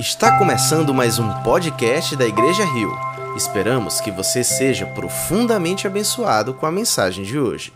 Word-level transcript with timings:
Está 0.00 0.38
começando 0.38 0.94
mais 0.94 1.18
um 1.18 1.42
podcast 1.42 2.16
da 2.16 2.24
Igreja 2.24 2.64
Rio. 2.64 2.90
Esperamos 3.36 4.00
que 4.00 4.10
você 4.10 4.42
seja 4.42 4.86
profundamente 4.86 5.86
abençoado 5.86 6.54
com 6.54 6.64
a 6.64 6.72
mensagem 6.72 7.22
de 7.22 7.38
hoje. 7.38 7.70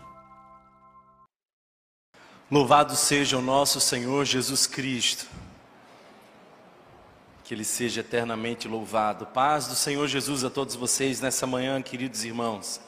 Louvado 2.49 2.95
seja 2.95 3.37
o 3.37 3.43
nosso 3.43 3.79
Senhor 3.79 4.25
Jesus 4.25 4.65
Cristo. 4.65 5.27
Que 7.43 7.53
Ele 7.53 7.63
seja 7.63 8.01
eternamente 8.01 8.67
louvado. 8.67 9.27
Paz 9.27 9.67
do 9.67 9.75
Senhor 9.75 10.07
Jesus 10.07 10.43
a 10.43 10.49
todos 10.49 10.75
vocês 10.75 11.21
nessa 11.21 11.45
manhã, 11.45 11.79
queridos 11.79 12.25
irmãos. 12.25 12.81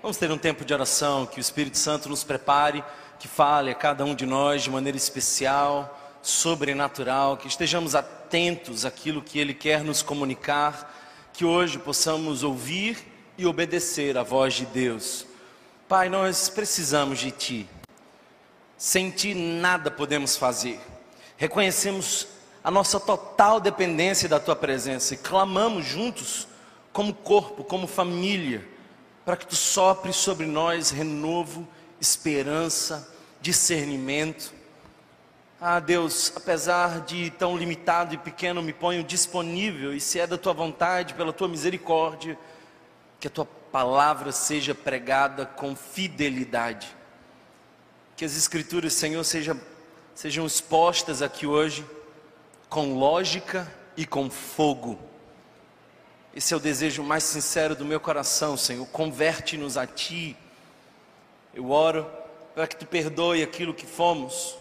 Vamos 0.00 0.16
ter 0.16 0.30
um 0.30 0.38
tempo 0.38 0.64
de 0.64 0.72
oração, 0.72 1.26
que 1.26 1.40
o 1.40 1.42
Espírito 1.42 1.76
Santo 1.76 2.08
nos 2.08 2.22
prepare, 2.22 2.84
que 3.18 3.26
fale 3.26 3.72
a 3.72 3.74
cada 3.74 4.04
um 4.04 4.14
de 4.14 4.26
nós 4.26 4.62
de 4.62 4.70
maneira 4.70 4.96
especial 4.96 5.98
sobrenatural, 6.22 7.36
que 7.36 7.48
estejamos 7.48 7.96
atentos 7.96 8.19
àquilo 8.84 9.22
que 9.22 9.38
Ele 9.38 9.52
quer 9.52 9.82
nos 9.82 10.02
comunicar, 10.02 11.30
que 11.32 11.44
hoje 11.44 11.78
possamos 11.78 12.42
ouvir 12.42 12.98
e 13.36 13.46
obedecer 13.46 14.16
à 14.16 14.22
voz 14.22 14.54
de 14.54 14.66
Deus. 14.66 15.26
Pai, 15.88 16.08
nós 16.08 16.48
precisamos 16.48 17.18
de 17.18 17.30
Ti. 17.30 17.68
Sem 18.76 19.10
Ti 19.10 19.34
nada 19.34 19.90
podemos 19.90 20.36
fazer. 20.36 20.80
Reconhecemos 21.36 22.28
a 22.62 22.70
nossa 22.70 23.00
total 23.00 23.58
dependência 23.58 24.28
da 24.28 24.38
Tua 24.38 24.54
presença 24.54 25.14
e 25.14 25.16
clamamos 25.16 25.84
juntos, 25.84 26.46
como 26.92 27.12
corpo, 27.14 27.64
como 27.64 27.86
família, 27.86 28.66
para 29.24 29.36
que 29.36 29.46
Tu 29.46 29.56
sopres 29.56 30.16
sobre 30.16 30.46
nós 30.46 30.90
renovo, 30.90 31.66
esperança, 32.00 33.12
discernimento 33.40 34.59
ah, 35.62 35.78
Deus, 35.78 36.32
apesar 36.34 37.02
de 37.02 37.30
tão 37.32 37.54
limitado 37.54 38.14
e 38.14 38.18
pequeno, 38.18 38.62
me 38.62 38.72
ponho 38.72 39.04
disponível, 39.04 39.94
e 39.94 40.00
se 40.00 40.18
é 40.18 40.26
da 40.26 40.38
tua 40.38 40.54
vontade, 40.54 41.12
pela 41.12 41.34
tua 41.34 41.48
misericórdia, 41.48 42.38
que 43.20 43.26
a 43.26 43.30
tua 43.30 43.44
palavra 43.44 44.32
seja 44.32 44.74
pregada 44.74 45.44
com 45.44 45.76
fidelidade. 45.76 46.96
Que 48.16 48.24
as 48.24 48.38
Escrituras, 48.38 48.94
Senhor, 48.94 49.22
sejam, 49.22 49.60
sejam 50.14 50.46
expostas 50.46 51.20
aqui 51.20 51.46
hoje 51.46 51.84
com 52.70 52.94
lógica 52.98 53.70
e 53.98 54.06
com 54.06 54.30
fogo. 54.30 54.98
Esse 56.34 56.54
é 56.54 56.56
o 56.56 56.60
desejo 56.60 57.02
mais 57.02 57.24
sincero 57.24 57.76
do 57.76 57.84
meu 57.84 58.00
coração, 58.00 58.56
Senhor. 58.56 58.86
Converte-nos 58.86 59.76
a 59.76 59.86
Ti. 59.86 60.34
Eu 61.52 61.70
oro 61.70 62.10
para 62.54 62.66
que 62.66 62.76
Tu 62.76 62.86
perdoe 62.86 63.42
aquilo 63.42 63.74
que 63.74 63.84
fomos 63.84 64.56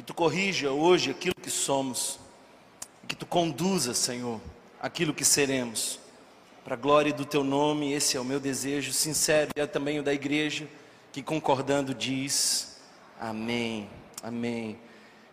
que 0.00 0.04
tu 0.04 0.14
corrija 0.14 0.70
hoje 0.70 1.10
aquilo 1.10 1.34
que 1.34 1.50
somos, 1.50 2.18
que 3.06 3.14
tu 3.14 3.26
conduza, 3.26 3.92
Senhor, 3.92 4.40
aquilo 4.80 5.12
que 5.12 5.26
seremos, 5.26 6.00
para 6.64 6.72
a 6.72 6.78
glória 6.78 7.12
do 7.12 7.26
teu 7.26 7.44
nome, 7.44 7.92
esse 7.92 8.16
é 8.16 8.20
o 8.20 8.24
meu 8.24 8.40
desejo 8.40 8.94
sincero 8.94 9.50
e 9.54 9.60
é 9.60 9.66
também 9.66 9.98
o 9.98 10.02
da 10.02 10.14
igreja, 10.14 10.66
que 11.12 11.22
concordando 11.22 11.92
diz: 11.92 12.80
Amém, 13.20 13.90
Amém. 14.22 14.78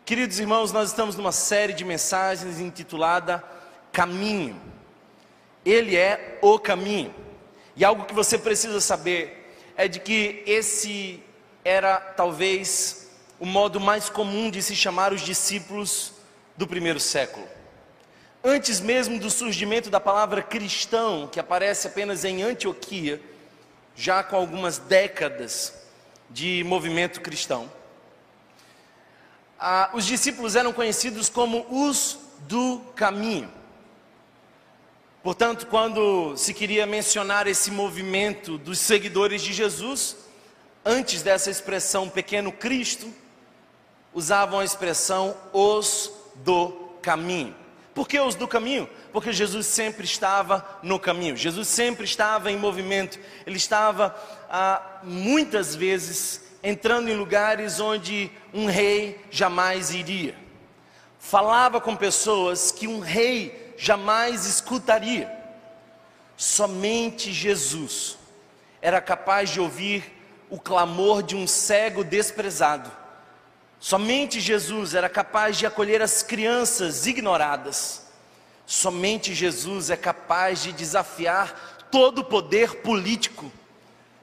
Queridos 0.04 0.38
irmãos, 0.38 0.74
nós 0.74 0.90
estamos 0.90 1.16
numa 1.16 1.32
série 1.32 1.72
de 1.72 1.86
mensagens 1.86 2.60
intitulada 2.60 3.42
Caminho. 3.94 4.60
Ele 5.64 5.96
é 5.96 6.40
o 6.42 6.60
caminho. 6.60 7.16
E 7.74 7.86
algo 7.86 8.04
que 8.04 8.14
você 8.14 8.38
precisa 8.38 8.82
saber 8.82 9.50
é 9.78 9.88
de 9.88 10.02
que 10.02 10.44
esse 10.46 11.24
era 11.64 12.02
talvez 12.02 13.07
o 13.40 13.46
modo 13.46 13.80
mais 13.80 14.10
comum 14.10 14.50
de 14.50 14.62
se 14.62 14.76
chamar 14.76 15.14
os 15.14 15.22
discípulos 15.22 16.14
do 16.56 16.68
primeiro 16.68 17.00
século. 17.00 17.48
Antes 18.44 18.80
mesmo 18.80 19.20
do 19.20 19.30
surgimento 19.30 19.90
da 19.90 20.00
palavra 20.00 20.42
cristão, 20.42 21.28
que 21.28 21.40
aparece 21.40 21.88
apenas 21.88 22.24
em 22.24 22.44
Antioquia, 22.44 23.22
já 23.96 24.24
com 24.24 24.36
algumas 24.36 24.78
décadas 24.78 25.74
de 26.30 26.64
movimento 26.64 27.22
cristão, 27.22 27.72
ah, 29.60 29.90
os 29.94 30.06
discípulos 30.06 30.56
eram 30.56 30.72
conhecidos 30.72 31.30
como 31.30 31.66
os 31.70 32.20
do 32.42 32.80
caminho. 32.96 33.52
Portanto, 35.24 35.66
quando 35.68 36.38
se 36.38 36.54
queria 36.54 36.86
mencionar 36.86 37.48
esse 37.48 37.72
movimento 37.72 38.58
dos 38.58 38.80
seguidores 38.80 39.42
de 39.42 39.52
Jesus, 39.52 40.16
antes 40.86 41.22
dessa 41.22 41.50
expressão 41.50 42.08
pequeno 42.08 42.52
Cristo, 42.52 43.12
usavam 44.14 44.60
a 44.60 44.66
expressão 44.66 45.36
os 45.54 46.12
do 46.36 46.70
caminho. 47.02 47.56
Por 47.94 48.08
que 48.08 48.20
os 48.20 48.36
do 48.36 48.48
caminho? 48.48 48.88
Porque 49.12 49.32
Jesus 49.32 49.66
sempre 49.66 50.06
estava 50.06 50.64
no 50.84 51.00
caminho, 51.00 51.36
Jesus 51.36 51.68
sempre 51.68 52.06
estava 52.06 52.52
em 52.52 52.58
movimento, 52.58 53.20
ele 53.46 53.58
estava 53.58 54.16
ah, 54.50 55.00
muitas 55.04 55.76
vezes 55.76 56.44
entrando 56.62 57.10
em 57.10 57.16
lugares 57.16 57.80
onde 57.80 58.30
um 58.54 58.66
rei 58.66 59.20
jamais 59.32 59.92
iria. 59.94 60.36
Falava 61.18 61.82
com 61.82 61.96
pessoas 61.96 62.72
que 62.72 62.88
um 62.88 63.00
rei 63.00 63.74
jamais 63.78 64.46
escutaria. 64.46 65.32
Somente 66.36 67.32
Jesus 67.32 68.18
era 68.82 69.02
capaz 69.02 69.50
de 69.50 69.60
ouvir 69.60 70.04
o 70.50 70.60
clamor 70.60 71.24
de 71.24 71.36
um 71.36 71.48
cego 71.48 72.04
desprezado 72.04 72.97
Somente 73.80 74.40
Jesus 74.40 74.96
era 74.96 75.08
capaz 75.08 75.58
de 75.58 75.66
acolher 75.66 76.02
as 76.02 76.24
crianças 76.24 77.06
ignoradas. 77.06 78.08
Somente 78.66 79.34
Jesus 79.34 79.90
é 79.90 79.96
capaz 79.96 80.64
de 80.64 80.74
desafiar 80.74 81.88
todo 81.92 82.20
o 82.20 82.26
poder 82.26 82.78
político. 82.82 83.52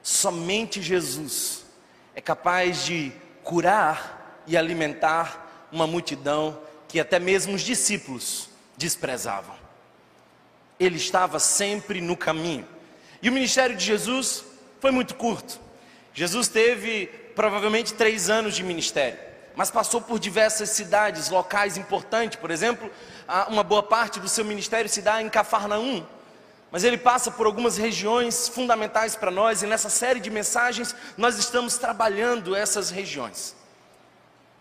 Somente 0.03 0.81
Jesus 0.81 1.65
é 2.13 2.21
capaz 2.21 2.85
de 2.85 3.11
curar 3.43 4.43
e 4.45 4.57
alimentar 4.57 5.67
uma 5.71 5.87
multidão 5.87 6.59
que 6.87 6.99
até 6.99 7.17
mesmo 7.17 7.55
os 7.55 7.61
discípulos 7.61 8.49
desprezavam. 8.77 9.55
Ele 10.79 10.97
estava 10.97 11.39
sempre 11.39 12.01
no 12.01 12.17
caminho. 12.17 12.67
E 13.21 13.29
o 13.29 13.31
ministério 13.31 13.75
de 13.75 13.83
Jesus 13.83 14.43
foi 14.79 14.91
muito 14.91 15.15
curto. 15.15 15.59
Jesus 16.13 16.47
teve 16.49 17.07
provavelmente 17.35 17.93
três 17.93 18.29
anos 18.29 18.55
de 18.55 18.63
ministério 18.63 19.34
mas 19.55 19.71
passou 19.71 20.01
por 20.01 20.19
diversas 20.19 20.69
cidades, 20.69 21.29
locais 21.29 21.77
importantes. 21.77 22.37
Por 22.37 22.51
exemplo, 22.51 22.91
uma 23.47 23.63
boa 23.63 23.83
parte 23.83 24.19
do 24.19 24.27
seu 24.27 24.43
ministério 24.43 24.89
se 24.89 25.01
dá 25.01 25.21
em 25.21 25.29
Cafarnaum. 25.29 26.05
Mas 26.71 26.83
ele 26.83 26.97
passa 26.97 27.31
por 27.31 27.45
algumas 27.45 27.77
regiões 27.77 28.49
fundamentais 28.49 29.15
para 29.15 29.31
nós, 29.31 29.63
e 29.63 29.67
nessa 29.67 29.89
série 29.89 30.19
de 30.19 30.29
mensagens 30.29 30.93
nós 31.17 31.37
estamos 31.37 31.77
trabalhando 31.77 32.55
essas 32.55 32.89
regiões. 32.89 33.55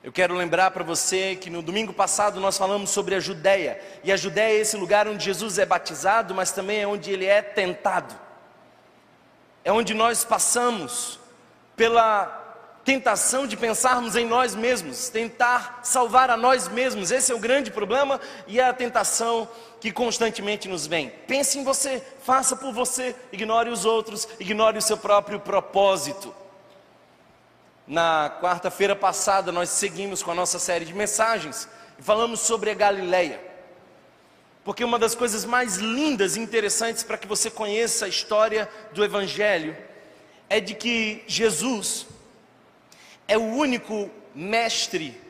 Eu 0.02 0.12
quero 0.12 0.34
lembrar 0.34 0.70
para 0.70 0.84
você 0.84 1.34
que 1.34 1.48
no 1.48 1.62
domingo 1.62 1.92
passado 1.92 2.38
nós 2.38 2.58
falamos 2.58 2.90
sobre 2.90 3.14
a 3.14 3.20
Judéia, 3.20 3.80
e 4.04 4.12
a 4.12 4.16
Judéia 4.16 4.58
é 4.58 4.60
esse 4.60 4.76
lugar 4.76 5.08
onde 5.08 5.24
Jesus 5.24 5.58
é 5.58 5.66
batizado, 5.66 6.34
mas 6.34 6.52
também 6.52 6.82
é 6.82 6.86
onde 6.86 7.10
ele 7.10 7.24
é 7.24 7.40
tentado. 7.40 8.14
É 9.64 9.72
onde 9.72 9.94
nós 9.94 10.22
passamos 10.22 11.18
pela 11.74 12.43
tentação 12.84 13.46
de 13.46 13.56
pensarmos 13.56 14.14
em 14.14 14.26
nós 14.26 14.54
mesmos, 14.54 15.08
tentar 15.08 15.80
salvar 15.82 16.30
a 16.30 16.36
nós 16.36 16.68
mesmos. 16.68 17.10
Esse 17.10 17.32
é 17.32 17.34
o 17.34 17.38
grande 17.38 17.70
problema 17.70 18.20
e 18.46 18.60
é 18.60 18.64
a 18.64 18.74
tentação 18.74 19.48
que 19.80 19.90
constantemente 19.90 20.68
nos 20.68 20.86
vem. 20.86 21.10
Pense 21.26 21.58
em 21.58 21.64
você, 21.64 22.02
faça 22.22 22.54
por 22.54 22.72
você, 22.72 23.16
ignore 23.32 23.70
os 23.70 23.84
outros, 23.84 24.28
ignore 24.38 24.76
o 24.76 24.82
seu 24.82 24.98
próprio 24.98 25.40
propósito. 25.40 26.34
Na 27.86 28.38
quarta-feira 28.40 28.94
passada 28.94 29.50
nós 29.50 29.70
seguimos 29.70 30.22
com 30.22 30.30
a 30.30 30.34
nossa 30.34 30.58
série 30.58 30.84
de 30.84 30.92
mensagens 30.92 31.68
e 31.98 32.02
falamos 32.02 32.40
sobre 32.40 32.70
a 32.70 32.74
Galileia. 32.74 33.40
Porque 34.62 34.84
uma 34.84 34.98
das 34.98 35.14
coisas 35.14 35.44
mais 35.44 35.76
lindas 35.76 36.36
e 36.36 36.40
interessantes 36.40 37.02
para 37.02 37.18
que 37.18 37.26
você 37.26 37.50
conheça 37.50 38.06
a 38.06 38.08
história 38.08 38.68
do 38.92 39.04
evangelho 39.04 39.76
é 40.48 40.60
de 40.60 40.74
que 40.74 41.22
Jesus 41.26 42.06
é 43.26 43.36
o 43.36 43.42
único 43.42 44.10
mestre, 44.34 45.20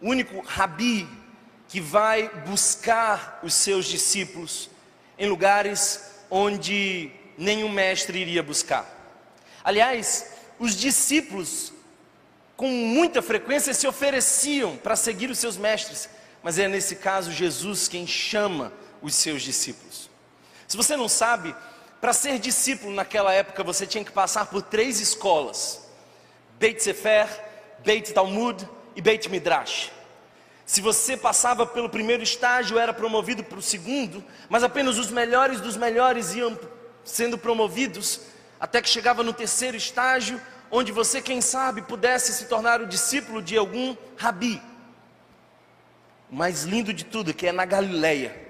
o 0.00 0.08
único 0.08 0.40
rabi 0.40 1.08
que 1.68 1.80
vai 1.80 2.28
buscar 2.46 3.40
os 3.42 3.54
seus 3.54 3.86
discípulos 3.86 4.70
em 5.18 5.28
lugares 5.28 6.10
onde 6.30 7.10
nenhum 7.36 7.68
mestre 7.68 8.18
iria 8.18 8.42
buscar. 8.42 8.86
Aliás, 9.64 10.32
os 10.58 10.74
discípulos 10.76 11.72
com 12.56 12.68
muita 12.68 13.20
frequência 13.20 13.74
se 13.74 13.86
ofereciam 13.86 14.76
para 14.76 14.96
seguir 14.96 15.30
os 15.30 15.38
seus 15.38 15.56
mestres, 15.56 16.08
mas 16.42 16.58
é 16.58 16.68
nesse 16.68 16.96
caso 16.96 17.32
Jesus 17.32 17.88
quem 17.88 18.06
chama 18.06 18.72
os 19.00 19.14
seus 19.14 19.42
discípulos. 19.42 20.10
Se 20.68 20.76
você 20.76 20.96
não 20.96 21.08
sabe, 21.08 21.54
para 22.00 22.12
ser 22.12 22.38
discípulo 22.38 22.92
naquela 22.92 23.32
época 23.32 23.62
você 23.62 23.86
tinha 23.86 24.04
que 24.04 24.12
passar 24.12 24.46
por 24.46 24.62
três 24.62 25.00
escolas: 25.00 25.81
Beit 26.62 26.80
Sefer, 26.80 27.26
Beit 27.84 28.12
Talmud 28.12 28.68
e 28.94 29.00
Beit 29.00 29.28
Midrash. 29.28 29.90
Se 30.64 30.80
você 30.80 31.16
passava 31.16 31.66
pelo 31.66 31.88
primeiro 31.88 32.22
estágio, 32.22 32.78
era 32.78 32.94
promovido 32.94 33.42
para 33.42 33.58
o 33.58 33.62
segundo, 33.62 34.22
mas 34.48 34.62
apenas 34.62 34.96
os 34.96 35.10
melhores 35.10 35.60
dos 35.60 35.76
melhores 35.76 36.36
iam 36.36 36.56
sendo 37.02 37.36
promovidos, 37.36 38.20
até 38.60 38.80
que 38.80 38.88
chegava 38.88 39.24
no 39.24 39.32
terceiro 39.32 39.76
estágio, 39.76 40.40
onde 40.70 40.92
você, 40.92 41.20
quem 41.20 41.40
sabe, 41.40 41.82
pudesse 41.82 42.32
se 42.32 42.44
tornar 42.44 42.80
o 42.80 42.86
discípulo 42.86 43.42
de 43.42 43.58
algum 43.58 43.96
rabi. 44.16 44.62
O 46.30 46.36
mais 46.36 46.62
lindo 46.62 46.92
de 46.92 47.04
tudo, 47.04 47.34
que 47.34 47.48
é 47.48 47.50
na 47.50 47.64
Galileia, 47.64 48.40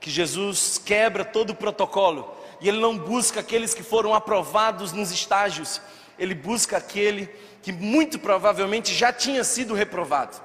que 0.00 0.10
Jesus 0.10 0.82
quebra 0.84 1.24
todo 1.24 1.50
o 1.50 1.54
protocolo, 1.54 2.36
e 2.60 2.68
ele 2.68 2.80
não 2.80 2.98
busca 2.98 3.38
aqueles 3.38 3.72
que 3.72 3.84
foram 3.84 4.12
aprovados 4.14 4.92
nos 4.92 5.12
estágios, 5.12 5.80
ele 6.18 6.34
busca 6.34 6.76
aquele 6.76 7.26
que 7.62 7.72
muito 7.72 8.18
provavelmente 8.18 8.94
já 8.94 9.12
tinha 9.12 9.42
sido 9.42 9.74
reprovado. 9.74 10.40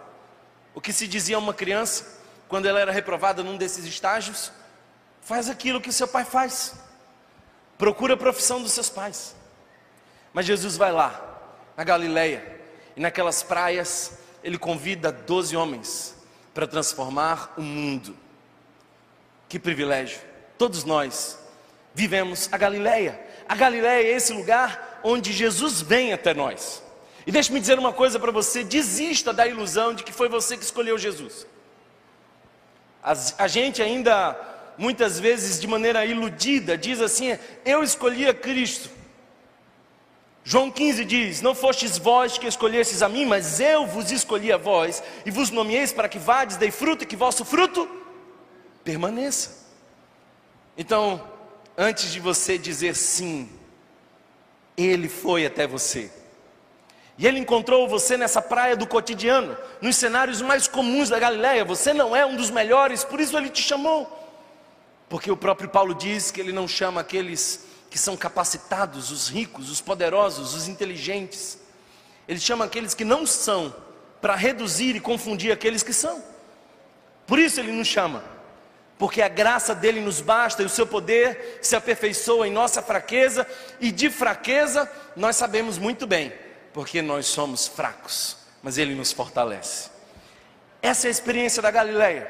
O 0.73 0.81
que 0.81 0.93
se 0.93 1.07
dizia 1.07 1.35
a 1.35 1.39
uma 1.39 1.53
criança 1.53 2.19
quando 2.47 2.65
ela 2.65 2.79
era 2.79 2.91
reprovada 2.91 3.43
num 3.43 3.57
desses 3.57 3.85
estágios? 3.85 4.51
Faz 5.21 5.49
aquilo 5.49 5.81
que 5.81 5.91
seu 5.91 6.07
pai 6.07 6.25
faz. 6.25 6.73
Procura 7.77 8.15
a 8.15 8.17
profissão 8.17 8.61
dos 8.61 8.71
seus 8.71 8.89
pais. 8.89 9.35
Mas 10.33 10.45
Jesus 10.45 10.77
vai 10.77 10.91
lá, 10.91 11.19
na 11.75 11.83
Galileia, 11.83 12.59
e 12.95 13.01
naquelas 13.01 13.43
praias, 13.43 14.19
ele 14.43 14.57
convida 14.57 15.11
doze 15.11 15.55
homens 15.55 16.15
para 16.53 16.67
transformar 16.67 17.53
o 17.57 17.61
mundo. 17.61 18.15
Que 19.47 19.59
privilégio! 19.59 20.19
Todos 20.57 20.83
nós 20.83 21.39
vivemos 21.93 22.49
a 22.51 22.57
Galileia. 22.57 23.19
A 23.51 23.55
Galileia 23.55 24.07
é 24.07 24.15
esse 24.15 24.31
lugar 24.31 25.01
onde 25.03 25.33
Jesus 25.33 25.81
vem 25.81 26.13
até 26.13 26.33
nós. 26.33 26.81
E 27.27 27.33
deixe-me 27.33 27.59
dizer 27.59 27.77
uma 27.77 27.91
coisa 27.91 28.17
para 28.17 28.31
você: 28.31 28.63
desista 28.63 29.33
da 29.33 29.45
ilusão 29.45 29.93
de 29.93 30.05
que 30.05 30.13
foi 30.13 30.29
você 30.29 30.55
que 30.55 30.63
escolheu 30.63 30.97
Jesus. 30.97 31.45
A, 33.03 33.13
a 33.39 33.47
gente 33.49 33.81
ainda, 33.81 34.39
muitas 34.77 35.19
vezes, 35.19 35.59
de 35.59 35.67
maneira 35.67 36.05
iludida, 36.05 36.77
diz 36.77 37.01
assim: 37.01 37.37
Eu 37.65 37.83
escolhi 37.83 38.25
a 38.25 38.33
Cristo. 38.33 38.89
João 40.45 40.71
15 40.71 41.03
diz: 41.03 41.41
Não 41.41 41.53
fostes 41.53 41.97
vós 41.97 42.37
que 42.37 42.47
escolhestes 42.47 43.01
a 43.01 43.09
mim, 43.09 43.25
mas 43.25 43.59
eu 43.59 43.85
vos 43.85 44.13
escolhi 44.13 44.53
a 44.53 44.57
vós, 44.57 45.03
e 45.25 45.29
vos 45.29 45.49
nomeeis 45.49 45.91
para 45.91 46.07
que 46.07 46.17
vades, 46.17 46.55
dei 46.55 46.71
fruto, 46.71 47.03
e 47.03 47.05
que 47.05 47.17
vosso 47.17 47.43
fruto 47.43 47.85
permaneça. 48.81 49.67
Então, 50.77 51.30
antes 51.81 52.11
de 52.11 52.19
você 52.19 52.57
dizer 52.57 52.95
sim, 52.95 53.49
Ele 54.77 55.09
foi 55.09 55.45
até 55.45 55.65
você. 55.65 56.11
E 57.17 57.27
ele 57.27 57.39
encontrou 57.39 57.87
você 57.87 58.17
nessa 58.17 58.41
praia 58.41 58.75
do 58.75 58.87
cotidiano, 58.87 59.55
nos 59.79 59.95
cenários 59.95 60.41
mais 60.41 60.67
comuns 60.67 61.09
da 61.09 61.19
Galileia. 61.19 61.63
Você 61.63 61.93
não 61.93 62.15
é 62.15 62.25
um 62.25 62.35
dos 62.35 62.49
melhores, 62.49 63.03
por 63.03 63.19
isso 63.19 63.37
ele 63.37 63.49
te 63.49 63.61
chamou. 63.61 64.09
Porque 65.07 65.29
o 65.29 65.37
próprio 65.37 65.69
Paulo 65.69 65.93
diz 65.93 66.31
que 66.31 66.39
ele 66.39 66.51
não 66.51 66.67
chama 66.67 67.01
aqueles 67.01 67.65
que 67.91 67.97
são 67.99 68.17
capacitados, 68.17 69.11
os 69.11 69.27
ricos, 69.27 69.69
os 69.69 69.81
poderosos, 69.81 70.55
os 70.55 70.67
inteligentes. 70.67 71.59
Ele 72.27 72.39
chama 72.39 72.65
aqueles 72.65 72.93
que 72.93 73.03
não 73.03 73.25
são, 73.27 73.75
para 74.21 74.35
reduzir 74.35 74.95
e 74.95 74.99
confundir 74.99 75.51
aqueles 75.51 75.83
que 75.83 75.93
são. 75.93 76.23
Por 77.27 77.37
isso 77.37 77.59
ele 77.59 77.71
nos 77.71 77.87
chama, 77.87 78.23
porque 79.01 79.19
a 79.19 79.27
graça 79.27 79.73
dele 79.73 79.99
nos 79.99 80.21
basta 80.21 80.61
e 80.61 80.65
o 80.67 80.69
seu 80.69 80.85
poder 80.85 81.57
se 81.59 81.75
aperfeiçoa 81.75 82.47
em 82.47 82.51
nossa 82.51 82.83
fraqueza, 82.83 83.47
e 83.79 83.91
de 83.91 84.11
fraqueza 84.11 84.87
nós 85.15 85.37
sabemos 85.37 85.79
muito 85.79 86.05
bem 86.05 86.31
porque 86.71 87.01
nós 87.01 87.25
somos 87.25 87.65
fracos, 87.67 88.37
mas 88.61 88.77
Ele 88.77 88.93
nos 88.93 89.11
fortalece. 89.11 89.89
Essa 90.83 91.07
é 91.07 91.09
a 91.09 91.11
experiência 91.11 91.63
da 91.63 91.71
Galileia. 91.71 92.29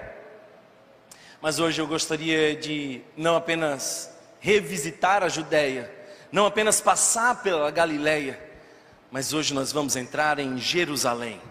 Mas 1.42 1.60
hoje 1.60 1.82
eu 1.82 1.88
gostaria 1.88 2.56
de 2.56 3.02
não 3.18 3.36
apenas 3.36 4.10
revisitar 4.40 5.24
a 5.24 5.28
Judéia, 5.28 5.94
não 6.32 6.46
apenas 6.46 6.80
passar 6.80 7.44
pela 7.44 7.70
Galileia, 7.70 8.42
mas 9.12 9.34
hoje 9.34 9.54
nós 9.54 9.74
vamos 9.74 9.98
entrar 9.98 10.40
em 10.40 10.58
Jerusalém. 10.58 11.42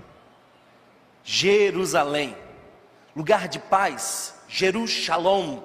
Jerusalém, 1.23 2.35
lugar 3.15 3.49
de 3.49 3.59
paz, 3.59 4.40
Jerusalém. 4.51 5.63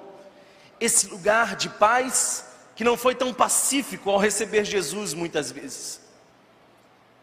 Esse 0.80 1.08
lugar 1.08 1.56
de 1.56 1.68
paz 1.68 2.46
que 2.74 2.84
não 2.84 2.96
foi 2.96 3.14
tão 3.14 3.34
pacífico 3.34 4.08
ao 4.08 4.18
receber 4.18 4.64
Jesus 4.64 5.12
muitas 5.12 5.50
vezes 5.50 6.06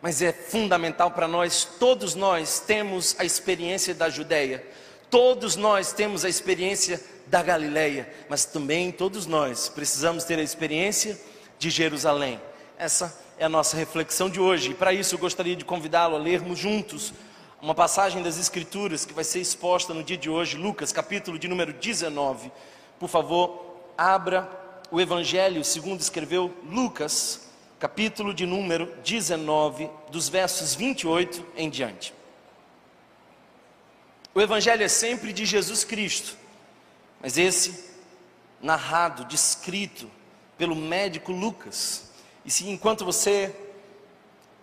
mas 0.03 0.21
é 0.21 0.33
fundamental 0.33 1.11
para 1.11 1.29
nós, 1.29 1.63
todos 1.79 2.13
nós 2.13 2.59
temos 2.59 3.15
a 3.17 3.23
experiência 3.23 3.95
da 3.95 4.09
Judéia, 4.09 4.61
todos 5.09 5.55
nós 5.55 5.93
temos 5.93 6.25
a 6.25 6.29
experiência 6.29 7.01
da 7.27 7.41
Galileia, 7.41 8.13
mas 8.27 8.43
também 8.43 8.91
todos 8.91 9.25
nós 9.25 9.69
precisamos 9.69 10.25
ter 10.25 10.37
a 10.37 10.43
experiência 10.43 11.17
de 11.57 11.69
Jerusalém. 11.69 12.37
Essa 12.77 13.17
é 13.39 13.45
a 13.45 13.49
nossa 13.49 13.77
reflexão 13.77 14.29
de 14.29 14.41
hoje, 14.41 14.71
e 14.71 14.73
para 14.73 14.91
isso 14.91 15.15
eu 15.15 15.19
gostaria 15.19 15.55
de 15.55 15.63
convidá-lo 15.63 16.17
a 16.17 16.19
lermos 16.19 16.59
juntos 16.59 17.13
uma 17.63 17.73
passagem 17.73 18.21
das 18.21 18.37
Escrituras 18.37 19.05
que 19.05 19.13
vai 19.13 19.23
ser 19.23 19.39
exposta 19.39 19.93
no 19.93 20.03
dia 20.03 20.17
de 20.17 20.29
hoje, 20.29 20.57
Lucas, 20.57 20.91
capítulo 20.91 21.39
de 21.39 21.47
número 21.47 21.71
19. 21.71 22.51
Por 22.99 23.07
favor, 23.07 23.77
abra 23.97 24.49
o 24.91 24.99
Evangelho 24.99 25.63
segundo 25.63 26.01
escreveu 26.01 26.53
Lucas, 26.65 27.47
capítulo 27.79 28.33
de 28.33 28.45
número 28.45 28.93
19, 29.05 29.89
dos 30.11 30.27
versos 30.27 30.75
28 30.75 31.45
em 31.55 31.69
diante. 31.69 32.13
O 34.35 34.41
Evangelho 34.41 34.83
é 34.83 34.89
sempre 34.89 35.31
de 35.31 35.45
Jesus 35.45 35.85
Cristo, 35.85 36.35
mas 37.21 37.37
esse 37.37 37.91
narrado, 38.61 39.23
descrito 39.23 40.11
pelo 40.57 40.75
médico 40.75 41.31
Lucas. 41.31 42.11
E 42.43 42.51
se 42.51 42.69
enquanto 42.69 43.05
você 43.05 43.55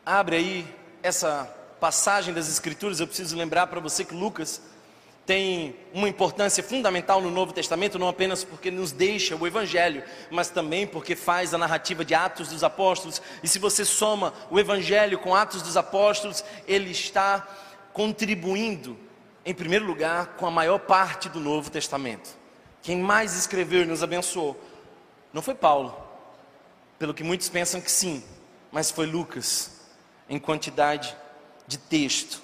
abre 0.05 0.37
aí 0.37 0.75
essa 1.03 1.57
passagem 1.81 2.35
das 2.35 2.49
Escrituras, 2.49 3.01
eu 3.01 3.07
preciso 3.07 3.37
lembrar 3.37 3.67
para 3.67 3.81
você 3.81 4.05
que 4.05 4.15
Lucas 4.15 4.61
tem 5.25 5.77
uma 5.95 6.09
importância 6.09 6.63
fundamental 6.63 7.21
no 7.21 7.31
Novo 7.31 7.53
Testamento, 7.53 7.99
não 7.99 8.09
apenas 8.09 8.43
porque 8.45 8.71
nos 8.71 8.93
deixa 8.93 9.37
o 9.37 9.47
Evangelho, 9.47 10.03
mas 10.31 10.49
também 10.49 10.87
porque 10.87 11.15
faz 11.15 11.55
a 11.55 11.59
narrativa 11.59 12.05
de 12.05 12.15
Atos 12.15 12.49
dos 12.49 12.65
Apóstolos. 12.65 13.23
E 13.43 13.49
se 13.49 13.59
você 13.59 13.85
soma 13.85 14.35
o 14.51 14.59
Evangelho 14.59 15.19
com 15.19 15.35
Atos 15.35 15.63
dos 15.63 15.77
Apóstolos, 15.77 16.45
ele 16.67 16.91
está 16.91 17.47
contribuindo, 17.93 18.99
em 19.45 19.55
primeiro 19.55 19.87
lugar, 19.87 20.35
com 20.37 20.47
a 20.47 20.51
maior 20.51 20.81
parte 20.81 21.29
do 21.29 21.41
Novo 21.41 21.71
Testamento. 21.71 22.31
Quem 22.83 22.99
mais 22.99 23.37
escreveu 23.37 23.83
e 23.83 23.87
nos 23.87 24.03
abençoou 24.03 24.61
não 25.33 25.43
foi 25.43 25.55
Paulo, 25.55 25.97
pelo 26.99 27.15
que 27.15 27.23
muitos 27.23 27.49
pensam 27.49 27.81
que 27.81 27.91
sim, 27.91 28.25
mas 28.73 28.91
foi 28.91 29.07
Lucas, 29.07 29.71
em 30.29 30.39
quantidade 30.41 31.17
de 31.71 31.79
texto. 31.79 32.43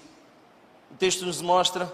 O 0.88 0.94
texto 0.94 1.26
nos 1.26 1.42
mostra 1.42 1.92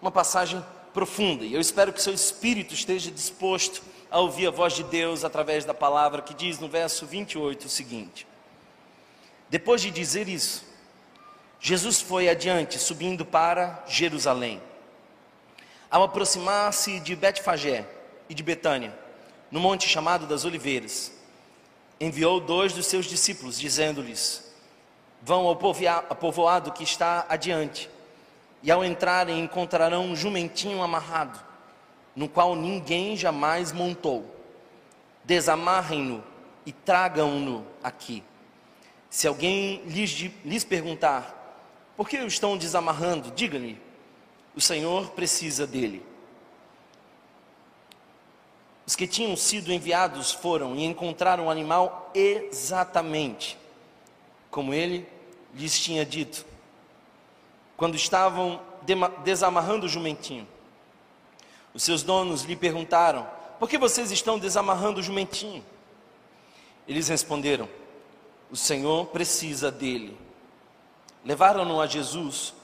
uma 0.00 0.10
passagem 0.10 0.64
profunda. 0.94 1.44
E 1.44 1.52
eu 1.52 1.60
espero 1.60 1.92
que 1.92 2.00
seu 2.00 2.14
espírito 2.14 2.72
esteja 2.72 3.10
disposto 3.10 3.82
a 4.10 4.18
ouvir 4.18 4.46
a 4.46 4.50
voz 4.50 4.72
de 4.72 4.82
Deus 4.82 5.24
através 5.24 5.66
da 5.66 5.74
palavra 5.74 6.22
que 6.22 6.32
diz 6.32 6.58
no 6.58 6.66
verso 6.66 7.04
28 7.04 7.66
o 7.66 7.68
seguinte: 7.68 8.26
Depois 9.50 9.82
de 9.82 9.90
dizer 9.90 10.26
isso, 10.26 10.64
Jesus 11.60 12.00
foi 12.00 12.30
adiante, 12.30 12.78
subindo 12.78 13.26
para 13.26 13.84
Jerusalém. 13.86 14.62
Ao 15.90 16.02
aproximar-se 16.02 16.98
de 17.00 17.14
Betfagé 17.14 17.86
e 18.26 18.34
de 18.34 18.42
Betânia, 18.42 18.98
no 19.50 19.60
monte 19.60 19.86
chamado 19.86 20.26
das 20.26 20.46
Oliveiras, 20.46 21.12
enviou 22.00 22.40
dois 22.40 22.72
dos 22.72 22.86
seus 22.86 23.04
discípulos, 23.04 23.60
dizendo-lhes: 23.60 24.43
Vão 25.24 25.46
ao 25.46 25.56
povoado 25.56 26.70
que 26.70 26.84
está 26.84 27.24
adiante 27.30 27.88
e 28.62 28.70
ao 28.70 28.84
entrarem 28.84 29.40
encontrarão 29.40 30.04
um 30.04 30.14
jumentinho 30.14 30.82
amarrado, 30.82 31.40
no 32.14 32.28
qual 32.28 32.54
ninguém 32.54 33.16
jamais 33.16 33.72
montou. 33.72 34.24
Desamarrem-no 35.24 36.22
e 36.66 36.72
tragam-no 36.72 37.66
aqui. 37.82 38.22
Se 39.08 39.26
alguém 39.26 39.82
lhes, 39.86 40.10
lhes 40.44 40.62
perguntar, 40.62 41.56
por 41.96 42.06
que 42.06 42.18
o 42.18 42.26
estão 42.26 42.58
desamarrando? 42.58 43.30
Diga-lhe, 43.30 43.80
o 44.54 44.60
Senhor 44.60 45.10
precisa 45.12 45.66
dele. 45.66 46.04
Os 48.86 48.94
que 48.94 49.06
tinham 49.06 49.34
sido 49.36 49.72
enviados 49.72 50.32
foram 50.32 50.76
e 50.76 50.84
encontraram 50.84 51.46
o 51.46 51.50
animal 51.50 52.10
exatamente 52.14 53.56
como 54.54 54.72
ele 54.72 55.04
lhes 55.54 55.78
tinha 55.78 56.04
dito 56.04 56.44
quando 57.76 57.96
estavam 57.96 58.60
desamarrando 59.24 59.86
o 59.86 59.88
jumentinho. 59.88 60.46
Os 61.72 61.82
seus 61.82 62.02
donos 62.02 62.42
lhe 62.42 62.56
perguntaram: 62.56 63.26
Por 63.58 63.68
que 63.68 63.78
vocês 63.78 64.10
estão 64.10 64.38
desamarrando 64.38 65.00
o 65.00 65.02
jumentinho? 65.02 65.64
Eles 66.86 67.08
responderam: 67.08 67.68
O 68.50 68.56
Senhor 68.56 69.06
precisa 69.06 69.70
dele. 69.70 70.16
Levaram-no 71.24 71.80
a 71.80 71.86
Jesus. 71.86 72.54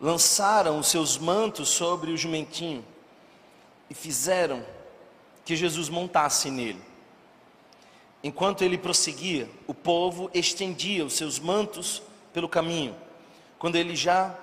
lançaram 0.00 0.78
os 0.80 0.88
seus 0.88 1.16
mantos 1.16 1.68
sobre 1.68 2.10
o 2.10 2.16
jumentinho 2.16 2.84
e 3.88 3.94
fizeram 3.94 4.66
que 5.44 5.54
Jesus 5.54 5.88
montasse 5.88 6.50
nele. 6.50 6.82
Enquanto 8.22 8.62
ele 8.62 8.78
prosseguia, 8.78 9.48
o 9.66 9.74
povo 9.74 10.30
estendia 10.32 11.04
os 11.04 11.14
seus 11.14 11.38
mantos 11.38 12.02
pelo 12.32 12.48
caminho. 12.48 12.94
Quando 13.58 13.76
ele 13.76 13.96
já 13.96 14.34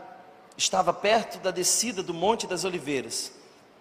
estava 0.58 0.92
perto 0.94 1.40
da 1.40 1.52
descida 1.52 2.04
do 2.04 2.14
Monte 2.14 2.46
das 2.46 2.66
Oliveiras, 2.66 3.32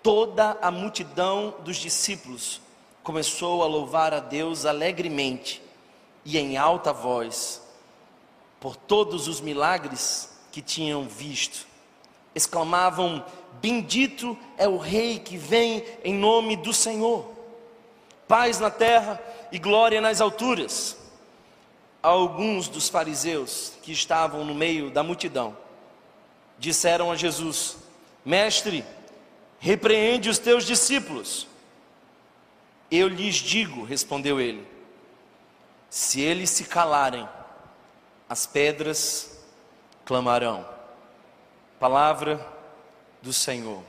toda 0.02 0.56
a 0.62 0.70
multidão 0.70 1.54
dos 1.64 1.76
discípulos 1.76 2.60
começou 3.02 3.62
a 3.62 3.66
louvar 3.66 4.14
a 4.14 4.20
Deus 4.20 4.64
alegremente 4.64 5.60
e 6.24 6.38
em 6.38 6.56
alta 6.56 6.92
voz 6.92 7.60
por 8.60 8.76
todos 8.76 9.26
os 9.26 9.40
milagres 9.40 10.30
que 10.52 10.62
tinham 10.62 11.08
visto. 11.08 11.66
Exclamavam: 12.34 13.24
Bendito 13.60 14.38
é 14.56 14.68
o 14.68 14.76
Rei 14.76 15.18
que 15.18 15.36
vem 15.36 15.84
em 16.04 16.14
nome 16.14 16.56
do 16.56 16.72
Senhor. 16.72 17.32
Paz 18.28 18.60
na 18.60 18.70
terra 18.70 19.20
e 19.50 19.58
glória 19.58 20.00
nas 20.00 20.20
alturas. 20.20 20.96
Alguns 22.02 22.68
dos 22.68 22.88
fariseus 22.88 23.72
que 23.82 23.92
estavam 23.92 24.44
no 24.44 24.54
meio 24.54 24.90
da 24.90 25.02
multidão 25.02 25.56
disseram 26.58 27.10
a 27.10 27.16
Jesus: 27.16 27.76
Mestre, 28.24 28.84
repreende 29.58 30.28
os 30.28 30.38
teus 30.38 30.64
discípulos. 30.64 31.46
Eu 32.90 33.08
lhes 33.08 33.34
digo, 33.36 33.84
respondeu 33.84 34.40
ele, 34.40 34.66
se 35.90 36.20
eles 36.20 36.50
se 36.50 36.64
calarem, 36.64 37.28
as 38.28 38.46
pedras 38.46 39.44
clamarão. 40.04 40.66
Palavra 41.78 42.44
do 43.22 43.32
Senhor. 43.32 43.82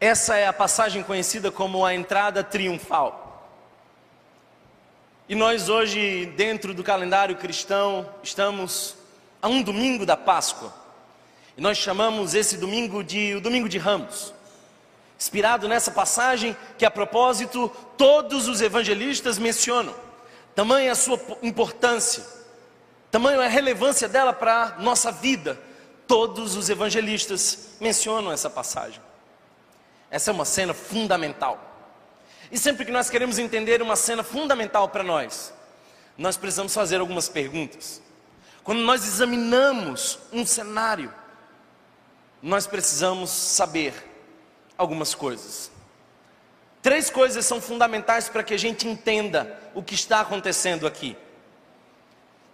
Essa 0.00 0.36
é 0.36 0.46
a 0.46 0.52
passagem 0.52 1.02
conhecida 1.02 1.50
como 1.50 1.84
a 1.84 1.92
entrada 1.92 2.44
triunfal. 2.44 3.28
E 5.28 5.34
nós 5.34 5.68
hoje, 5.68 6.26
dentro 6.36 6.72
do 6.72 6.84
calendário 6.84 7.34
cristão, 7.34 8.08
estamos 8.22 8.94
a 9.42 9.48
um 9.48 9.60
domingo 9.60 10.06
da 10.06 10.16
Páscoa. 10.16 10.72
E 11.56 11.60
nós 11.60 11.78
chamamos 11.78 12.32
esse 12.34 12.56
domingo 12.56 13.02
de 13.02 13.34
o 13.34 13.40
domingo 13.40 13.68
de 13.68 13.76
Ramos. 13.76 14.32
Inspirado 15.18 15.66
nessa 15.66 15.90
passagem 15.90 16.56
que 16.78 16.86
a 16.86 16.90
propósito 16.90 17.68
todos 17.96 18.46
os 18.46 18.60
evangelistas 18.60 19.36
mencionam. 19.36 19.94
Tamanha 20.54 20.92
a 20.92 20.94
sua 20.94 21.20
importância, 21.42 22.24
tamanha 23.10 23.40
a 23.40 23.48
relevância 23.48 24.08
dela 24.08 24.32
para 24.32 24.62
a 24.62 24.80
nossa 24.80 25.10
vida. 25.10 25.58
Todos 26.06 26.54
os 26.54 26.70
evangelistas 26.70 27.76
mencionam 27.80 28.30
essa 28.30 28.48
passagem. 28.48 29.07
Essa 30.10 30.30
é 30.30 30.34
uma 30.34 30.44
cena 30.44 30.72
fundamental. 30.72 31.64
E 32.50 32.58
sempre 32.58 32.84
que 32.84 32.90
nós 32.90 33.10
queremos 33.10 33.38
entender 33.38 33.82
uma 33.82 33.96
cena 33.96 34.22
fundamental 34.22 34.88
para 34.88 35.02
nós, 35.02 35.52
nós 36.16 36.36
precisamos 36.36 36.72
fazer 36.74 36.98
algumas 37.00 37.28
perguntas. 37.28 38.00
Quando 38.64 38.80
nós 38.80 39.06
examinamos 39.06 40.18
um 40.32 40.44
cenário, 40.44 41.12
nós 42.42 42.66
precisamos 42.66 43.30
saber 43.30 43.94
algumas 44.76 45.14
coisas. 45.14 45.70
Três 46.80 47.10
coisas 47.10 47.44
são 47.44 47.60
fundamentais 47.60 48.28
para 48.28 48.42
que 48.42 48.54
a 48.54 48.58
gente 48.58 48.86
entenda 48.86 49.58
o 49.74 49.82
que 49.82 49.94
está 49.94 50.20
acontecendo 50.20 50.86
aqui. 50.86 51.16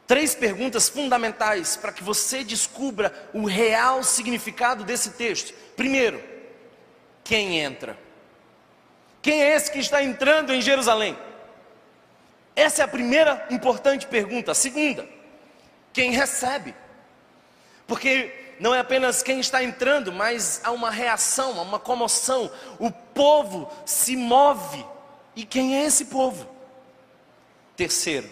Três 0.07 0.35
perguntas 0.35 0.89
fundamentais 0.89 1.77
para 1.77 1.93
que 1.93 2.03
você 2.03 2.43
descubra 2.43 3.13
o 3.33 3.47
real 3.47 4.03
significado 4.03 4.85
desse 4.85 5.11
texto. 5.11 5.55
Primeiro, 5.77 6.23
quem 7.25 7.59
entra. 7.59 7.99
Quem 9.23 9.43
é 9.43 9.57
esse 9.57 9.71
que 9.71 9.79
está 9.79 10.03
entrando 10.03 10.53
em 10.53 10.61
Jerusalém? 10.61 11.19
Essa 12.55 12.83
é 12.83 12.85
a 12.85 12.89
primeira 12.89 13.47
importante 13.51 14.07
pergunta. 14.07 14.53
A 14.53 14.55
segunda, 14.55 15.09
quem 15.93 16.13
recebe? 16.13 16.75
Porque 17.87 18.55
não 18.61 18.75
é 18.75 18.81
apenas 18.81 19.23
quem 19.23 19.41
está 19.41 19.65
entrando, 19.65 20.13
mas 20.13 20.61
há 20.63 20.71
uma 20.71 20.91
reação, 20.91 21.59
há 21.59 21.63
uma 21.63 21.79
comoção. 21.79 22.51
O 22.79 22.91
povo 22.91 23.71
se 23.85 24.17
move. 24.17 24.85
E 25.35 25.45
quem 25.45 25.79
é 25.79 25.85
esse 25.85 26.05
povo? 26.05 26.49
Terceiro, 27.77 28.31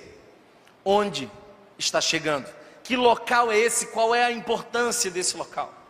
onde 0.85 1.29
está 1.77 2.01
chegando? 2.01 2.49
Que 2.85 2.97
local 2.97 3.51
é 3.51 3.59
esse? 3.59 3.87
Qual 3.87 4.15
é 4.15 4.25
a 4.25 4.31
importância 4.31 5.11
desse 5.11 5.37
local? 5.37 5.82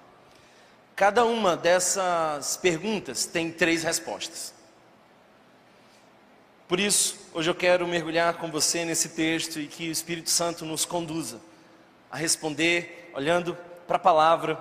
Cada 1.02 1.24
uma 1.24 1.56
dessas 1.56 2.56
perguntas 2.56 3.26
tem 3.26 3.50
três 3.50 3.82
respostas. 3.82 4.54
Por 6.68 6.78
isso, 6.78 7.18
hoje 7.34 7.50
eu 7.50 7.56
quero 7.56 7.88
mergulhar 7.88 8.34
com 8.34 8.48
você 8.48 8.84
nesse 8.84 9.08
texto 9.08 9.58
e 9.58 9.66
que 9.66 9.88
o 9.88 9.90
Espírito 9.90 10.30
Santo 10.30 10.64
nos 10.64 10.84
conduza 10.84 11.40
a 12.08 12.16
responder, 12.16 13.10
olhando 13.14 13.58
para 13.84 13.96
a 13.96 13.98
palavra, 13.98 14.56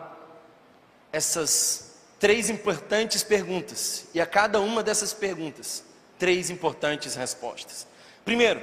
essas 1.13 1.99
três 2.19 2.49
importantes 2.49 3.21
perguntas. 3.21 4.07
E 4.11 4.19
a 4.19 4.25
cada 4.25 4.59
uma 4.59 4.81
dessas 4.81 5.13
perguntas, 5.13 5.83
três 6.17 6.49
importantes 6.49 7.13
respostas. 7.13 7.85
Primeiro, 8.25 8.59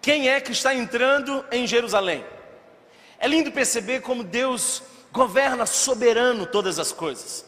quem 0.00 0.28
é 0.28 0.40
que 0.40 0.52
está 0.52 0.72
entrando 0.72 1.44
em 1.50 1.66
Jerusalém? 1.66 2.24
É 3.18 3.26
lindo 3.26 3.50
perceber 3.50 4.02
como 4.02 4.22
Deus 4.22 4.84
governa 5.12 5.66
soberano 5.66 6.46
todas 6.46 6.78
as 6.78 6.90
coisas. 6.90 7.44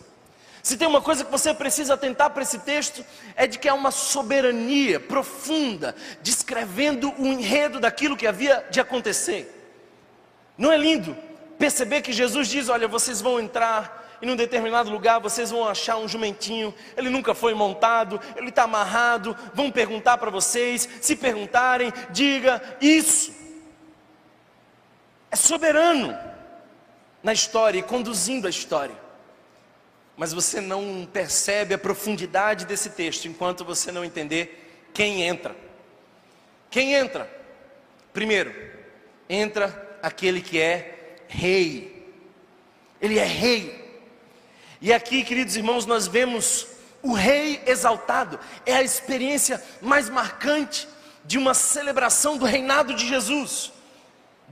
Se 0.62 0.76
tem 0.76 0.88
uma 0.88 1.02
coisa 1.02 1.24
que 1.24 1.30
você 1.30 1.52
precisa 1.52 1.94
atentar 1.94 2.30
para 2.30 2.42
esse 2.42 2.58
texto, 2.60 3.04
é 3.36 3.46
de 3.46 3.58
que 3.58 3.68
há 3.68 3.74
uma 3.74 3.90
soberania 3.90 4.98
profunda, 4.98 5.94
descrevendo 6.22 7.12
o 7.18 7.26
enredo 7.26 7.80
daquilo 7.80 8.16
que 8.16 8.26
havia 8.26 8.64
de 8.70 8.80
acontecer. 8.80 9.50
Não 10.56 10.72
é 10.72 10.78
lindo 10.78 11.16
perceber 11.58 12.00
que 12.00 12.12
Jesus 12.12 12.48
diz: 12.48 12.68
Olha, 12.68 12.88
vocês 12.88 13.20
vão 13.20 13.38
entrar 13.38 14.16
em 14.22 14.30
um 14.30 14.36
determinado 14.36 14.90
lugar, 14.90 15.20
vocês 15.20 15.50
vão 15.50 15.68
achar 15.68 15.98
um 15.98 16.08
jumentinho, 16.08 16.74
ele 16.96 17.10
nunca 17.10 17.34
foi 17.34 17.52
montado, 17.52 18.18
ele 18.34 18.48
está 18.48 18.62
amarrado, 18.62 19.36
vão 19.52 19.70
perguntar 19.70 20.16
para 20.16 20.30
vocês, 20.30 20.88
se 21.00 21.14
perguntarem, 21.14 21.92
diga 22.10 22.62
isso. 22.80 23.34
É 25.30 25.36
soberano 25.36 26.16
na 27.24 27.32
história 27.32 27.78
e 27.78 27.82
conduzindo 27.82 28.46
a 28.46 28.50
história. 28.50 28.94
Mas 30.14 30.32
você 30.32 30.60
não 30.60 31.08
percebe 31.10 31.74
a 31.74 31.78
profundidade 31.78 32.66
desse 32.66 32.90
texto 32.90 33.24
enquanto 33.24 33.64
você 33.64 33.90
não 33.90 34.04
entender 34.04 34.88
quem 34.92 35.22
entra. 35.22 35.56
Quem 36.70 36.92
entra? 36.92 37.28
Primeiro, 38.12 38.54
entra 39.28 39.98
aquele 40.02 40.40
que 40.42 40.60
é 40.60 41.16
rei. 41.26 42.06
Ele 43.00 43.18
é 43.18 43.24
rei. 43.24 43.82
E 44.80 44.92
aqui, 44.92 45.24
queridos 45.24 45.56
irmãos, 45.56 45.86
nós 45.86 46.06
vemos 46.06 46.68
o 47.02 47.14
rei 47.14 47.60
exaltado. 47.66 48.38
É 48.66 48.74
a 48.74 48.82
experiência 48.82 49.60
mais 49.80 50.10
marcante 50.10 50.86
de 51.24 51.38
uma 51.38 51.54
celebração 51.54 52.36
do 52.36 52.44
reinado 52.44 52.94
de 52.94 53.08
Jesus 53.08 53.73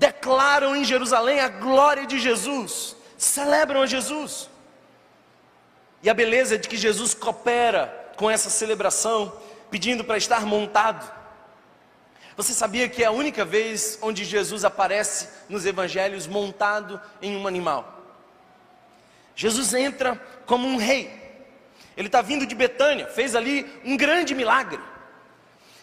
declaram 0.02 0.74
em 0.74 0.84
Jerusalém 0.84 1.38
a 1.38 1.48
glória 1.48 2.04
de 2.04 2.18
Jesus, 2.18 2.96
celebram 3.16 3.82
a 3.82 3.86
Jesus. 3.86 4.50
E 6.02 6.10
a 6.10 6.14
beleza 6.14 6.58
de 6.58 6.68
que 6.68 6.76
Jesus 6.76 7.14
coopera 7.14 8.12
com 8.16 8.28
essa 8.28 8.50
celebração, 8.50 9.32
pedindo 9.70 10.02
para 10.02 10.18
estar 10.18 10.44
montado. 10.44 11.08
Você 12.36 12.52
sabia 12.52 12.88
que 12.88 13.04
é 13.04 13.06
a 13.06 13.12
única 13.12 13.44
vez 13.44 13.96
onde 14.02 14.24
Jesus 14.24 14.64
aparece 14.64 15.28
nos 15.48 15.64
evangelhos 15.64 16.26
montado 16.26 17.00
em 17.20 17.36
um 17.36 17.46
animal? 17.46 18.02
Jesus 19.36 19.72
entra 19.72 20.20
como 20.46 20.66
um 20.66 20.78
rei. 20.78 21.12
Ele 21.96 22.08
está 22.08 22.20
vindo 22.22 22.44
de 22.44 22.56
Betânia, 22.56 23.06
fez 23.06 23.36
ali 23.36 23.70
um 23.84 23.96
grande 23.96 24.34
milagre. 24.34 24.80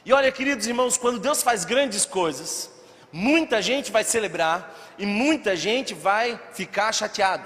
E 0.03 0.11
olha, 0.11 0.29
queridos 0.29 0.67
irmãos, 0.67 0.97
quando 0.97 1.19
Deus 1.19 1.41
faz 1.41 1.63
grandes 1.63 2.05
coisas, 2.05 2.69
Muita 3.11 3.61
gente 3.61 3.91
vai 3.91 4.03
celebrar 4.03 4.75
e 4.97 5.05
muita 5.05 5.55
gente 5.55 5.93
vai 5.93 6.39
ficar 6.53 6.91
chateada. 6.91 7.45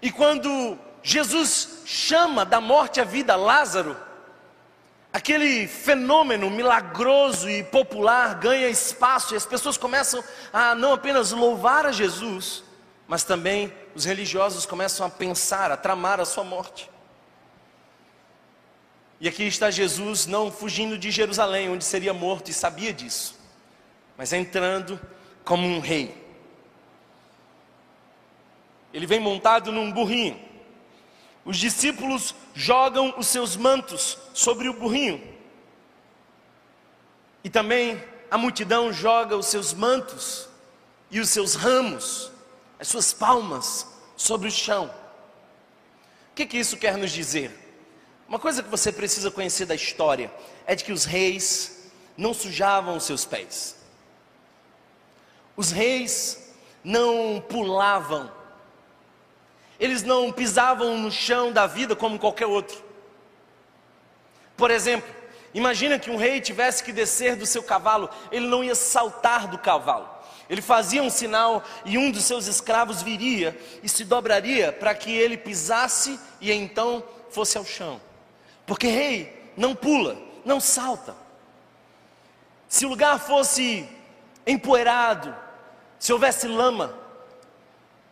E 0.00 0.10
quando 0.10 0.78
Jesus 1.02 1.82
chama 1.84 2.44
da 2.44 2.60
morte 2.60 3.00
à 3.00 3.04
vida 3.04 3.36
Lázaro, 3.36 3.94
aquele 5.12 5.68
fenômeno 5.68 6.48
milagroso 6.48 7.50
e 7.50 7.62
popular 7.64 8.36
ganha 8.36 8.68
espaço 8.68 9.34
e 9.34 9.36
as 9.36 9.44
pessoas 9.44 9.76
começam 9.76 10.24
a 10.52 10.74
não 10.74 10.94
apenas 10.94 11.32
louvar 11.32 11.84
a 11.84 11.92
Jesus, 11.92 12.64
mas 13.06 13.24
também 13.24 13.70
os 13.94 14.06
religiosos 14.06 14.64
começam 14.64 15.06
a 15.06 15.10
pensar, 15.10 15.70
a 15.70 15.76
tramar 15.76 16.18
a 16.18 16.24
sua 16.24 16.44
morte. 16.44 16.88
E 19.20 19.28
aqui 19.28 19.42
está 19.42 19.70
Jesus 19.70 20.24
não 20.24 20.50
fugindo 20.50 20.96
de 20.96 21.10
Jerusalém, 21.10 21.68
onde 21.68 21.84
seria 21.84 22.14
morto, 22.14 22.50
e 22.50 22.54
sabia 22.54 22.90
disso 22.90 23.39
mas 24.20 24.34
entrando 24.34 25.00
como 25.46 25.66
um 25.66 25.80
rei. 25.80 26.14
Ele 28.92 29.06
vem 29.06 29.18
montado 29.18 29.72
num 29.72 29.90
burrinho. 29.90 30.38
Os 31.42 31.56
discípulos 31.56 32.34
jogam 32.52 33.14
os 33.16 33.28
seus 33.28 33.56
mantos 33.56 34.18
sobre 34.34 34.68
o 34.68 34.74
burrinho. 34.74 35.26
E 37.42 37.48
também 37.48 37.98
a 38.30 38.36
multidão 38.36 38.92
joga 38.92 39.38
os 39.38 39.46
seus 39.46 39.72
mantos 39.72 40.46
e 41.10 41.18
os 41.18 41.30
seus 41.30 41.54
ramos, 41.54 42.30
as 42.78 42.88
suas 42.88 43.14
palmas, 43.14 43.86
sobre 44.18 44.48
o 44.48 44.52
chão. 44.52 44.94
O 46.30 46.34
que, 46.34 46.44
que 46.44 46.58
isso 46.58 46.76
quer 46.76 46.98
nos 46.98 47.10
dizer? 47.10 47.58
Uma 48.28 48.38
coisa 48.38 48.62
que 48.62 48.68
você 48.68 48.92
precisa 48.92 49.30
conhecer 49.30 49.64
da 49.64 49.74
história 49.74 50.30
é 50.66 50.74
de 50.74 50.84
que 50.84 50.92
os 50.92 51.06
reis 51.06 51.90
não 52.18 52.34
sujavam 52.34 52.98
os 52.98 53.04
seus 53.04 53.24
pés. 53.24 53.79
Os 55.60 55.70
reis 55.70 56.54
não 56.82 57.38
pulavam. 57.46 58.32
Eles 59.78 60.02
não 60.02 60.32
pisavam 60.32 60.96
no 60.96 61.10
chão 61.10 61.52
da 61.52 61.66
vida 61.66 61.94
como 61.94 62.18
qualquer 62.18 62.46
outro. 62.46 62.82
Por 64.56 64.70
exemplo, 64.70 65.14
imagina 65.52 65.98
que 65.98 66.10
um 66.10 66.16
rei 66.16 66.40
tivesse 66.40 66.82
que 66.82 66.94
descer 66.94 67.36
do 67.36 67.44
seu 67.44 67.62
cavalo, 67.62 68.08
ele 68.32 68.46
não 68.46 68.64
ia 68.64 68.74
saltar 68.74 69.48
do 69.48 69.58
cavalo. 69.58 70.08
Ele 70.48 70.62
fazia 70.62 71.02
um 71.02 71.10
sinal 71.10 71.62
e 71.84 71.98
um 71.98 72.10
dos 72.10 72.24
seus 72.24 72.46
escravos 72.46 73.02
viria 73.02 73.54
e 73.82 73.88
se 73.90 74.02
dobraria 74.02 74.72
para 74.72 74.94
que 74.94 75.14
ele 75.14 75.36
pisasse 75.36 76.18
e 76.40 76.50
então 76.50 77.04
fosse 77.28 77.58
ao 77.58 77.66
chão. 77.66 78.00
Porque 78.64 78.86
rei 78.86 79.52
não 79.58 79.74
pula, 79.74 80.16
não 80.42 80.58
salta. 80.58 81.14
Se 82.66 82.86
o 82.86 82.88
lugar 82.88 83.20
fosse 83.20 83.86
empoeirado, 84.46 85.49
se 86.00 86.14
houvesse 86.14 86.48
lama, 86.48 86.94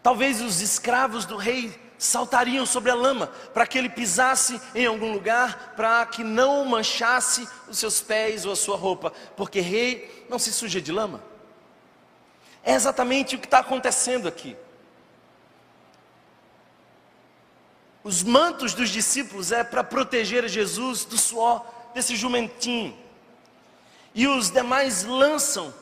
talvez 0.02 0.42
os 0.42 0.60
escravos 0.60 1.24
do 1.24 1.38
rei 1.38 1.74
saltariam 1.96 2.66
sobre 2.66 2.90
a 2.90 2.94
lama 2.94 3.28
para 3.54 3.66
que 3.66 3.78
ele 3.78 3.88
pisasse 3.88 4.60
em 4.74 4.84
algum 4.84 5.10
lugar 5.10 5.72
para 5.74 6.04
que 6.04 6.22
não 6.22 6.66
manchasse 6.66 7.48
os 7.66 7.78
seus 7.78 8.00
pés 8.00 8.44
ou 8.44 8.52
a 8.52 8.56
sua 8.56 8.76
roupa, 8.76 9.10
porque 9.34 9.60
rei 9.60 10.26
não 10.28 10.38
se 10.38 10.52
suja 10.52 10.82
de 10.82 10.92
lama. 10.92 11.22
É 12.62 12.74
exatamente 12.74 13.34
o 13.34 13.38
que 13.38 13.46
está 13.46 13.60
acontecendo 13.60 14.28
aqui. 14.28 14.54
Os 18.04 18.22
mantos 18.22 18.74
dos 18.74 18.90
discípulos 18.90 19.50
é 19.50 19.64
para 19.64 19.82
proteger 19.82 20.46
Jesus 20.46 21.06
do 21.06 21.16
suor 21.16 21.64
desse 21.94 22.14
jumentinho. 22.14 22.96
E 24.14 24.28
os 24.28 24.50
demais 24.50 25.04
lançam 25.04 25.72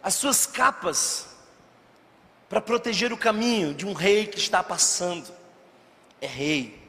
as 0.00 0.14
suas 0.14 0.46
capas 0.46 1.35
para 2.48 2.60
proteger 2.60 3.12
o 3.12 3.16
caminho 3.16 3.74
de 3.74 3.86
um 3.86 3.92
rei 3.92 4.26
que 4.26 4.38
está 4.38 4.62
passando. 4.62 5.32
É 6.20 6.26
rei, 6.26 6.80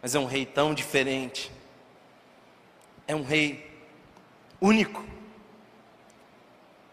mas 0.00 0.14
é 0.14 0.18
um 0.18 0.26
rei 0.26 0.44
tão 0.44 0.74
diferente. 0.74 1.50
É 3.06 3.14
um 3.14 3.22
rei 3.22 3.70
único. 4.60 5.04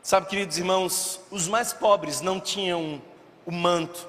Sabe, 0.02 0.28
queridos 0.28 0.58
irmãos, 0.58 1.20
os 1.30 1.48
mais 1.48 1.74
pobres 1.74 2.22
não 2.22 2.40
tinham 2.40 3.02
o 3.46 3.52
manto. 3.52 4.08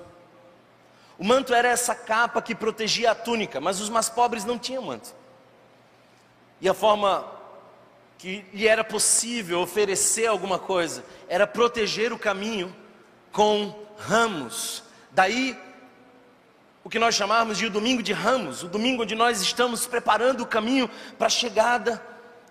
O 1.18 1.24
manto 1.24 1.52
era 1.52 1.68
essa 1.68 1.94
capa 1.94 2.40
que 2.40 2.54
protegia 2.54 3.10
a 3.10 3.14
túnica, 3.14 3.60
mas 3.60 3.80
os 3.80 3.90
mais 3.90 4.08
pobres 4.08 4.44
não 4.44 4.58
tinham 4.58 4.82
manto. 4.82 5.14
E 6.60 6.68
a 6.68 6.74
forma 6.74 7.26
que 8.16 8.44
lhe 8.52 8.66
era 8.66 8.84
possível 8.84 9.60
oferecer 9.60 10.26
alguma 10.26 10.58
coisa 10.58 11.04
era 11.28 11.46
proteger 11.46 12.12
o 12.12 12.18
caminho 12.18 12.74
com 13.32 13.74
ramos. 13.98 14.82
Daí 15.12 15.58
o 16.82 16.88
que 16.88 16.98
nós 16.98 17.14
chamamos 17.14 17.58
de 17.58 17.66
o 17.66 17.70
domingo 17.70 18.02
de 18.02 18.12
ramos, 18.12 18.62
o 18.62 18.68
domingo 18.68 19.02
onde 19.02 19.14
nós 19.14 19.40
estamos 19.40 19.86
preparando 19.86 20.42
o 20.42 20.46
caminho 20.46 20.88
para 21.18 21.26
a 21.26 21.30
chegada 21.30 22.02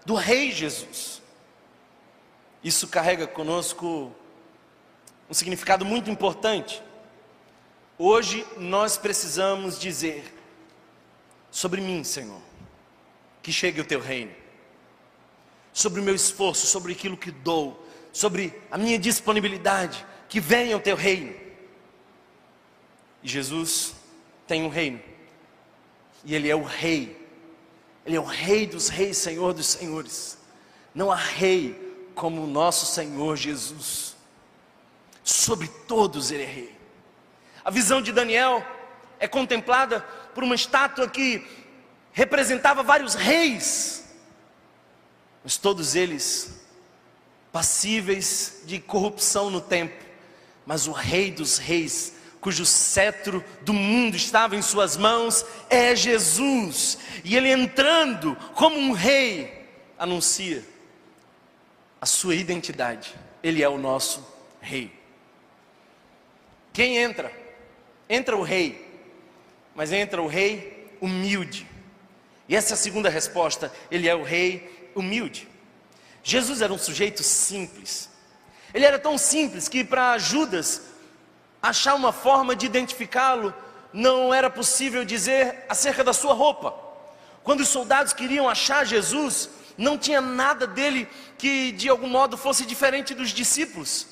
do 0.06 0.14
Rei 0.14 0.52
Jesus. 0.52 1.22
Isso 2.64 2.88
carrega 2.88 3.26
conosco 3.26 4.14
um 5.30 5.34
significado 5.34 5.84
muito 5.84 6.10
importante. 6.10 6.82
Hoje 7.98 8.46
nós 8.58 8.98
precisamos 8.98 9.80
dizer 9.80 10.36
sobre 11.52 11.82
mim, 11.82 12.04
Senhor, 12.04 12.42
que 13.42 13.52
chegue 13.52 13.82
o 13.82 13.86
teu 13.86 14.00
reino, 14.00 14.32
sobre 15.74 16.00
o 16.00 16.04
meu 16.04 16.16
esforço, 16.16 16.68
sobre 16.68 16.94
aquilo 16.94 17.18
que 17.18 17.32
dou, 17.32 17.86
sobre 18.12 18.54
a 18.72 18.78
minha 18.78 18.98
disponibilidade, 18.98 20.06
que 20.30 20.40
venha 20.40 20.78
o 20.78 20.80
teu 20.80 20.96
reino. 20.96 21.36
E 23.22 23.28
Jesus 23.28 23.96
tem 24.48 24.64
um 24.64 24.70
reino, 24.70 25.02
e 26.24 26.34
Ele 26.34 26.50
é 26.50 26.56
o 26.56 26.64
Rei, 26.64 27.18
Ele 28.06 28.16
é 28.16 28.20
o 28.20 28.24
Rei 28.24 28.66
dos 28.66 28.88
Reis, 28.88 29.18
Senhor 29.18 29.54
dos 29.54 29.66
Senhores. 29.66 30.38
Não 30.96 31.12
há 31.12 31.16
Rei 31.16 31.76
como 32.16 32.44
o 32.44 32.48
nosso 32.48 32.86
Senhor 32.86 33.36
Jesus, 33.36 34.16
sobre 35.24 35.68
todos 35.88 36.32
Ele 36.32 36.44
é 36.44 36.48
Rei. 36.48 36.76
A 37.66 37.72
visão 37.72 38.02
de 38.02 38.12
Daniel 38.12 38.66
é 39.20 39.28
contemplada 39.28 40.02
por 40.34 40.44
uma 40.44 40.56
estátua 40.56 41.10
que 41.10 41.46
representava 42.14 42.82
vários 42.82 43.16
reis, 43.16 44.06
mas 45.44 45.58
todos 45.58 45.96
eles 45.96 46.62
passíveis 47.52 48.62
de 48.66 48.80
corrupção 48.80 49.50
no 49.50 49.60
tempo 49.60 50.09
mas 50.70 50.86
o 50.86 50.92
Rei 50.92 51.32
dos 51.32 51.58
Reis, 51.58 52.14
cujo 52.40 52.64
cetro 52.64 53.44
do 53.64 53.74
mundo 53.74 54.16
estava 54.16 54.56
em 54.56 54.62
suas 54.62 54.96
mãos, 54.96 55.44
é 55.68 55.96
Jesus, 55.96 57.00
e 57.24 57.36
ele 57.36 57.52
entrando 57.52 58.36
como 58.54 58.78
um 58.78 58.92
rei, 58.92 59.68
anuncia 59.98 60.64
a 62.00 62.06
sua 62.06 62.36
identidade, 62.36 63.16
ele 63.42 63.64
é 63.64 63.68
o 63.68 63.80
nosso 63.80 64.24
rei. 64.62 64.94
Quem 66.72 66.98
entra? 66.98 67.34
Entra 68.08 68.38
o 68.38 68.44
rei, 68.44 69.02
mas 69.74 69.92
entra 69.92 70.22
o 70.22 70.28
rei 70.28 70.88
humilde. 71.02 71.66
E 72.48 72.56
essa 72.56 72.74
é 72.74 72.76
a 72.76 72.78
segunda 72.78 73.10
resposta, 73.10 73.74
ele 73.90 74.08
é 74.08 74.14
o 74.14 74.22
rei 74.22 74.92
humilde. 74.94 75.48
Jesus 76.24 76.62
era 76.62 76.72
um 76.72 76.78
sujeito 76.78 77.24
simples, 77.24 78.09
ele 78.74 78.86
era 78.86 79.00
tão 79.00 79.18
simples 79.18 79.68
que 79.68 79.84
para 79.84 80.18
Judas 80.18 80.82
achar 81.62 81.96
uma 81.96 82.12
forma 82.12 82.56
de 82.56 82.66
identificá-lo, 82.66 83.54
não 83.92 84.34
era 84.34 84.50
possível 84.50 85.04
dizer 85.04 85.66
acerca 85.68 86.04
da 86.04 86.14
sua 86.14 86.34
roupa. 86.34 86.74
Quando 87.44 87.62
os 87.62 87.70
soldados 87.70 88.14
queriam 88.14 88.48
achar 88.48 88.86
Jesus, 88.86 89.50
não 89.78 89.98
tinha 89.98 90.22
nada 90.22 90.68
dele 90.68 91.08
que 91.38 91.72
de 91.72 91.90
algum 91.90 92.08
modo 92.08 92.38
fosse 92.38 92.66
diferente 92.66 93.14
dos 93.14 93.30
discípulos. 93.30 94.08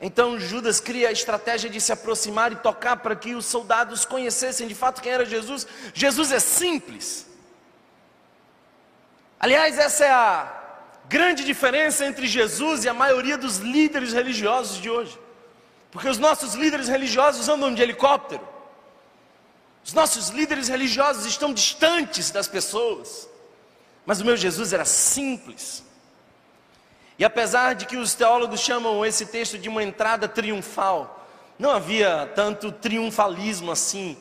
Então 0.00 0.38
Judas 0.38 0.78
cria 0.78 1.08
a 1.08 1.12
estratégia 1.12 1.70
de 1.70 1.80
se 1.80 1.90
aproximar 1.92 2.52
e 2.52 2.56
tocar 2.56 2.96
para 2.98 3.16
que 3.16 3.34
os 3.34 3.46
soldados 3.46 4.04
conhecessem 4.04 4.68
de 4.68 4.74
fato 4.74 5.00
quem 5.00 5.12
era 5.12 5.24
Jesus. 5.24 5.66
Jesus 5.94 6.32
é 6.32 6.38
simples. 6.38 7.26
Aliás, 9.40 9.78
essa 9.78 10.04
é 10.04 10.10
a 10.10 10.55
grande 11.08 11.44
diferença 11.44 12.04
entre 12.04 12.26
Jesus 12.26 12.84
e 12.84 12.88
a 12.88 12.94
maioria 12.94 13.38
dos 13.38 13.58
líderes 13.58 14.12
religiosos 14.12 14.80
de 14.80 14.90
hoje. 14.90 15.18
Porque 15.90 16.08
os 16.08 16.18
nossos 16.18 16.54
líderes 16.54 16.88
religiosos 16.88 17.48
andam 17.48 17.72
de 17.74 17.82
helicóptero. 17.82 18.46
Os 19.84 19.92
nossos 19.92 20.30
líderes 20.30 20.68
religiosos 20.68 21.24
estão 21.24 21.52
distantes 21.52 22.30
das 22.30 22.48
pessoas. 22.48 23.28
Mas 24.04 24.20
o 24.20 24.24
meu 24.24 24.36
Jesus 24.36 24.72
era 24.72 24.84
simples. 24.84 25.84
E 27.18 27.24
apesar 27.24 27.74
de 27.74 27.86
que 27.86 27.96
os 27.96 28.14
teólogos 28.14 28.60
chamam 28.60 29.04
esse 29.06 29.26
texto 29.26 29.56
de 29.56 29.68
uma 29.68 29.82
entrada 29.82 30.28
triunfal, 30.28 31.26
não 31.58 31.70
havia 31.70 32.30
tanto 32.34 32.70
triunfalismo 32.70 33.70
assim. 33.70 34.18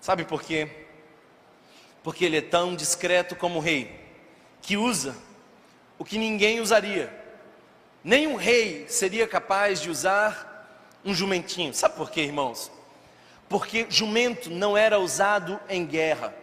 Sabe 0.00 0.24
por 0.24 0.42
quê? 0.42 0.68
Porque 2.02 2.24
ele 2.24 2.38
é 2.38 2.42
tão 2.42 2.74
discreto 2.74 3.36
como 3.36 3.58
o 3.58 3.62
rei, 3.62 4.00
que 4.60 4.76
usa 4.76 5.14
o 6.04 6.06
que 6.06 6.18
ninguém 6.18 6.60
usaria. 6.60 7.10
Nenhum 8.04 8.36
rei 8.36 8.84
seria 8.90 9.26
capaz 9.26 9.80
de 9.80 9.88
usar 9.88 10.68
um 11.02 11.14
jumentinho. 11.14 11.72
Sabe 11.72 11.96
por 11.96 12.10
quê, 12.10 12.20
irmãos? 12.20 12.70
Porque 13.48 13.86
jumento 13.88 14.50
não 14.50 14.76
era 14.76 14.98
usado 14.98 15.58
em 15.66 15.86
guerra. 15.86 16.34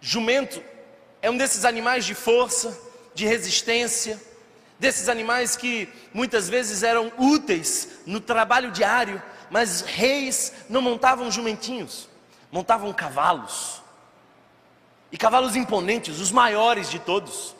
Jumento 0.00 0.62
é 1.20 1.28
um 1.28 1.36
desses 1.36 1.64
animais 1.64 2.04
de 2.04 2.14
força, 2.14 2.80
de 3.12 3.26
resistência, 3.26 4.22
desses 4.78 5.08
animais 5.08 5.56
que 5.56 5.88
muitas 6.14 6.48
vezes 6.48 6.84
eram 6.84 7.10
úteis 7.18 7.88
no 8.06 8.20
trabalho 8.20 8.70
diário, 8.70 9.20
mas 9.50 9.80
reis 9.80 10.52
não 10.68 10.80
montavam 10.80 11.28
jumentinhos, 11.28 12.08
montavam 12.52 12.92
cavalos 12.92 13.81
e 15.12 15.18
cavalos 15.18 15.54
imponentes, 15.54 16.18
os 16.18 16.32
maiores 16.32 16.90
de 16.90 16.98
todos. 16.98 17.54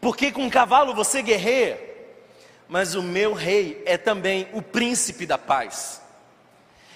Porque 0.00 0.32
com 0.32 0.44
um 0.44 0.50
cavalo 0.50 0.94
você 0.94 1.20
guerreia, 1.20 1.78
mas 2.66 2.94
o 2.94 3.02
meu 3.02 3.34
rei 3.34 3.82
é 3.84 3.98
também 3.98 4.48
o 4.54 4.62
príncipe 4.62 5.26
da 5.26 5.36
paz. 5.36 6.00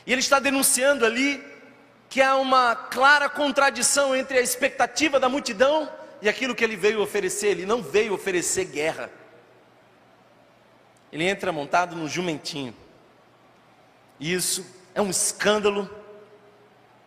E 0.06 0.12
ele 0.12 0.20
está 0.20 0.40
denunciando 0.40 1.04
ali 1.04 1.44
que 2.08 2.22
há 2.22 2.36
uma 2.36 2.74
clara 2.74 3.28
contradição 3.28 4.16
entre 4.16 4.38
a 4.38 4.40
expectativa 4.40 5.20
da 5.20 5.28
multidão 5.28 5.90
e 6.22 6.28
aquilo 6.28 6.54
que 6.54 6.64
ele 6.64 6.76
veio 6.76 7.02
oferecer. 7.02 7.48
Ele 7.48 7.66
não 7.66 7.82
veio 7.82 8.14
oferecer 8.14 8.64
guerra. 8.64 9.10
Ele 11.12 11.24
entra 11.24 11.52
montado 11.52 11.94
no 11.94 12.08
jumentinho. 12.08 12.74
E 14.18 14.32
isso 14.32 14.64
é 14.94 15.02
um 15.02 15.10
escândalo 15.10 15.88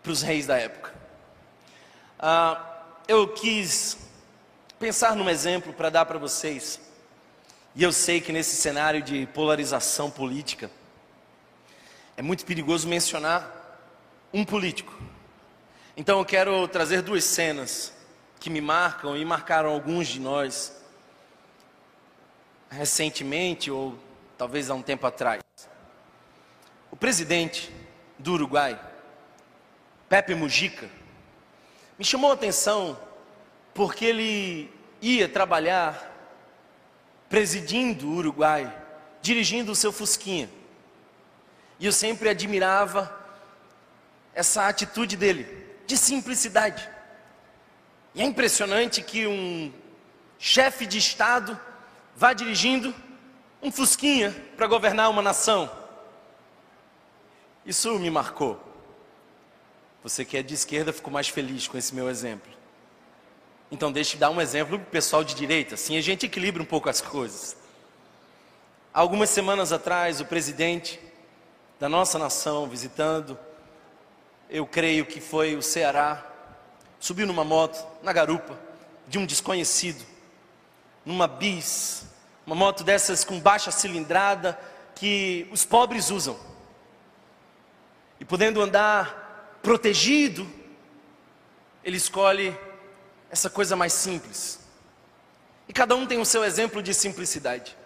para 0.04 0.12
os 0.12 0.22
reis 0.22 0.46
da 0.46 0.58
época. 0.58 0.91
Ah, 2.24 2.84
eu 3.08 3.28
quis 3.28 3.98
pensar 4.78 5.16
num 5.16 5.28
exemplo 5.28 5.74
para 5.74 5.90
dar 5.90 6.06
para 6.06 6.20
vocês. 6.20 6.80
E 7.74 7.82
eu 7.82 7.92
sei 7.92 8.22
que 8.22 8.32
nesse 8.32 8.56
cenário 8.58 9.02
de 9.02 9.26
polarização 9.26 10.12
política, 10.12 10.70
é 12.16 12.22
muito 12.22 12.46
perigoso 12.46 12.88
mencionar 12.88 13.50
um 14.32 14.46
político. 14.46 14.96
Então 15.98 16.20
eu 16.20 16.26
quero 16.26 16.68
trazer 16.68 17.02
duas 17.02 17.24
cenas 17.24 17.92
que 18.40 18.52
me 18.52 18.62
marcam 18.62 19.18
e 19.18 19.26
marcaram 19.26 19.72
alguns 19.72 20.08
de 20.08 20.20
nós 20.20 20.80
recentemente 22.70 23.72
ou 23.72 23.98
talvez 24.38 24.70
há 24.70 24.76
um 24.76 24.84
tempo 24.84 25.08
atrás. 25.08 25.42
O 26.92 26.96
presidente 26.96 27.74
do 28.20 28.34
Uruguai, 28.34 28.80
Pepe 30.08 30.36
Mujica, 30.36 31.01
me 32.02 32.06
chamou 32.06 32.32
a 32.32 32.34
atenção 32.34 32.98
porque 33.76 34.06
ele 34.06 34.74
ia 35.00 35.30
trabalhar 35.30 36.12
presidindo 37.30 38.08
o 38.08 38.16
Uruguai, 38.16 38.76
dirigindo 39.22 39.72
o 39.72 39.76
seu 39.76 39.92
Fusquinha. 39.92 40.50
E 41.80 41.86
eu 41.86 41.92
sempre 41.92 42.28
admirava 42.28 43.16
essa 44.34 44.68
atitude 44.68 45.16
dele, 45.16 45.46
de 45.86 45.96
simplicidade. 45.96 46.90
E 48.16 48.22
é 48.24 48.26
impressionante 48.26 49.04
que 49.04 49.28
um 49.28 49.72
chefe 50.40 50.88
de 50.88 50.98
Estado 50.98 51.60
vá 52.16 52.34
dirigindo 52.34 52.96
um 53.62 53.72
Fusquinha 53.72 54.36
para 54.58 54.66
governar 54.66 55.08
uma 55.12 55.22
nação. 55.22 55.70
Isso 57.64 58.00
me 58.00 58.10
marcou. 58.10 58.71
Você 60.04 60.26
que 60.26 60.38
é 60.38 60.44
de 60.44 60.54
esquerda 60.54 60.92
ficou 60.92 61.12
mais 61.14 61.28
feliz 61.28 61.68
com 61.68 61.78
esse 61.78 61.94
meu 61.94 62.10
exemplo. 62.10 62.52
Então 63.72 63.92
deixe 63.92 64.18
dar 64.18 64.30
um 64.30 64.42
exemplo 64.42 64.78
para 64.78 64.88
o 64.88 64.92
pessoal 64.92 65.24
de 65.24 65.34
direita, 65.34 65.76
assim 65.76 65.98
a 65.98 66.02
gente 66.02 66.26
equilibra 66.26 66.62
um 66.62 66.66
pouco 66.66 66.90
as 66.90 67.00
coisas. 67.00 67.56
Algumas 68.94 69.30
semanas 69.30 69.72
atrás, 69.72 70.20
o 70.20 70.26
presidente 70.26 71.00
da 71.80 71.88
nossa 71.88 72.20
nação 72.20 72.68
visitando 72.68 73.40
eu 74.50 74.68
creio 74.68 75.06
que 75.06 75.22
foi 75.22 75.56
o 75.56 75.62
Ceará, 75.62 76.26
subiu 77.00 77.26
numa 77.26 77.46
moto, 77.46 77.88
na 78.04 78.12
garupa, 78.12 78.60
de 79.08 79.18
um 79.18 79.26
desconhecido, 79.26 80.04
numa 81.06 81.26
bis, 81.26 82.06
uma 82.46 82.54
moto 82.54 82.84
dessas 82.84 83.24
com 83.24 83.40
baixa 83.40 83.72
cilindrada, 83.72 84.60
que 84.94 85.48
os 85.52 85.64
pobres 85.64 86.10
usam. 86.12 86.38
E 88.20 88.26
podendo 88.26 88.62
andar 88.62 89.21
protegido, 89.62 90.48
ele 91.84 91.98
escolhe 91.98 92.58
essa 93.30 93.50
coisa 93.50 93.76
mais 93.76 93.94
simples. 93.94 94.60
E 95.68 95.74
cada 95.74 95.96
um 95.96 96.06
tem 96.06 96.20
o 96.20 96.26
seu 96.26 96.44
exemplo 96.44 96.84
de 96.84 96.94
simplicidade. 96.94 97.78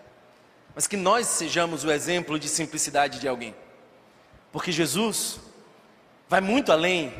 Mas 0.74 0.88
que 0.88 0.98
nós 0.98 1.28
sejamos 1.28 1.84
o 1.84 1.92
exemplo 1.92 2.38
de 2.40 2.50
simplicidade 2.50 3.20
de 3.20 3.28
alguém. 3.28 3.56
Porque 4.52 4.72
Jesus 4.72 5.40
vai 6.28 6.42
muito 6.42 6.72
além 6.72 7.14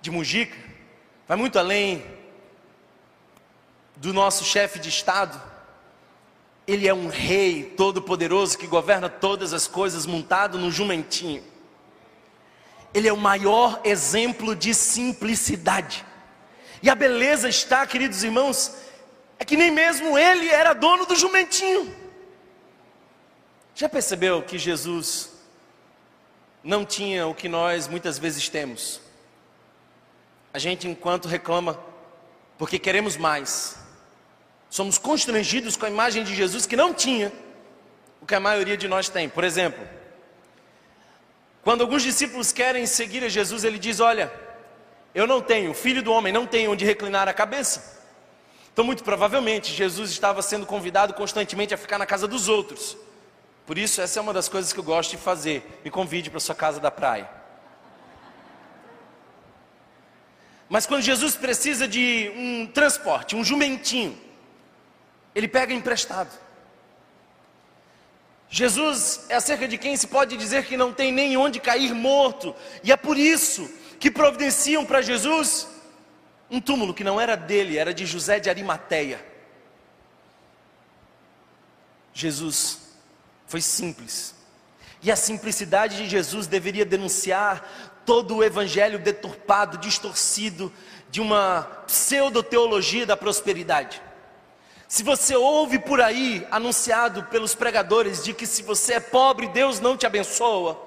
de 0.00 0.10
Mujica, 0.10 0.56
vai 1.26 1.36
muito 1.36 1.58
além 1.58 2.04
do 3.96 4.12
nosso 4.12 4.44
chefe 4.44 4.78
de 4.78 4.88
Estado. 4.88 5.40
Ele 6.66 6.86
é 6.86 6.94
um 6.94 7.08
rei 7.08 7.64
todo-poderoso 7.76 8.58
que 8.58 8.66
governa 8.66 9.08
todas 9.08 9.52
as 9.52 9.66
coisas 9.66 10.06
montado 10.06 10.58
no 10.58 10.70
jumentinho. 10.70 11.42
Ele 12.94 13.08
é 13.08 13.12
o 13.12 13.16
maior 13.16 13.80
exemplo 13.84 14.54
de 14.54 14.74
simplicidade. 14.74 16.04
E 16.82 16.90
a 16.90 16.94
beleza 16.94 17.48
está, 17.48 17.86
queridos 17.86 18.24
irmãos, 18.24 18.74
é 19.38 19.44
que 19.44 19.56
nem 19.56 19.70
mesmo 19.70 20.18
ele 20.18 20.48
era 20.48 20.72
dono 20.72 21.06
do 21.06 21.16
jumentinho. 21.16 21.94
Já 23.74 23.88
percebeu 23.88 24.42
que 24.42 24.58
Jesus 24.58 25.30
não 26.62 26.84
tinha 26.84 27.26
o 27.26 27.34
que 27.34 27.48
nós 27.48 27.88
muitas 27.88 28.18
vezes 28.18 28.48
temos. 28.48 29.00
A 30.52 30.58
gente, 30.58 30.86
enquanto 30.86 31.28
reclama, 31.28 31.80
porque 32.58 32.78
queremos 32.78 33.16
mais, 33.16 33.76
somos 34.68 34.98
constrangidos 34.98 35.76
com 35.76 35.86
a 35.86 35.90
imagem 35.90 36.22
de 36.22 36.34
Jesus 36.34 36.66
que 36.66 36.76
não 36.76 36.92
tinha 36.92 37.32
o 38.20 38.26
que 38.26 38.34
a 38.34 38.40
maioria 38.40 38.76
de 38.76 38.86
nós 38.86 39.08
tem. 39.08 39.28
Por 39.28 39.44
exemplo, 39.44 39.82
quando 41.62 41.82
alguns 41.82 42.02
discípulos 42.02 42.52
querem 42.52 42.86
seguir 42.86 43.22
a 43.24 43.28
Jesus, 43.28 43.64
ele 43.64 43.78
diz: 43.78 44.00
Olha, 44.00 44.32
eu 45.14 45.26
não 45.26 45.40
tenho, 45.40 45.72
filho 45.72 46.02
do 46.02 46.12
homem 46.12 46.32
não 46.32 46.46
tem 46.46 46.68
onde 46.68 46.84
reclinar 46.84 47.28
a 47.28 47.32
cabeça. 47.32 48.00
Então, 48.72 48.84
muito 48.84 49.04
provavelmente, 49.04 49.72
Jesus 49.72 50.10
estava 50.10 50.40
sendo 50.40 50.64
convidado 50.64 51.12
constantemente 51.12 51.74
a 51.74 51.76
ficar 51.76 51.98
na 51.98 52.06
casa 52.06 52.26
dos 52.26 52.48
outros. 52.48 52.96
Por 53.66 53.78
isso, 53.78 54.00
essa 54.00 54.18
é 54.18 54.22
uma 54.22 54.32
das 54.32 54.48
coisas 54.48 54.72
que 54.72 54.80
eu 54.80 54.84
gosto 54.84 55.10
de 55.10 55.18
fazer. 55.18 55.80
Me 55.84 55.90
convide 55.90 56.30
para 56.30 56.40
sua 56.40 56.54
casa 56.54 56.80
da 56.80 56.90
praia. 56.90 57.28
Mas 60.68 60.86
quando 60.86 61.02
Jesus 61.02 61.36
precisa 61.36 61.86
de 61.86 62.32
um 62.34 62.66
transporte, 62.66 63.36
um 63.36 63.44
jumentinho, 63.44 64.18
ele 65.34 65.46
pega 65.46 65.74
emprestado. 65.74 66.30
Jesus 68.54 69.24
é 69.30 69.36
acerca 69.36 69.66
de 69.66 69.78
quem 69.78 69.96
se 69.96 70.06
pode 70.06 70.36
dizer 70.36 70.66
que 70.66 70.76
não 70.76 70.92
tem 70.92 71.10
nem 71.10 71.38
onde 71.38 71.58
cair 71.58 71.94
morto, 71.94 72.54
e 72.84 72.92
é 72.92 72.96
por 72.98 73.16
isso 73.16 73.66
que 73.98 74.10
providenciam 74.10 74.84
para 74.84 75.00
Jesus 75.00 75.66
um 76.50 76.60
túmulo 76.60 76.92
que 76.92 77.02
não 77.02 77.18
era 77.18 77.34
dele, 77.34 77.78
era 77.78 77.94
de 77.94 78.04
José 78.04 78.38
de 78.38 78.50
Arimateia. 78.50 79.24
Jesus 82.12 82.90
foi 83.46 83.62
simples. 83.62 84.34
E 85.02 85.10
a 85.10 85.16
simplicidade 85.16 85.96
de 85.96 86.06
Jesus 86.06 86.46
deveria 86.46 86.84
denunciar 86.84 88.02
todo 88.04 88.36
o 88.36 88.44
evangelho 88.44 88.98
deturpado, 88.98 89.78
distorcido 89.78 90.70
de 91.10 91.22
uma 91.22 91.62
pseudo-teologia 91.86 93.06
da 93.06 93.16
prosperidade. 93.16 94.02
Se 94.92 95.02
você 95.02 95.34
ouve 95.34 95.78
por 95.78 96.02
aí 96.02 96.46
anunciado 96.50 97.24
pelos 97.24 97.54
pregadores 97.54 98.22
de 98.22 98.34
que 98.34 98.46
se 98.46 98.62
você 98.62 98.92
é 98.92 99.00
pobre, 99.00 99.48
Deus 99.48 99.80
não 99.80 99.96
te 99.96 100.04
abençoa, 100.04 100.78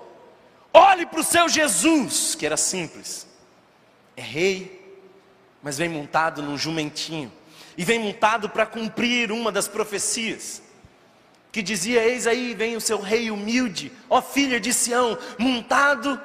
olhe 0.71 1.07
para 1.07 1.21
o 1.21 1.23
seu 1.23 1.49
Jesus, 1.49 2.35
que 2.35 2.45
era 2.45 2.55
simples. 2.55 3.25
É 4.15 4.21
rei, 4.21 4.99
mas 5.59 5.79
vem 5.79 5.89
montado 5.89 6.43
num 6.43 6.55
jumentinho, 6.55 7.33
e 7.75 7.83
vem 7.83 7.97
montado 7.97 8.47
para 8.47 8.67
cumprir 8.67 9.31
uma 9.31 9.51
das 9.51 9.67
profecias 9.67 10.61
que 11.51 11.63
dizia: 11.63 12.03
Eis 12.03 12.27
aí 12.27 12.53
vem 12.53 12.75
o 12.75 12.81
seu 12.81 13.01
rei 13.01 13.31
humilde, 13.31 13.91
ó 14.07 14.21
filha 14.21 14.59
de 14.59 14.71
Sião, 14.71 15.17
montado 15.39 16.21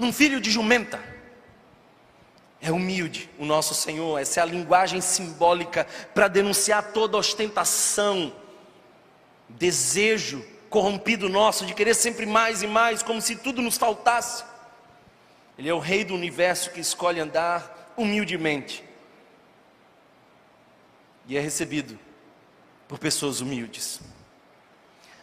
num 0.00 0.12
filho 0.12 0.40
de 0.40 0.50
jumenta. 0.50 0.98
É 2.62 2.70
humilde 2.70 3.30
o 3.38 3.46
nosso 3.46 3.74
Senhor, 3.74 4.18
essa 4.18 4.40
é 4.40 4.42
a 4.42 4.46
linguagem 4.46 5.00
simbólica 5.00 5.86
para 6.14 6.28
denunciar 6.28 6.92
toda 6.92 7.16
ostentação, 7.16 8.34
desejo 9.48 10.44
corrompido 10.68 11.28
nosso 11.28 11.64
de 11.64 11.72
querer 11.72 11.94
sempre 11.94 12.26
mais 12.26 12.62
e 12.62 12.66
mais, 12.66 13.02
como 13.02 13.20
se 13.20 13.34
tudo 13.36 13.62
nos 13.62 13.78
faltasse. 13.78 14.44
Ele 15.58 15.68
é 15.68 15.74
o 15.74 15.78
rei 15.78 16.04
do 16.04 16.14
universo 16.14 16.70
que 16.70 16.80
escolhe 16.80 17.18
andar 17.18 17.92
humildemente 17.96 18.84
e 21.26 21.36
é 21.36 21.40
recebido 21.40 21.98
por 22.86 22.98
pessoas 22.98 23.40
humildes. 23.40 24.00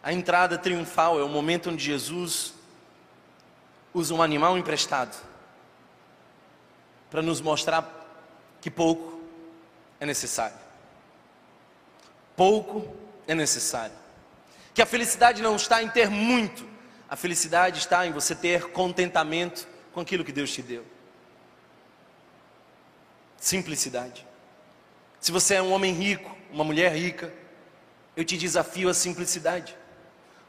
A 0.02 0.12
entrada 0.12 0.58
triunfal 0.58 1.20
é 1.20 1.24
o 1.24 1.30
momento 1.30 1.70
onde 1.70 1.84
Jesus 1.84 2.54
usa 3.94 4.14
um 4.14 4.22
animal 4.22 4.58
emprestado 4.58 5.27
para 7.10 7.22
nos 7.22 7.42
mostrar 7.42 8.06
que 8.62 8.70
pouco 8.70 9.22
é 10.00 10.06
necessário. 10.06 10.58
Pouco 12.36 12.96
é 13.28 13.34
necessário. 13.34 13.96
Que 14.74 14.82
a 14.82 14.86
felicidade 14.86 15.42
não 15.42 15.56
está 15.56 15.82
em 15.82 15.90
ter 15.90 16.10
muito, 16.10 16.68
a 17.10 17.16
felicidade 17.16 17.80
está 17.80 18.06
em 18.06 18.12
você 18.12 18.36
ter 18.36 18.72
contentamento 18.72 19.68
com 19.94 20.02
aquilo 20.02 20.24
que 20.24 20.32
Deus 20.32 20.52
te 20.52 20.62
deu. 20.62 20.86
Simplicidade. 23.38 24.26
Se 25.20 25.32
você 25.32 25.56
é 25.56 25.62
um 25.62 25.72
homem 25.72 25.94
rico, 25.94 26.36
uma 26.52 26.64
mulher 26.64 26.94
rica, 26.94 27.34
eu 28.16 28.24
te 28.24 28.38
desafio 28.38 28.90
à 28.90 28.94
simplicidade, 28.94 29.76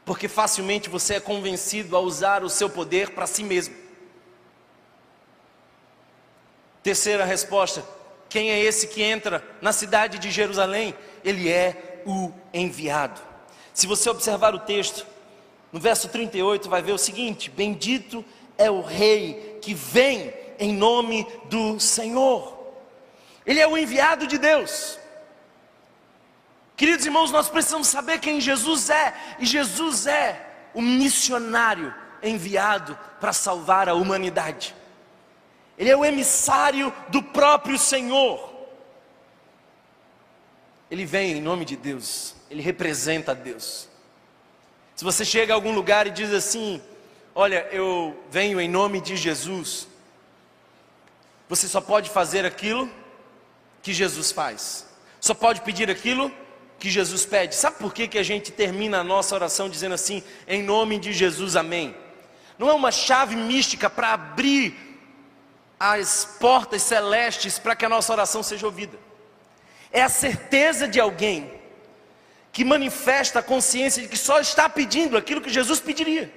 porque 0.05 0.27
facilmente 0.27 0.89
você 0.89 1.15
é 1.15 1.19
convencido 1.19 1.95
a 1.95 1.99
usar 1.99 2.43
o 2.43 2.49
seu 2.49 2.69
poder 2.69 3.11
para 3.11 3.27
si 3.27 3.43
mesmo. 3.43 3.75
Terceira 6.83 7.25
resposta: 7.25 7.83
quem 8.29 8.51
é 8.51 8.59
esse 8.59 8.87
que 8.87 9.01
entra 9.01 9.43
na 9.61 9.71
cidade 9.71 10.19
de 10.19 10.31
Jerusalém? 10.31 10.95
Ele 11.23 11.49
é 11.49 12.01
o 12.05 12.31
enviado. 12.53 13.19
Se 13.73 13.87
você 13.87 14.09
observar 14.09 14.53
o 14.53 14.59
texto, 14.59 15.05
no 15.71 15.79
verso 15.79 16.09
38 16.09 16.69
vai 16.69 16.81
ver 16.81 16.93
o 16.93 16.97
seguinte: 16.97 17.49
Bendito 17.49 18.23
é 18.57 18.69
o 18.69 18.81
rei 18.81 19.57
que 19.61 19.73
vem 19.73 20.33
em 20.59 20.73
nome 20.73 21.25
do 21.45 21.79
Senhor. 21.79 22.57
Ele 23.45 23.59
é 23.59 23.67
o 23.67 23.77
enviado 23.77 24.27
de 24.27 24.37
Deus. 24.37 24.99
Queridos 26.75 27.05
irmãos, 27.05 27.31
nós 27.31 27.49
precisamos 27.49 27.87
saber 27.87 28.19
quem 28.19 28.39
Jesus 28.39 28.89
é, 28.89 29.13
e 29.39 29.45
Jesus 29.45 30.07
é 30.07 30.69
o 30.73 30.81
missionário 30.81 31.93
enviado 32.21 32.97
para 33.19 33.33
salvar 33.33 33.89
a 33.89 33.93
humanidade. 33.93 34.75
Ele 35.79 35.89
é 35.89 35.95
o 35.95 36.03
emissário 36.03 36.93
do 37.07 37.23
próprio 37.23 37.79
Senhor. 37.79 38.53
Ele 40.91 41.05
vem 41.05 41.37
em 41.37 41.41
nome 41.41 41.63
de 41.63 41.77
Deus, 41.77 42.35
ele 42.51 42.61
representa 42.61 43.33
Deus. 43.33 43.87
Se 44.93 45.05
você 45.05 45.23
chega 45.23 45.53
a 45.53 45.55
algum 45.55 45.71
lugar 45.71 46.05
e 46.05 46.11
diz 46.11 46.33
assim: 46.33 46.81
Olha, 47.33 47.65
eu 47.71 48.21
venho 48.29 48.59
em 48.59 48.67
nome 48.67 48.99
de 48.99 49.15
Jesus, 49.15 49.87
você 51.47 51.65
só 51.69 51.79
pode 51.79 52.09
fazer 52.09 52.45
aquilo 52.45 52.91
que 53.81 53.93
Jesus 53.93 54.33
faz, 54.33 54.85
só 55.21 55.33
pode 55.33 55.61
pedir 55.61 55.89
aquilo 55.89 56.29
que 56.77 56.89
Jesus 56.89 57.25
pede. 57.25 57.55
Sabe 57.55 57.77
por 57.77 57.93
que, 57.93 58.07
que 58.07 58.17
a 58.17 58.23
gente 58.23 58.51
termina 58.51 58.99
a 58.99 59.03
nossa 59.03 59.33
oração 59.33 59.69
dizendo 59.69 59.95
assim: 59.95 60.21
Em 60.45 60.61
nome 60.61 60.99
de 60.99 61.13
Jesus, 61.13 61.55
amém? 61.55 61.95
Não 62.57 62.67
é 62.67 62.73
uma 62.73 62.91
chave 62.91 63.37
mística 63.37 63.89
para 63.89 64.11
abrir 64.11 64.88
as 65.79 66.25
portas 66.39 66.81
celestes 66.81 67.57
para 67.57 67.75
que 67.75 67.85
a 67.85 67.89
nossa 67.89 68.11
oração 68.11 68.43
seja 68.43 68.65
ouvida 68.65 68.97
é 69.91 70.01
a 70.01 70.09
certeza 70.09 70.87
de 70.87 70.99
alguém 70.99 71.51
que 72.51 72.63
manifesta 72.63 73.39
a 73.39 73.43
consciência 73.43 74.01
de 74.01 74.07
que 74.07 74.17
só 74.17 74.39
está 74.39 74.67
pedindo 74.67 75.17
aquilo 75.17 75.41
que 75.41 75.49
Jesus 75.49 75.79
pediria, 75.79 76.31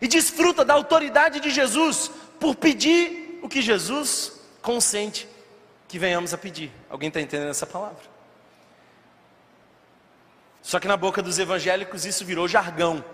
e 0.00 0.08
desfruta 0.08 0.64
da 0.64 0.74
autoridade 0.74 1.40
de 1.40 1.50
Jesus 1.50 2.10
por 2.40 2.54
pedir 2.56 3.38
o 3.42 3.48
que 3.48 3.62
Jesus 3.62 4.40
consente 4.60 5.28
que 5.88 5.98
venhamos 5.98 6.34
a 6.34 6.38
pedir. 6.38 6.72
Alguém 6.90 7.08
está 7.08 7.20
entendendo 7.20 7.50
essa 7.50 7.66
palavra? 7.66 8.02
Só 10.60 10.80
que 10.80 10.88
na 10.88 10.96
boca 10.96 11.22
dos 11.22 11.38
evangélicos 11.38 12.04
isso 12.04 12.24
virou 12.24 12.48
jargão. 12.48 13.04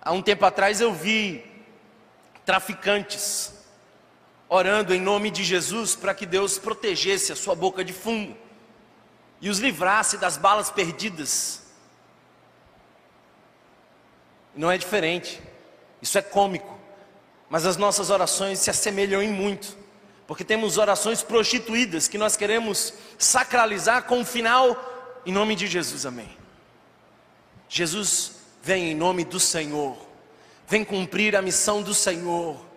Há 0.00 0.12
um 0.12 0.22
tempo 0.22 0.44
atrás 0.44 0.80
eu 0.80 0.92
vi 0.92 1.44
traficantes 2.48 3.52
orando 4.48 4.94
em 4.94 5.00
nome 5.02 5.30
de 5.30 5.44
Jesus 5.44 5.94
para 5.94 6.14
que 6.14 6.24
Deus 6.24 6.56
protegesse 6.56 7.30
a 7.30 7.36
sua 7.36 7.54
boca 7.54 7.84
de 7.84 7.92
fumo 7.92 8.34
e 9.38 9.50
os 9.50 9.58
livrasse 9.58 10.16
das 10.16 10.38
balas 10.38 10.70
perdidas. 10.70 11.60
Não 14.56 14.70
é 14.70 14.78
diferente, 14.78 15.42
isso 16.00 16.16
é 16.16 16.22
cômico, 16.22 16.74
mas 17.50 17.66
as 17.66 17.76
nossas 17.76 18.08
orações 18.08 18.60
se 18.60 18.70
assemelham 18.70 19.22
em 19.22 19.30
muito, 19.30 19.76
porque 20.26 20.42
temos 20.42 20.78
orações 20.78 21.22
prostituídas 21.22 22.08
que 22.08 22.16
nós 22.16 22.34
queremos 22.34 22.94
sacralizar 23.18 24.04
com 24.04 24.22
o 24.22 24.24
final 24.24 25.20
em 25.26 25.32
nome 25.32 25.54
de 25.54 25.66
Jesus, 25.66 26.06
amém. 26.06 26.34
Jesus 27.68 28.36
vem 28.62 28.92
em 28.92 28.94
nome 28.94 29.22
do 29.22 29.38
Senhor, 29.38 30.07
vem 30.68 30.84
cumprir 30.84 31.34
a 31.34 31.42
missão 31.42 31.82
do 31.82 31.94
Senhor. 31.94 32.68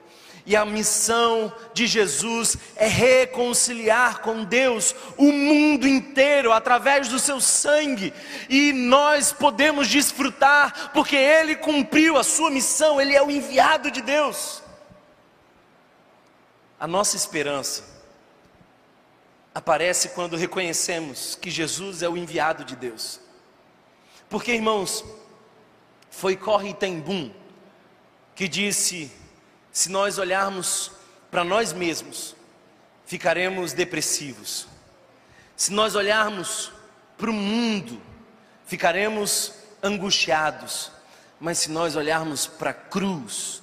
E 0.43 0.55
a 0.55 0.65
missão 0.65 1.53
de 1.71 1.85
Jesus 1.85 2.57
é 2.75 2.87
reconciliar 2.87 4.21
com 4.21 4.43
Deus 4.43 4.95
o 5.15 5.31
mundo 5.31 5.87
inteiro 5.87 6.51
através 6.51 7.07
do 7.09 7.19
seu 7.19 7.39
sangue, 7.39 8.11
e 8.49 8.73
nós 8.73 9.31
podemos 9.31 9.87
desfrutar, 9.87 10.91
porque 10.93 11.15
Ele 11.15 11.55
cumpriu 11.55 12.17
a 12.17 12.23
sua 12.23 12.49
missão, 12.49 12.99
Ele 12.99 13.15
é 13.15 13.21
o 13.21 13.29
enviado 13.29 13.91
de 13.91 14.01
Deus. 14.01 14.63
A 16.79 16.87
nossa 16.87 17.15
esperança 17.15 17.83
aparece 19.53 20.09
quando 20.09 20.35
reconhecemos 20.35 21.37
que 21.39 21.51
Jesus 21.51 22.01
é 22.01 22.09
o 22.09 22.17
enviado 22.17 22.63
de 22.63 22.75
Deus, 22.75 23.19
porque 24.27 24.53
irmãos, 24.53 25.05
foi 26.09 26.35
Corre 26.35 26.73
Tem 26.73 26.99
que 28.41 28.47
disse 28.47 29.11
se 29.71 29.87
nós 29.87 30.17
olharmos 30.17 30.91
para 31.29 31.43
nós 31.43 31.73
mesmos, 31.73 32.35
ficaremos 33.05 33.71
depressivos. 33.71 34.67
Se 35.55 35.71
nós 35.71 35.93
olharmos 35.93 36.71
para 37.19 37.29
o 37.29 37.33
mundo, 37.33 38.01
ficaremos 38.65 39.53
angustiados. 39.83 40.91
Mas 41.39 41.59
se 41.59 41.69
nós 41.69 41.95
olharmos 41.95 42.47
para 42.47 42.71
a 42.71 42.73
cruz, 42.73 43.61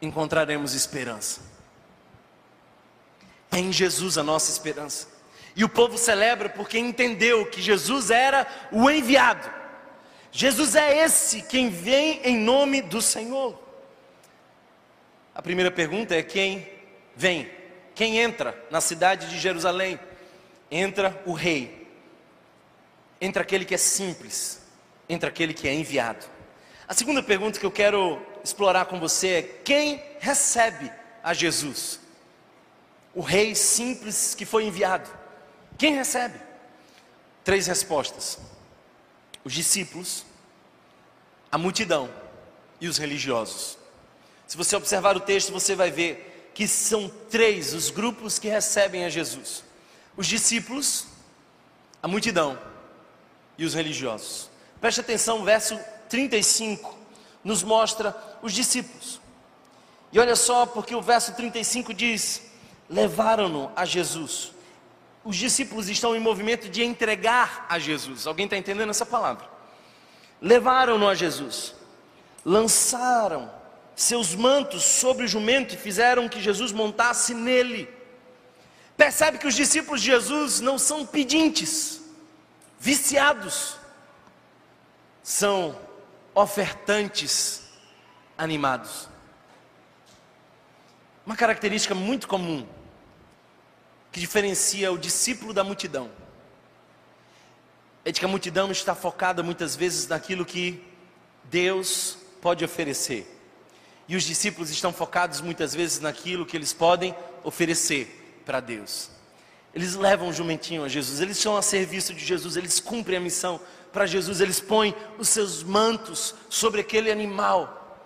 encontraremos 0.00 0.72
esperança. 0.72 1.42
É 3.52 3.58
em 3.58 3.70
Jesus 3.70 4.16
a 4.16 4.22
nossa 4.22 4.50
esperança. 4.50 5.06
E 5.54 5.64
o 5.64 5.68
povo 5.68 5.98
celebra 5.98 6.48
porque 6.48 6.78
entendeu 6.78 7.44
que 7.44 7.60
Jesus 7.60 8.10
era 8.10 8.46
o 8.72 8.90
enviado. 8.90 9.59
Jesus 10.32 10.74
é 10.76 11.04
esse 11.04 11.42
quem 11.42 11.70
vem 11.70 12.20
em 12.22 12.36
nome 12.36 12.82
do 12.82 13.02
Senhor. 13.02 13.58
A 15.34 15.42
primeira 15.42 15.70
pergunta 15.70 16.14
é: 16.14 16.22
quem 16.22 16.68
vem? 17.16 17.50
Quem 17.94 18.18
entra 18.18 18.56
na 18.70 18.80
cidade 18.80 19.28
de 19.28 19.38
Jerusalém? 19.38 19.98
Entra 20.70 21.20
o 21.26 21.32
rei, 21.32 21.88
entra 23.20 23.42
aquele 23.42 23.64
que 23.64 23.74
é 23.74 23.78
simples, 23.78 24.62
entra 25.08 25.28
aquele 25.28 25.52
que 25.52 25.66
é 25.66 25.74
enviado. 25.74 26.24
A 26.86 26.94
segunda 26.94 27.22
pergunta 27.22 27.58
que 27.58 27.66
eu 27.66 27.70
quero 27.70 28.20
explorar 28.44 28.86
com 28.86 29.00
você 29.00 29.28
é: 29.28 29.42
quem 29.42 30.02
recebe 30.20 30.90
a 31.22 31.34
Jesus? 31.34 32.00
O 33.14 33.20
rei 33.20 33.54
simples 33.56 34.34
que 34.34 34.44
foi 34.44 34.64
enviado. 34.64 35.10
Quem 35.76 35.94
recebe? 35.94 36.38
Três 37.42 37.66
respostas: 37.66 38.38
os 39.44 39.52
discípulos, 39.52 40.24
a 41.50 41.58
multidão 41.58 42.10
e 42.80 42.88
os 42.88 42.98
religiosos. 42.98 43.78
Se 44.46 44.56
você 44.56 44.74
observar 44.76 45.16
o 45.16 45.20
texto, 45.20 45.52
você 45.52 45.74
vai 45.74 45.90
ver 45.90 46.50
que 46.54 46.66
são 46.66 47.08
três 47.30 47.72
os 47.72 47.90
grupos 47.90 48.38
que 48.38 48.48
recebem 48.48 49.04
a 49.04 49.08
Jesus: 49.08 49.62
os 50.16 50.26
discípulos, 50.26 51.06
a 52.02 52.08
multidão 52.08 52.58
e 53.56 53.64
os 53.64 53.74
religiosos. 53.74 54.50
Preste 54.80 55.00
atenção, 55.00 55.40
o 55.40 55.44
verso 55.44 55.78
35 56.08 56.98
nos 57.44 57.62
mostra 57.62 58.16
os 58.42 58.52
discípulos. 58.52 59.20
E 60.12 60.18
olha 60.18 60.34
só, 60.34 60.66
porque 60.66 60.94
o 60.94 61.02
verso 61.02 61.32
35 61.34 61.94
diz: 61.94 62.42
levaram-no 62.88 63.70
a 63.76 63.84
Jesus. 63.84 64.52
Os 65.22 65.36
discípulos 65.36 65.88
estão 65.88 66.16
em 66.16 66.20
movimento 66.20 66.68
de 66.68 66.82
entregar 66.82 67.66
a 67.68 67.78
Jesus. 67.78 68.26
Alguém 68.26 68.44
está 68.44 68.56
entendendo 68.56 68.90
essa 68.90 69.04
palavra? 69.04 69.48
Levaram-no 70.40 71.06
a 71.06 71.14
Jesus, 71.14 71.74
lançaram 72.44 73.52
seus 73.94 74.34
mantos 74.34 74.82
sobre 74.82 75.26
o 75.26 75.28
jumento 75.28 75.74
e 75.74 75.78
fizeram 75.78 76.28
que 76.28 76.40
Jesus 76.40 76.72
montasse 76.72 77.34
nele. 77.34 77.86
Percebe 78.96 79.36
que 79.36 79.46
os 79.46 79.54
discípulos 79.54 80.00
de 80.00 80.06
Jesus 80.06 80.60
não 80.60 80.78
são 80.78 81.04
pedintes, 81.04 82.00
viciados, 82.78 83.76
são 85.22 85.78
ofertantes 86.34 87.68
animados. 88.38 89.06
Uma 91.26 91.36
característica 91.36 91.94
muito 91.94 92.26
comum 92.26 92.66
que 94.10 94.20
diferencia 94.20 94.90
o 94.92 94.98
discípulo 94.98 95.52
da 95.52 95.62
multidão 95.62 96.10
é 98.04 98.10
de 98.10 98.18
que 98.18 98.24
a 98.24 98.28
multidão 98.28 98.70
está 98.70 98.94
focada 98.94 99.42
muitas 99.42 99.76
vezes 99.76 100.06
naquilo 100.06 100.44
que 100.44 100.82
Deus 101.44 102.16
pode 102.40 102.64
oferecer. 102.64 103.26
E 104.08 104.16
os 104.16 104.24
discípulos 104.24 104.70
estão 104.70 104.92
focados 104.92 105.40
muitas 105.40 105.74
vezes 105.74 106.00
naquilo 106.00 106.46
que 106.46 106.56
eles 106.56 106.72
podem 106.72 107.14
oferecer 107.44 108.42
para 108.44 108.58
Deus. 108.58 109.10
Eles 109.74 109.94
levam 109.94 110.28
o 110.28 110.32
jumentinho 110.32 110.82
a 110.82 110.88
Jesus, 110.88 111.20
eles 111.20 111.36
estão 111.36 111.56
a 111.56 111.62
serviço 111.62 112.12
de 112.12 112.24
Jesus, 112.24 112.56
eles 112.56 112.80
cumprem 112.80 113.18
a 113.18 113.20
missão 113.20 113.60
para 113.92 114.06
Jesus, 114.06 114.40
eles 114.40 114.60
põem 114.60 114.94
os 115.18 115.28
seus 115.28 115.62
mantos 115.62 116.34
sobre 116.48 116.80
aquele 116.80 117.10
animal. 117.10 117.98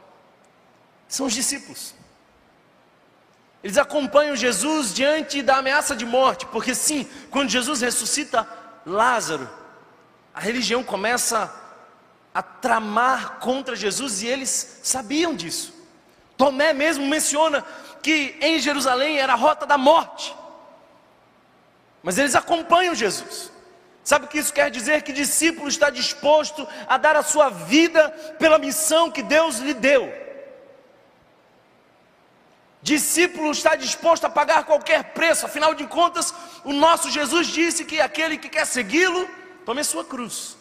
São 1.09 1.27
os 1.27 1.33
discípulos. 1.33 1.95
Eles 3.64 3.79
acompanham 3.79 4.37
Jesus 4.37 4.92
diante 4.92 5.40
da 5.40 5.57
ameaça 5.57 5.96
de 5.96 6.05
morte, 6.05 6.44
porque 6.44 6.74
sim, 6.74 7.09
quando 7.31 7.48
Jesus 7.48 7.81
ressuscita, 7.81 8.46
Lázaro, 8.85 9.48
a 10.35 10.38
religião 10.38 10.85
começa 10.85 11.50
a 12.35 12.42
tramar 12.42 13.38
contra 13.38 13.74
Jesus 13.74 14.20
e 14.20 14.27
eles 14.27 14.81
sabiam 14.83 15.35
disso. 15.35 15.72
Tomé 16.37 16.74
mesmo 16.74 17.07
menciona 17.07 17.64
que 18.03 18.37
em 18.38 18.59
Jerusalém 18.59 19.18
era 19.18 19.33
a 19.33 19.37
rota 19.37 19.64
da 19.64 19.79
morte. 19.79 20.37
Mas 22.03 22.18
eles 22.18 22.35
acompanham 22.35 22.94
Jesus. 22.94 23.50
Sabe 24.03 24.27
o 24.27 24.29
que 24.29 24.40
isso 24.40 24.53
quer 24.53 24.70
dizer? 24.70 25.00
Que 25.00 25.12
discípulo 25.14 25.68
está 25.68 25.88
disposto 25.88 26.68
a 26.87 26.98
dar 26.98 27.16
a 27.16 27.22
sua 27.22 27.48
vida 27.48 28.11
pela 28.38 28.59
missão 28.59 29.11
que 29.11 29.22
Deus 29.22 29.57
lhe 29.61 29.72
deu. 29.72 30.24
Discípulo 32.85 33.51
está 33.51 33.75
disposto 33.77 34.27
a 34.27 34.29
pagar 34.29 34.64
qualquer 34.64 35.14
preço, 35.14 35.47
afinal 35.47 35.75
de 35.75 35.87
contas, 35.87 36.35
o 36.62 36.70
nosso 36.70 37.11
Jesus 37.11 37.47
disse 37.47 37.83
que 37.83 37.99
aquele 37.99 38.37
que 38.37 38.51
quer 38.51 38.66
segui-lo, 38.66 39.27
tome 39.64 39.83
sua 39.83 40.05
cruz. 40.05 40.55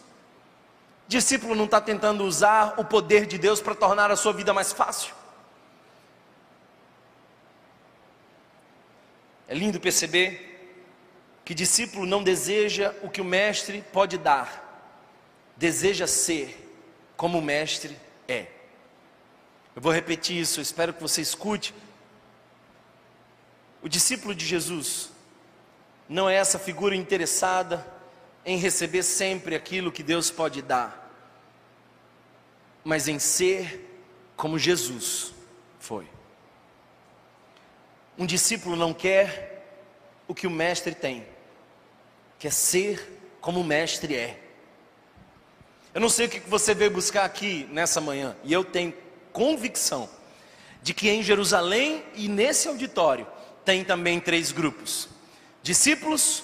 Discípulo 1.05 1.53
não 1.53 1.65
está 1.65 1.81
tentando 1.81 2.23
usar 2.23 2.75
o 2.77 2.86
poder 2.86 3.25
de 3.25 3.38
Deus 3.38 3.59
para 3.59 3.75
tornar 3.75 4.09
a 4.09 4.15
sua 4.15 4.31
vida 4.31 4.53
mais 4.53 4.71
fácil. 4.71 5.13
É 9.45 9.53
lindo 9.53 9.77
perceber 9.77 10.79
que 11.43 11.53
discípulo 11.53 12.05
não 12.05 12.23
deseja 12.23 12.95
o 13.03 13.09
que 13.09 13.19
o 13.19 13.25
mestre 13.25 13.83
pode 13.91 14.17
dar, 14.17 14.88
deseja 15.57 16.07
ser 16.07 16.73
como 17.17 17.39
o 17.39 17.41
mestre 17.41 17.99
é. 18.29 18.47
Eu 19.75 19.81
vou 19.81 19.91
repetir 19.91 20.39
isso, 20.39 20.62
espero 20.62 20.93
que 20.93 21.01
você 21.01 21.19
escute. 21.19 21.75
O 23.84 23.89
discípulo 23.89 24.34
de 24.34 24.46
Jesus 24.46 25.10
não 26.08 26.30
é 26.30 26.36
essa 26.36 26.58
figura 26.58 26.96
interessada 26.96 27.86
em 28.46 28.58
receber 28.58 29.04
sempre 29.04 29.56
aquilo 29.56 29.91
que 29.91 30.02
Deus 30.02 30.32
pode 30.32 30.62
dar, 30.62 31.12
mas 32.82 33.10
em 33.10 33.19
ser 33.19 33.89
como 34.38 34.58
Jesus 34.58 35.34
foi. 35.82 36.08
Um 38.17 38.26
discípulo 38.26 38.78
não 38.78 38.93
quer 38.93 39.65
o 40.30 40.34
que 40.34 40.48
o 40.48 40.52
mestre 40.52 40.96
tem, 40.96 41.28
quer 42.39 42.54
ser 42.54 43.36
como 43.41 43.60
o 43.60 43.65
mestre 43.65 44.15
é. 44.15 44.39
Eu 45.93 46.00
não 46.00 46.10
sei 46.10 46.28
o 46.28 46.30
que 46.30 46.39
você 46.39 46.74
veio 46.74 46.89
buscar 46.89 47.26
aqui 47.26 47.67
nessa 47.69 48.00
manhã, 48.00 48.34
e 48.46 48.54
eu 48.54 48.63
tenho 48.63 48.93
convicção 49.34 50.10
de 50.82 50.93
que 50.93 51.10
em 51.10 51.22
Jerusalém 51.22 52.02
e 52.15 52.30
nesse 52.30 52.69
auditório 52.69 53.28
tem 53.65 53.84
também 53.84 54.19
três 54.19 54.52
grupos: 54.52 55.08
discípulos, 55.62 56.43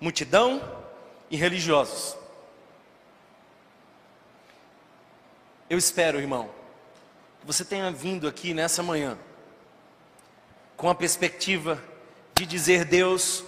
multidão 0.00 0.62
e 1.30 1.36
religiosos. 1.36 2.16
Eu 5.68 5.76
espero, 5.76 6.18
irmão, 6.18 6.48
que 7.40 7.46
você 7.46 7.64
tenha 7.64 7.90
vindo 7.90 8.26
aqui 8.26 8.54
nessa 8.54 8.82
manhã 8.82 9.18
com 10.76 10.88
a 10.88 10.94
perspectiva 10.94 11.82
de 12.34 12.46
dizer: 12.46 12.84
Deus, 12.84 13.44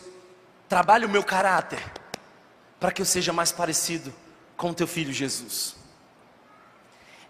Trabalhe 0.70 1.04
o 1.04 1.08
meu 1.08 1.24
caráter 1.24 1.82
para 2.78 2.92
que 2.92 3.02
eu 3.02 3.04
seja 3.04 3.32
mais 3.32 3.50
parecido 3.50 4.14
com 4.56 4.70
o 4.70 4.74
teu 4.74 4.86
filho 4.86 5.12
Jesus. 5.12 5.74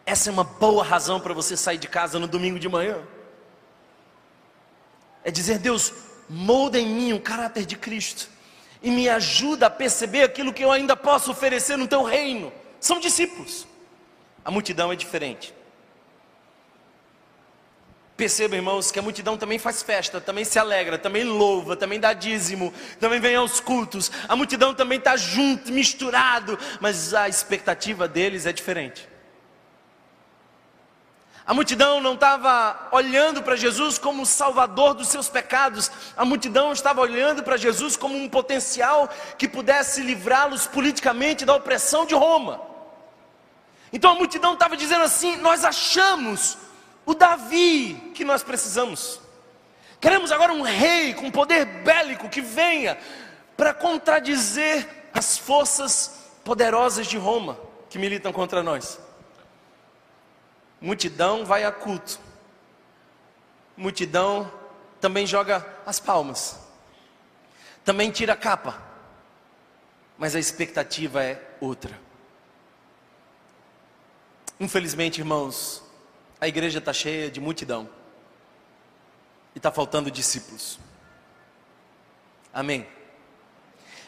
Essa 0.05 0.29
é 0.29 0.33
uma 0.33 0.45
boa 0.45 0.85
razão 0.85 1.19
para 1.19 1.33
você 1.33 1.57
sair 1.57 1.79
de 1.79 1.89
casa 1.89 2.19
no 2.19 2.29
domingo 2.29 2.59
de 2.59 2.69
manhã. 2.69 2.99
É 5.25 5.31
dizer, 5.31 5.59
Deus, 5.59 5.93
molda 6.29 6.79
em 6.79 6.87
mim 6.87 7.13
o 7.13 7.21
caráter 7.21 7.67
de 7.67 7.77
Cristo 7.77 8.29
e 8.83 8.91
me 8.91 9.09
ajuda 9.09 9.67
a 9.67 9.71
perceber 9.71 10.23
aquilo 10.23 10.53
que 10.53 10.65
eu 10.65 10.73
ainda 10.73 10.97
posso 10.97 11.31
oferecer 11.31 11.77
no 11.77 11.87
teu 11.87 12.03
reino. 12.03 12.53
São 12.81 12.99
discípulos. 12.99 13.67
A 14.45 14.51
multidão 14.51 14.91
é 14.91 14.97
diferente. 14.97 15.53
Perceba, 18.17 18.55
irmãos, 18.55 18.91
que 18.91 18.99
a 18.99 19.03
multidão 19.03 19.39
também 19.39 19.59
faz 19.59 19.83
festa, 19.83 20.21
também 20.21 20.45
se 20.45 20.59
alegra, 20.59 20.99
também 20.99 21.25
louva, 21.25 21.75
também 21.75 21.99
dá 21.99 22.13
dízimo, 22.13 22.73
também 22.99 23.19
vem 23.19 23.35
aos 23.35 23.61
cultos. 23.61 24.13
A 24.29 24.37
multidão 24.37 24.75
também 24.75 24.99
está 24.99 25.17
junto, 25.17 25.73
misturado, 25.73 26.59
mas 26.81 27.15
a 27.15 27.29
expectativa 27.29 28.07
deles 28.07 28.45
é 28.45 28.53
diferente. 28.53 29.09
A 31.47 31.55
multidão 31.55 32.01
não 32.01 32.15
estava 32.15 32.89
olhando 32.93 33.43
para 33.43 33.57
Jesus 33.57 33.99
como 33.99 34.23
o 34.23 34.27
salvador 34.27 34.95
dos 34.95 35.09
seus 35.09 35.29
pecados, 35.29 35.91
a 36.17 36.25
multidão 36.25 36.73
estava 36.73 37.01
olhando 37.01 37.43
para 37.43 37.57
Jesus 37.57 37.97
como 37.97 38.17
um 38.17 38.29
potencial 38.29 39.09
que 39.39 39.49
pudesse 39.49 40.03
livrá-los 40.03 40.67
politicamente 40.67 41.45
da 41.45 41.55
opressão 41.55 42.05
de 42.07 42.15
Roma. 42.15 42.61
Então 43.93 44.13
a 44.13 44.15
multidão 44.15 44.55
estava 44.55 44.77
dizendo 44.77 45.03
assim: 45.03 45.37
Nós 45.37 45.65
achamos 45.65 46.59
o 47.05 47.15
Davi 47.15 48.13
que 48.15 48.25
nós 48.25 48.43
precisamos. 48.43 49.21
Queremos 50.01 50.31
agora 50.33 50.53
um 50.53 50.63
rei 50.63 51.15
com 51.15 51.31
poder 51.31 51.65
bélico 51.65 52.29
que 52.29 52.41
venha 52.41 52.97
para 53.57 53.75
contradizer 53.75 54.89
as 55.13 55.37
forças 55.37 56.31
poderosas 56.45 57.07
de 57.07 57.19
Roma 57.19 57.59
que 57.91 57.99
militam 57.99 58.33
contra 58.33 58.63
nós. 58.63 58.99
Multidão 60.81 61.45
vai 61.45 61.65
a 61.65 61.73
culto. 61.73 62.19
Multidão 63.77 64.51
também 65.01 65.27
joga 65.27 65.67
as 65.85 66.01
palmas. 66.01 66.59
Também 67.85 68.11
tira 68.11 68.33
a 68.33 68.37
capa. 68.37 68.81
Mas 70.17 70.35
a 70.35 70.39
expectativa 70.39 71.23
é 71.23 71.43
outra. 71.61 71.99
Infelizmente, 74.59 75.19
irmãos, 75.21 75.83
a 76.41 76.47
igreja 76.47 76.79
está 76.79 76.93
cheia 76.93 77.31
de 77.31 77.41
multidão 77.41 77.89
e 79.55 79.59
está 79.59 79.71
faltando 79.71 80.11
discípulos. 80.11 80.79
Amém. 82.53 82.87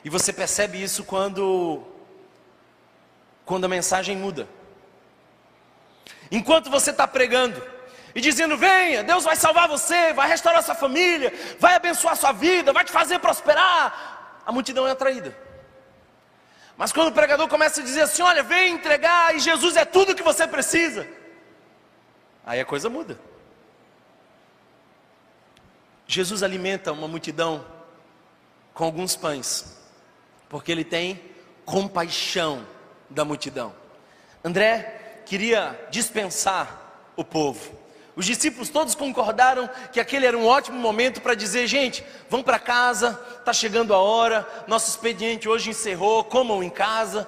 E 0.05 0.11
você 0.11 0.33
percebe 0.33 0.83
isso 0.83 1.05
quando 1.05 1.83
quando 3.45 3.65
a 3.65 3.69
mensagem 3.69 4.17
muda. 4.17 4.49
Enquanto 6.33 6.71
você 6.71 6.91
está 6.91 7.07
pregando 7.07 7.63
e 8.15 8.21
dizendo: 8.21 8.57
venha, 8.57 9.05
Deus 9.05 9.23
vai 9.23 9.37
salvar 9.37 9.69
você, 9.69 10.15
vai 10.15 10.27
restaurar 10.27 10.63
sua 10.63 10.75
família, 10.75 11.31
vai 11.59 11.75
abençoar 11.75 12.17
sua 12.17 12.33
vida, 12.33 12.73
vai 12.73 12.87
te 12.87 12.91
fazer 12.91 13.19
prosperar, 13.19 14.41
a 14.47 14.51
multidão 14.51 14.89
é 14.89 14.93
atraída. 14.93 15.37
Mas 16.75 16.91
quando 16.91 17.09
o 17.09 17.13
pregador 17.13 17.47
começa 17.49 17.83
a 17.83 17.85
dizer 17.85 18.01
assim: 18.01 18.23
olha, 18.23 18.43
vem 18.43 18.73
entregar 18.73 19.37
e 19.37 19.41
Jesus 19.41 19.77
é 19.77 19.85
tudo 19.85 20.15
que 20.15 20.23
você 20.23 20.49
precisa. 20.49 21.07
Aí 22.47 22.59
a 22.59 22.65
coisa 22.65 22.89
muda. 22.89 23.21
Jesus 26.07 26.43
alimenta 26.43 26.93
uma 26.93 27.07
multidão 27.07 27.65
com 28.73 28.85
alguns 28.85 29.15
pães, 29.17 29.79
porque 30.49 30.73
ele 30.73 30.85
tem 30.85 31.23
compaixão 31.67 32.67
da 33.11 33.23
multidão. 33.23 33.75
André 34.43 35.02
queria 35.33 35.89
dispensar 35.91 37.11
o 37.17 37.25
povo. 37.25 37.73
Os 38.15 38.27
discípulos 38.27 38.69
todos 38.69 38.95
concordaram 38.95 39.67
que 39.91 39.99
aquele 39.99 40.27
era 40.27 40.37
um 40.37 40.45
ótimo 40.45 40.79
momento 40.79 41.23
para 41.23 41.35
dizer: 41.35 41.67
gente, 41.67 42.05
vão 42.29 42.43
para 42.43 42.59
casa, 42.59 43.19
está 43.39 43.51
chegando 43.51 43.95
a 43.95 43.97
hora, 43.97 44.47
nosso 44.69 44.91
expediente 44.91 45.49
hoje 45.49 45.71
encerrou, 45.71 46.23
comam 46.23 46.63
em 46.63 46.69
casa. 46.69 47.27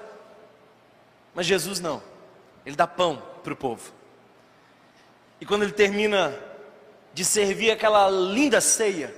Mas 1.34 1.46
Jesus 1.46 1.80
não, 1.80 2.02
ele 2.66 2.76
dá 2.76 2.86
pão 2.86 3.22
para 3.42 3.54
o 3.54 3.56
povo. 3.56 3.90
E 5.40 5.46
quando 5.46 5.62
ele 5.62 5.72
termina 5.72 6.38
de 7.14 7.24
servir 7.24 7.70
aquela 7.70 8.10
linda 8.10 8.60
ceia, 8.60 9.14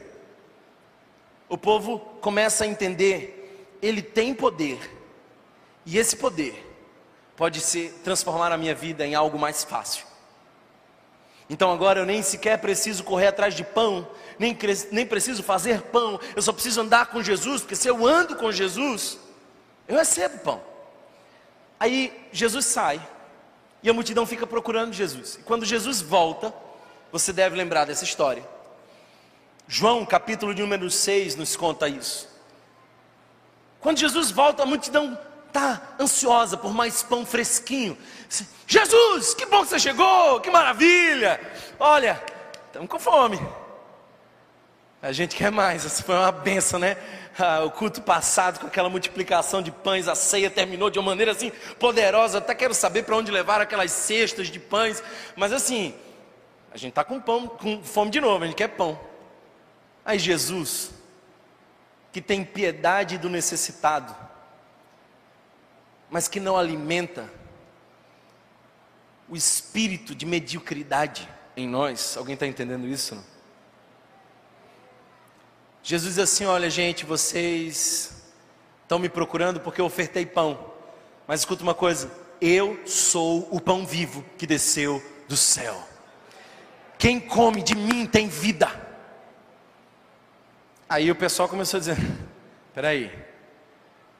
o 1.48 1.58
povo 1.58 1.98
começa 2.20 2.62
a 2.62 2.68
entender, 2.68 3.76
ele 3.82 4.00
tem 4.00 4.32
poder. 4.32 4.78
E 5.84 5.98
esse 5.98 6.14
poder 6.14 6.65
pode 7.36 7.60
ser 7.60 7.92
transformar 8.02 8.50
a 8.50 8.56
minha 8.56 8.74
vida 8.74 9.06
em 9.06 9.14
algo 9.14 9.38
mais 9.38 9.62
fácil. 9.62 10.06
Então 11.48 11.70
agora 11.70 12.00
eu 12.00 12.06
nem 12.06 12.22
sequer 12.22 12.58
preciso 12.58 13.04
correr 13.04 13.28
atrás 13.28 13.54
de 13.54 13.62
pão, 13.62 14.08
nem, 14.38 14.56
nem 14.90 15.06
preciso 15.06 15.42
fazer 15.42 15.82
pão, 15.82 16.18
eu 16.34 16.42
só 16.42 16.52
preciso 16.52 16.80
andar 16.80 17.06
com 17.06 17.22
Jesus, 17.22 17.62
porque 17.62 17.76
se 17.76 17.88
eu 17.88 18.04
ando 18.06 18.34
com 18.36 18.50
Jesus, 18.50 19.18
eu 19.86 19.96
recebo 19.96 20.38
pão. 20.38 20.60
Aí 21.78 22.28
Jesus 22.32 22.64
sai, 22.64 23.00
e 23.82 23.88
a 23.88 23.92
multidão 23.92 24.26
fica 24.26 24.46
procurando 24.46 24.92
Jesus. 24.92 25.36
E 25.36 25.42
quando 25.42 25.64
Jesus 25.64 26.00
volta, 26.00 26.52
você 27.12 27.32
deve 27.32 27.54
lembrar 27.54 27.84
dessa 27.84 28.02
história. 28.02 28.42
João, 29.68 30.04
capítulo 30.04 30.54
de 30.54 30.62
número 30.62 30.90
6, 30.90 31.36
nos 31.36 31.54
conta 31.54 31.88
isso. 31.88 32.28
Quando 33.80 33.98
Jesus 33.98 34.30
volta, 34.32 34.64
a 34.64 34.66
multidão 34.66 35.16
está 35.56 35.96
ansiosa 35.98 36.56
por 36.56 36.72
mais 36.72 37.02
pão 37.02 37.24
fresquinho. 37.24 37.96
Jesus, 38.66 39.34
que 39.34 39.46
bom 39.46 39.62
que 39.62 39.68
você 39.68 39.78
chegou, 39.78 40.40
que 40.40 40.50
maravilha! 40.50 41.40
Olha, 41.78 42.22
estamos 42.66 42.88
com 42.88 42.98
fome. 42.98 43.40
A 45.00 45.12
gente 45.12 45.36
quer 45.36 45.50
mais, 45.50 45.86
essa 45.86 46.02
foi 46.02 46.14
uma 46.14 46.32
benção, 46.32 46.78
né? 46.78 46.96
ah, 47.38 47.64
o 47.64 47.70
culto 47.70 48.00
passado 48.02 48.58
com 48.58 48.66
aquela 48.66 48.88
multiplicação 48.88 49.62
de 49.62 49.70
pães, 49.70 50.08
a 50.08 50.14
ceia 50.14 50.50
terminou 50.50 50.90
de 50.90 50.98
uma 50.98 51.10
maneira 51.10 51.32
assim 51.32 51.52
poderosa. 51.78 52.38
Até 52.38 52.54
quero 52.54 52.74
saber 52.74 53.04
para 53.04 53.16
onde 53.16 53.30
levar 53.30 53.60
aquelas 53.60 53.92
cestas 53.92 54.48
de 54.48 54.58
pães, 54.58 55.02
mas 55.36 55.52
assim, 55.52 55.94
a 56.72 56.76
gente 56.76 56.90
está 56.90 57.04
com 57.04 57.20
pão, 57.20 57.46
com 57.46 57.82
fome 57.82 58.10
de 58.10 58.20
novo, 58.20 58.44
a 58.44 58.46
gente 58.46 58.56
quer 58.56 58.68
pão. 58.68 58.98
Aí 60.04 60.18
Jesus, 60.18 60.90
que 62.12 62.20
tem 62.20 62.44
piedade 62.44 63.18
do 63.18 63.28
necessitado, 63.28 64.25
mas 66.10 66.28
que 66.28 66.40
não 66.40 66.56
alimenta 66.56 67.30
o 69.28 69.36
espírito 69.36 70.14
de 70.14 70.24
mediocridade 70.24 71.28
em 71.56 71.68
nós. 71.68 72.16
Alguém 72.16 72.34
está 72.34 72.46
entendendo 72.46 72.86
isso? 72.86 73.14
Não? 73.14 73.24
Jesus 75.82 76.16
diz 76.16 76.24
assim: 76.24 76.44
Olha, 76.44 76.68
gente, 76.68 77.06
vocês 77.06 78.24
estão 78.82 78.98
me 78.98 79.08
procurando 79.08 79.60
porque 79.60 79.80
eu 79.80 79.84
ofertei 79.84 80.26
pão. 80.26 80.72
Mas 81.26 81.40
escuta 81.40 81.62
uma 81.62 81.74
coisa: 81.74 82.10
eu 82.40 82.80
sou 82.86 83.48
o 83.52 83.60
pão 83.60 83.86
vivo 83.86 84.24
que 84.36 84.46
desceu 84.46 85.00
do 85.28 85.36
céu. 85.36 85.80
Quem 86.98 87.20
come 87.20 87.62
de 87.62 87.76
mim 87.76 88.04
tem 88.04 88.28
vida. 88.28 88.68
Aí 90.88 91.08
o 91.10 91.14
pessoal 91.14 91.48
começou 91.48 91.78
a 91.78 91.80
dizer: 91.80 91.96
Peraí, 92.74 93.12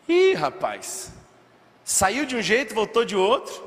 ih, 0.09 0.35
rapaz, 0.35 1.11
saiu 1.87 2.27
de 2.27 2.35
um 2.35 2.43
jeito, 2.43 2.75
voltou 2.75 3.05
de 3.05 3.15
outro. 3.15 3.65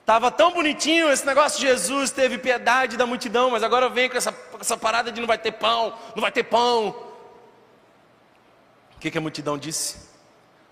Estava 0.00 0.32
tão 0.32 0.52
bonitinho 0.52 1.08
esse 1.12 1.24
negócio 1.24 1.60
de 1.60 1.66
Jesus, 1.68 2.10
teve 2.10 2.36
piedade 2.36 2.96
da 2.96 3.06
multidão, 3.06 3.50
mas 3.50 3.62
agora 3.62 3.88
vem 3.88 4.10
com 4.10 4.16
essa, 4.16 4.36
essa 4.60 4.76
parada 4.76 5.12
de 5.12 5.20
não 5.20 5.28
vai 5.28 5.38
ter 5.38 5.52
pão, 5.52 5.96
não 6.16 6.20
vai 6.20 6.32
ter 6.32 6.42
pão. 6.42 6.88
O 8.96 8.98
que, 8.98 9.12
que 9.12 9.16
a 9.16 9.20
multidão 9.20 9.56
disse? 9.56 10.10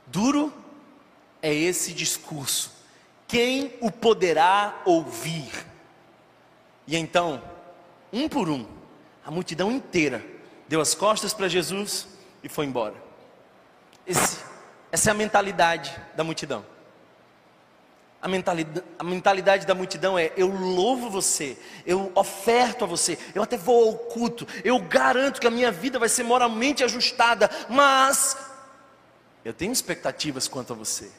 Duro 0.04 0.52
é 1.40 1.54
esse 1.54 1.92
discurso. 1.92 2.72
Quem 3.28 3.72
o 3.80 3.88
poderá 3.92 4.82
ouvir? 4.84 5.64
E 6.88 6.96
então, 6.96 7.40
um 8.12 8.28
por 8.28 8.48
um, 8.48 8.66
a 9.24 9.30
multidão 9.30 9.70
inteira 9.70 10.26
deu 10.66 10.80
as 10.80 10.92
costas 10.92 11.32
para 11.32 11.46
Jesus 11.46 12.08
e 12.42 12.48
foi 12.48 12.66
embora. 12.66 12.96
Esse, 14.04 14.49
essa 14.92 15.10
é 15.10 15.12
a 15.12 15.14
mentalidade 15.14 15.94
da 16.16 16.24
multidão. 16.24 16.64
A 18.22 18.28
mentalidade, 18.28 18.86
a 18.98 19.04
mentalidade, 19.04 19.66
da 19.66 19.74
multidão 19.74 20.18
é: 20.18 20.32
eu 20.36 20.48
louvo 20.48 21.08
você, 21.08 21.56
eu 21.86 22.12
oferto 22.14 22.84
a 22.84 22.86
você, 22.86 23.18
eu 23.34 23.42
até 23.42 23.56
vou 23.56 23.88
ao 23.88 23.94
culto, 23.94 24.46
eu 24.62 24.78
garanto 24.78 25.40
que 25.40 25.46
a 25.46 25.50
minha 25.50 25.72
vida 25.72 25.98
vai 25.98 26.08
ser 26.08 26.22
moralmente 26.22 26.84
ajustada, 26.84 27.48
mas 27.68 28.36
eu 29.42 29.54
tenho 29.54 29.72
expectativas 29.72 30.46
quanto 30.46 30.74
a 30.74 30.76
você. 30.76 31.10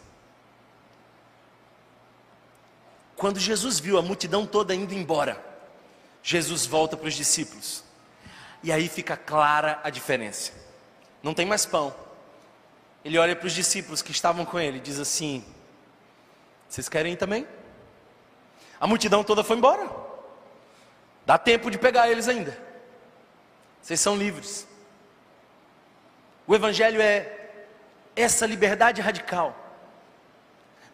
Quando 3.16 3.40
Jesus 3.40 3.80
viu 3.80 3.98
a 3.98 4.02
multidão 4.02 4.46
toda 4.46 4.76
indo 4.76 4.94
embora, 4.94 5.44
Jesus 6.22 6.68
volta 6.68 6.96
para 6.96 7.08
os 7.08 7.16
discípulos, 7.16 7.84
e 8.62 8.72
aí 8.72 8.88
fica 8.88 9.18
clara 9.18 9.80
a 9.84 9.90
diferença: 9.90 10.52
não 11.24 11.34
tem 11.34 11.48
mais 11.48 11.66
pão. 11.66 12.11
Ele 13.04 13.18
olha 13.18 13.36
para 13.36 13.48
os 13.48 13.54
discípulos 13.54 14.02
que 14.02 14.12
estavam 14.12 14.46
com 14.46 14.60
ele 14.60 14.78
e 14.78 14.82
diz 14.82 15.00
assim: 15.00 15.44
vocês 16.72 16.88
querem 16.88 17.14
ir 17.14 17.18
também? 17.18 17.46
A 18.80 18.88
multidão 18.88 19.26
toda 19.26 19.44
foi 19.44 19.58
embora. 19.58 19.90
Dá 21.26 21.38
tempo 21.38 21.70
de 21.70 21.78
pegar 21.78 22.10
eles 22.10 22.30
ainda. 22.30 22.58
Vocês 23.82 24.00
são 24.00 24.16
livres. 24.16 24.66
O 26.48 26.56
Evangelho 26.56 27.02
é 27.02 27.50
essa 28.16 28.46
liberdade 28.46 29.02
radical. 29.02 29.54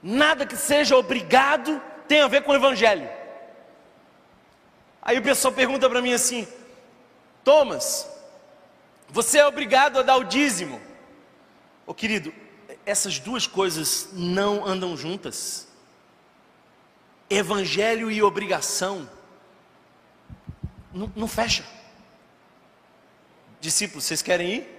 Nada 0.02 0.48
que 0.48 0.58
seja 0.58 0.98
obrigado 0.98 1.80
tem 2.08 2.22
a 2.22 2.28
ver 2.28 2.42
com 2.42 2.54
o 2.54 2.56
Evangelho. 2.56 3.08
Aí 5.00 5.20
o 5.20 5.24
pessoal 5.24 5.54
pergunta 5.54 5.88
para 5.88 6.02
mim 6.02 6.14
assim: 6.14 6.48
Thomas, 7.44 8.10
você 9.08 9.38
é 9.38 9.46
obrigado 9.46 10.00
a 10.00 10.02
dar 10.02 10.18
o 10.18 10.24
dízimo? 10.24 10.82
Ô 11.88 11.94
querido, 11.94 12.32
essas 12.86 13.18
duas 13.18 13.48
coisas 13.48 14.10
não 14.14 14.64
andam 14.64 14.96
juntas 14.96 15.68
evangelho 17.30 18.10
e 18.10 18.22
obrigação 18.22 19.10
não, 20.94 21.12
não 21.16 21.28
fecha. 21.28 21.66
Discípulos, 23.60 24.06
vocês 24.06 24.22
querem 24.22 24.56
ir? 24.56 24.78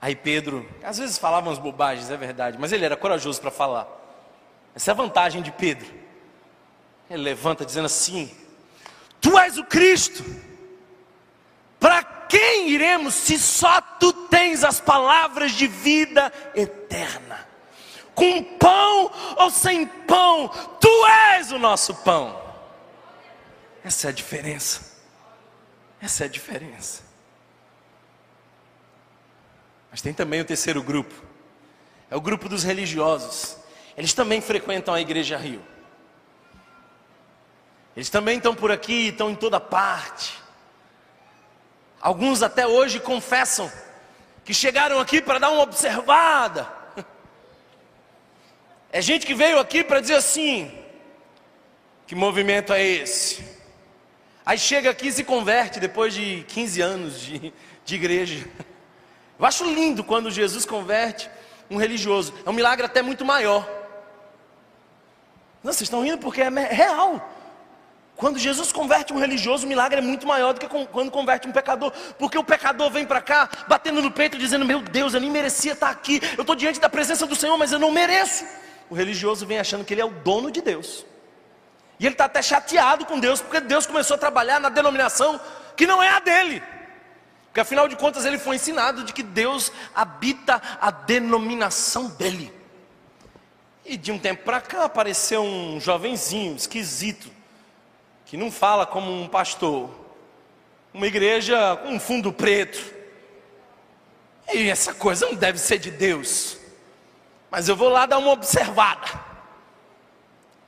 Aí 0.00 0.14
Pedro, 0.14 0.68
às 0.82 0.98
vezes 0.98 1.16
falava 1.16 1.48
umas 1.48 1.58
bobagens, 1.58 2.10
é 2.10 2.16
verdade, 2.16 2.58
mas 2.58 2.72
ele 2.72 2.84
era 2.84 2.96
corajoso 2.96 3.40
para 3.40 3.50
falar. 3.50 3.88
Essa 4.74 4.90
é 4.90 4.92
a 4.92 4.96
vantagem 4.96 5.40
de 5.40 5.50
Pedro. 5.50 5.86
Ele 7.08 7.22
levanta 7.22 7.64
dizendo 7.64 7.86
assim: 7.86 8.34
Tu 9.20 9.38
és 9.38 9.56
o 9.56 9.64
Cristo. 9.64 10.22
Para 11.80 12.02
quem 12.28 12.70
iremos 12.70 13.14
se 13.14 13.38
só 13.38 13.80
tu 13.80 14.12
tens 14.12 14.64
as 14.64 14.80
palavras 14.80 15.52
de 15.52 15.66
vida 15.66 16.32
eterna? 16.54 17.54
com 18.14 18.42
pão 18.42 19.10
ou 19.36 19.50
sem 19.50 19.86
pão, 19.86 20.48
tu 20.80 21.06
és 21.06 21.50
o 21.52 21.58
nosso 21.58 21.94
pão. 21.96 22.42
Essa 23.82 24.06
é 24.06 24.10
a 24.10 24.12
diferença. 24.12 24.94
Essa 26.00 26.24
é 26.24 26.26
a 26.26 26.30
diferença. 26.30 27.02
Mas 29.90 30.00
tem 30.00 30.14
também 30.14 30.40
o 30.40 30.44
terceiro 30.44 30.82
grupo. 30.82 31.14
É 32.10 32.16
o 32.16 32.20
grupo 32.20 32.48
dos 32.48 32.62
religiosos. 32.62 33.56
Eles 33.96 34.12
também 34.12 34.40
frequentam 34.40 34.94
a 34.94 35.00
igreja 35.00 35.36
Rio. 35.36 35.62
Eles 37.96 38.10
também 38.10 38.38
estão 38.38 38.54
por 38.54 38.72
aqui, 38.72 39.08
estão 39.08 39.30
em 39.30 39.36
toda 39.36 39.60
parte. 39.60 40.42
Alguns 42.04 42.42
até 42.42 42.66
hoje 42.66 43.00
confessam 43.00 43.72
que 44.44 44.52
chegaram 44.52 45.00
aqui 45.00 45.22
para 45.22 45.40
dar 45.40 45.50
uma 45.50 45.62
observada 45.62 46.84
é 48.92 49.00
gente 49.02 49.26
que 49.26 49.34
veio 49.34 49.58
aqui 49.58 49.82
para 49.82 50.00
dizer 50.00 50.14
assim: 50.14 50.70
que 52.06 52.14
movimento 52.14 52.72
é 52.72 52.80
esse? 52.80 53.42
Aí 54.46 54.56
chega 54.56 54.90
aqui 54.90 55.08
e 55.08 55.12
se 55.12 55.24
converte 55.24 55.80
depois 55.80 56.14
de 56.14 56.44
15 56.46 56.80
anos 56.80 57.20
de, 57.20 57.52
de 57.84 57.94
igreja. 57.96 58.46
Eu 59.36 59.44
acho 59.44 59.64
lindo 59.64 60.04
quando 60.04 60.30
Jesus 60.30 60.64
converte 60.64 61.28
um 61.68 61.76
religioso. 61.76 62.32
É 62.46 62.50
um 62.50 62.52
milagre 62.52 62.86
até 62.86 63.02
muito 63.02 63.24
maior. 63.24 63.68
Não, 65.60 65.72
vocês 65.72 65.88
estão 65.88 66.02
rindo 66.04 66.18
porque 66.18 66.42
é 66.42 66.48
real. 66.48 67.33
Quando 68.16 68.38
Jesus 68.38 68.70
converte 68.72 69.12
um 69.12 69.18
religioso, 69.18 69.66
o 69.66 69.68
milagre 69.68 69.98
é 69.98 70.02
muito 70.02 70.26
maior 70.26 70.52
do 70.52 70.60
que 70.60 70.68
quando 70.68 71.10
converte 71.10 71.48
um 71.48 71.52
pecador, 71.52 71.92
porque 72.18 72.38
o 72.38 72.44
pecador 72.44 72.90
vem 72.90 73.04
para 73.04 73.20
cá, 73.20 73.48
batendo 73.66 74.00
no 74.00 74.10
peito, 74.10 74.38
dizendo: 74.38 74.64
Meu 74.64 74.80
Deus, 74.80 75.14
eu 75.14 75.20
nem 75.20 75.30
merecia 75.30 75.72
estar 75.72 75.90
aqui, 75.90 76.20
eu 76.36 76.42
estou 76.42 76.54
diante 76.54 76.78
da 76.78 76.88
presença 76.88 77.26
do 77.26 77.34
Senhor, 77.34 77.56
mas 77.58 77.72
eu 77.72 77.78
não 77.78 77.90
mereço 77.90 78.44
o 78.88 78.94
religioso 78.94 79.46
vem 79.46 79.58
achando 79.58 79.84
que 79.84 79.94
ele 79.94 80.00
é 80.00 80.04
o 80.04 80.10
dono 80.10 80.50
de 80.50 80.60
Deus. 80.60 81.04
E 81.98 82.06
ele 82.06 82.14
está 82.14 82.24
até 82.24 82.42
chateado 82.42 83.06
com 83.06 83.18
Deus, 83.18 83.40
porque 83.40 83.60
Deus 83.60 83.86
começou 83.86 84.16
a 84.16 84.18
trabalhar 84.18 84.60
na 84.60 84.68
denominação 84.68 85.40
que 85.76 85.86
não 85.86 86.02
é 86.02 86.08
a 86.10 86.20
dele. 86.20 86.62
Porque 87.46 87.60
afinal 87.60 87.88
de 87.88 87.96
contas 87.96 88.24
ele 88.24 88.38
foi 88.38 88.56
ensinado 88.56 89.04
de 89.04 89.12
que 89.12 89.22
Deus 89.22 89.72
habita 89.94 90.60
a 90.80 90.90
denominação 90.90 92.08
dele. 92.08 92.52
E 93.84 93.96
de 93.96 94.10
um 94.10 94.18
tempo 94.18 94.44
para 94.44 94.60
cá 94.60 94.84
apareceu 94.84 95.42
um 95.42 95.80
jovenzinho 95.80 96.56
esquisito, 96.56 97.30
que 98.34 98.38
não 98.38 98.50
fala 98.50 98.84
como 98.84 99.12
um 99.12 99.28
pastor, 99.28 99.88
uma 100.92 101.06
igreja 101.06 101.76
com 101.76 101.90
um 101.90 102.00
fundo 102.00 102.32
preto. 102.32 102.92
E 104.52 104.68
essa 104.68 104.92
coisa 104.92 105.26
não 105.26 105.36
deve 105.36 105.56
ser 105.56 105.78
de 105.78 105.92
Deus. 105.92 106.58
Mas 107.48 107.68
eu 107.68 107.76
vou 107.76 107.88
lá 107.88 108.06
dar 108.06 108.18
uma 108.18 108.32
observada. 108.32 109.06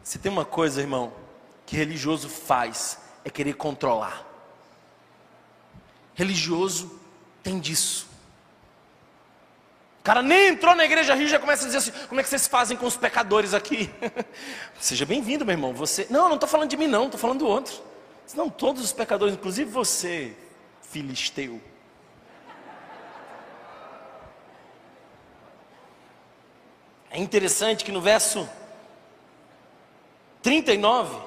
Se 0.00 0.16
tem 0.16 0.30
uma 0.30 0.44
coisa, 0.44 0.80
irmão, 0.80 1.12
que 1.66 1.74
religioso 1.74 2.28
faz, 2.28 3.00
é 3.24 3.30
querer 3.30 3.54
controlar. 3.54 4.24
Religioso 6.14 7.00
tem 7.42 7.58
disso. 7.58 8.08
Cara 10.06 10.22
nem 10.22 10.50
entrou 10.50 10.72
na 10.76 10.84
igreja 10.84 11.16
rio, 11.16 11.26
já 11.26 11.36
começa 11.36 11.64
a 11.64 11.66
dizer 11.66 11.78
assim: 11.78 12.06
como 12.06 12.20
é 12.20 12.22
que 12.22 12.28
vocês 12.28 12.46
fazem 12.46 12.76
com 12.76 12.86
os 12.86 12.96
pecadores 12.96 13.52
aqui? 13.52 13.90
Seja 14.78 15.04
bem-vindo, 15.04 15.44
meu 15.44 15.54
irmão. 15.54 15.74
Você. 15.74 16.06
Não, 16.08 16.28
não 16.28 16.36
estou 16.36 16.48
falando 16.48 16.70
de 16.70 16.76
mim, 16.76 16.86
não, 16.86 17.06
estou 17.06 17.18
falando 17.18 17.40
do 17.40 17.46
outro. 17.48 17.74
Não, 18.36 18.48
todos 18.48 18.84
os 18.84 18.92
pecadores, 18.92 19.34
inclusive 19.34 19.68
você, 19.68 20.32
filisteu. 20.80 21.60
É 27.10 27.18
interessante 27.18 27.84
que 27.84 27.90
no 27.90 28.00
verso 28.00 28.48
39, 30.40 31.18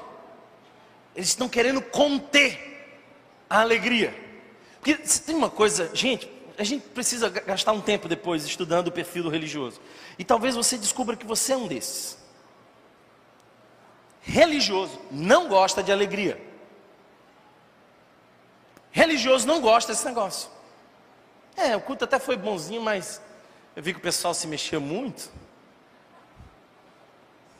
eles 1.13 1.27
estão 1.27 1.49
querendo 1.49 1.81
conter 1.81 2.95
a 3.49 3.59
alegria. 3.59 4.17
Porque 4.79 4.95
tem 4.95 5.35
uma 5.35 5.49
coisa, 5.49 5.93
gente, 5.93 6.38
a 6.59 6.63
gente 6.65 6.89
precisa 6.89 7.29
gastar 7.29 7.71
um 7.71 7.79
tempo 7.79 8.09
depois 8.09 8.43
estudando 8.43 8.89
o 8.89 8.91
perfil 8.91 9.23
do 9.23 9.29
religioso. 9.29 9.79
E 10.17 10.25
talvez 10.25 10.55
você 10.55 10.77
descubra 10.77 11.15
que 11.15 11.25
você 11.25 11.53
é 11.53 11.57
um 11.57 11.67
desses. 11.69 12.17
Religioso 14.19 14.99
não 15.09 15.47
gosta 15.47 15.81
de 15.81 15.89
alegria. 15.89 16.37
Religioso 18.91 19.47
não 19.47 19.61
gosta 19.61 19.93
desse 19.93 20.03
negócio. 20.03 20.49
É, 21.55 21.77
o 21.77 21.81
culto 21.81 22.03
até 22.03 22.19
foi 22.19 22.35
bonzinho, 22.35 22.81
mas 22.81 23.21
eu 23.73 23.81
vi 23.81 23.93
que 23.93 23.99
o 23.99 24.03
pessoal 24.03 24.33
se 24.33 24.45
mexeu 24.45 24.81
muito. 24.81 25.31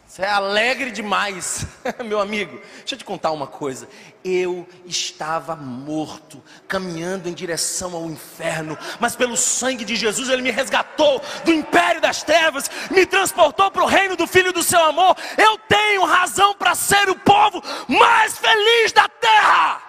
Você 0.09 0.23
é 0.23 0.29
alegre 0.31 0.89
demais, 0.89 1.67
meu 2.03 2.19
amigo. 2.19 2.59
Deixa 2.79 2.95
eu 2.95 2.97
te 2.97 3.05
contar 3.05 3.29
uma 3.29 3.45
coisa. 3.45 3.87
Eu 4.25 4.67
estava 4.83 5.55
morto, 5.55 6.43
caminhando 6.67 7.29
em 7.29 7.33
direção 7.33 7.95
ao 7.95 8.05
inferno, 8.07 8.75
mas 8.99 9.15
pelo 9.15 9.37
sangue 9.37 9.85
de 9.85 9.95
Jesus 9.95 10.27
ele 10.27 10.41
me 10.41 10.49
resgatou 10.49 11.21
do 11.45 11.53
império 11.53 12.01
das 12.01 12.23
trevas, 12.23 12.71
me 12.89 13.05
transportou 13.05 13.69
para 13.69 13.83
o 13.83 13.87
reino 13.87 14.15
do 14.15 14.25
Filho 14.25 14.51
do 14.51 14.63
seu 14.63 14.83
amor. 14.83 15.15
Eu 15.37 15.59
tenho 15.59 16.03
razão 16.05 16.55
para 16.55 16.73
ser 16.73 17.07
o 17.07 17.15
povo 17.15 17.61
mais 17.87 18.35
feliz 18.35 18.91
da 18.91 19.07
terra. 19.07 19.88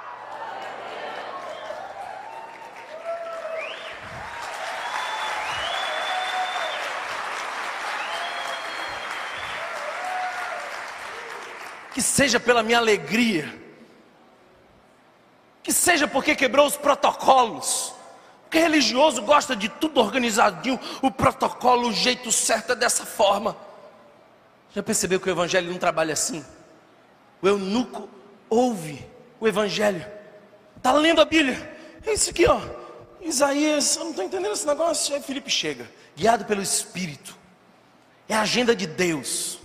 Que 11.93 12.01
seja 12.01 12.39
pela 12.39 12.63
minha 12.63 12.79
alegria, 12.79 13.53
que 15.63 15.73
seja 15.73 16.07
porque 16.09 16.35
quebrou 16.35 16.67
os 16.67 16.77
protocolos. 16.77 17.95
Porque 18.43 18.59
religioso 18.59 19.23
gosta 19.23 19.55
de 19.55 19.69
tudo 19.69 20.01
organizadinho, 20.01 20.79
o 21.01 21.11
protocolo, 21.11 21.89
o 21.89 21.93
jeito 21.93 22.33
certo 22.33 22.73
é 22.73 22.75
dessa 22.75 23.07
forma. 23.07 23.57
Já 24.75 24.83
percebeu 24.83 25.21
que 25.21 25.29
o 25.29 25.31
evangelho 25.31 25.71
não 25.71 25.79
trabalha 25.79 26.15
assim? 26.15 26.45
O 27.41 27.47
eunuco 27.47 28.09
ouve 28.49 29.07
o 29.39 29.47
evangelho, 29.47 30.05
está 30.77 30.93
lendo 30.93 31.21
a 31.21 31.25
Bíblia, 31.25 31.79
é 32.05 32.13
isso 32.13 32.31
aqui, 32.31 32.47
ó. 32.47 32.61
Isaías, 33.21 33.97
eu 33.97 34.05
não 34.05 34.11
estou 34.11 34.25
entendendo 34.25 34.53
esse 34.53 34.67
negócio. 34.67 35.15
Aí 35.15 35.23
Felipe 35.23 35.51
chega, 35.51 35.89
guiado 36.17 36.45
pelo 36.45 36.63
Espírito, 36.63 37.37
é 38.29 38.35
a 38.35 38.43
agenda 38.43 38.75
de 38.75 38.87
Deus. 38.87 39.59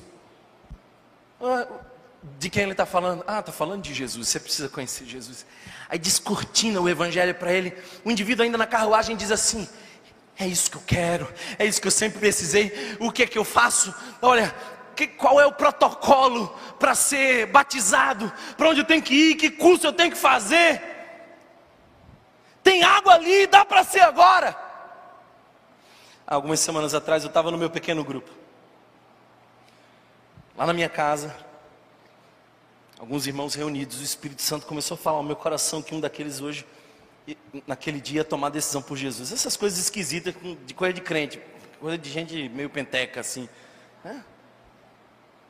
De 2.39 2.49
quem 2.49 2.63
ele 2.63 2.71
está 2.71 2.86
falando? 2.86 3.23
Ah, 3.28 3.39
está 3.39 3.51
falando 3.51 3.82
de 3.82 3.93
Jesus, 3.93 4.28
você 4.28 4.39
precisa 4.39 4.67
conhecer 4.67 5.05
Jesus. 5.05 5.45
Aí 5.88 5.99
descortina 5.99 6.82
o 6.82 6.89
evangelho 6.89 7.36
para 7.36 7.53
ele. 7.53 7.73
O 8.03 8.11
indivíduo 8.11 8.43
ainda 8.43 8.57
na 8.57 8.65
carruagem 8.65 9.15
diz 9.15 9.32
assim: 9.32 9.67
É 10.38 10.47
isso 10.47 10.71
que 10.71 10.78
eu 10.78 10.84
quero, 10.86 11.32
é 11.59 11.65
isso 11.65 11.80
que 11.80 11.88
eu 11.88 11.91
sempre 11.91 12.19
precisei. 12.19 12.97
O 12.99 13.11
que 13.11 13.23
é 13.23 13.28
que 13.28 13.38
eu 13.38 13.43
faço? 13.43 13.93
Olha, 14.21 14.53
que, 14.95 15.05
qual 15.05 15.39
é 15.39 15.45
o 15.45 15.51
protocolo 15.51 16.47
para 16.80 16.95
ser 16.95 17.47
batizado? 17.47 18.32
Para 18.57 18.69
onde 18.69 18.82
eu 18.82 18.86
tenho 18.86 19.03
que 19.03 19.13
ir? 19.13 19.36
Que 19.36 19.51
curso 19.51 19.86
eu 19.86 19.93
tenho 19.93 20.11
que 20.11 20.17
fazer? 20.17 20.82
Tem 22.63 22.84
água 22.84 23.13
ali, 23.13 23.45
dá 23.45 23.63
para 23.63 23.84
ser 23.84 23.99
agora. 23.99 24.57
Algumas 26.26 26.59
semanas 26.59 26.95
atrás 26.95 27.23
eu 27.23 27.28
estava 27.28 27.51
no 27.51 27.57
meu 27.57 27.69
pequeno 27.69 28.03
grupo, 28.03 28.32
lá 30.57 30.65
na 30.65 30.73
minha 30.73 30.89
casa, 30.89 31.36
alguns 33.00 33.28
irmãos 33.28 33.56
reunidos, 33.56 34.00
o 34.00 34.04
Espírito 34.04 34.41
Santo 34.41 34.66
começou 34.66 34.96
a 34.96 34.98
falar 34.98 35.18
ao 35.18 35.24
meu 35.24 35.36
coração 35.36 35.82
que 35.82 35.93
um 35.93 36.00
daqueles 36.00 36.41
hoje, 36.41 36.66
naquele 37.68 38.00
dia, 38.00 38.18
ia 38.18 38.24
tomar 38.24 38.50
decisão 38.50 38.82
por 38.82 38.98
Jesus. 38.98 39.32
Essas 39.32 39.58
coisas 39.58 39.80
esquisitas, 39.80 40.34
de 40.66 40.74
coisa 40.74 40.93
de 40.93 41.02
crente, 41.02 41.39
coisa 41.80 41.98
de 41.98 42.10
gente 42.10 42.50
meio 42.50 42.70
penteca 42.70 43.20
assim. 43.20 43.50
Né? 44.04 44.24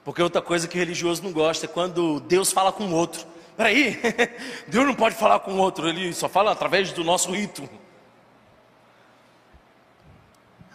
Porque 0.04 0.22
outra 0.22 0.42
coisa 0.42 0.68
que 0.68 0.78
o 0.78 0.80
religioso 0.80 1.24
não 1.24 1.32
gosta 1.32 1.66
é 1.66 1.70
quando 1.70 2.20
Deus 2.22 2.52
fala 2.52 2.72
com 2.72 2.92
outro. 2.92 3.26
Peraí, 3.56 4.00
Deus 4.68 4.86
não 4.86 4.96
pode 4.96 5.16
falar 5.16 5.40
com 5.40 5.58
outro, 5.58 5.88
ele 5.88 6.14
só 6.14 6.28
fala 6.28 6.52
através 6.52 6.92
do 6.92 7.04
nosso 7.04 7.32
rito. 7.32 7.68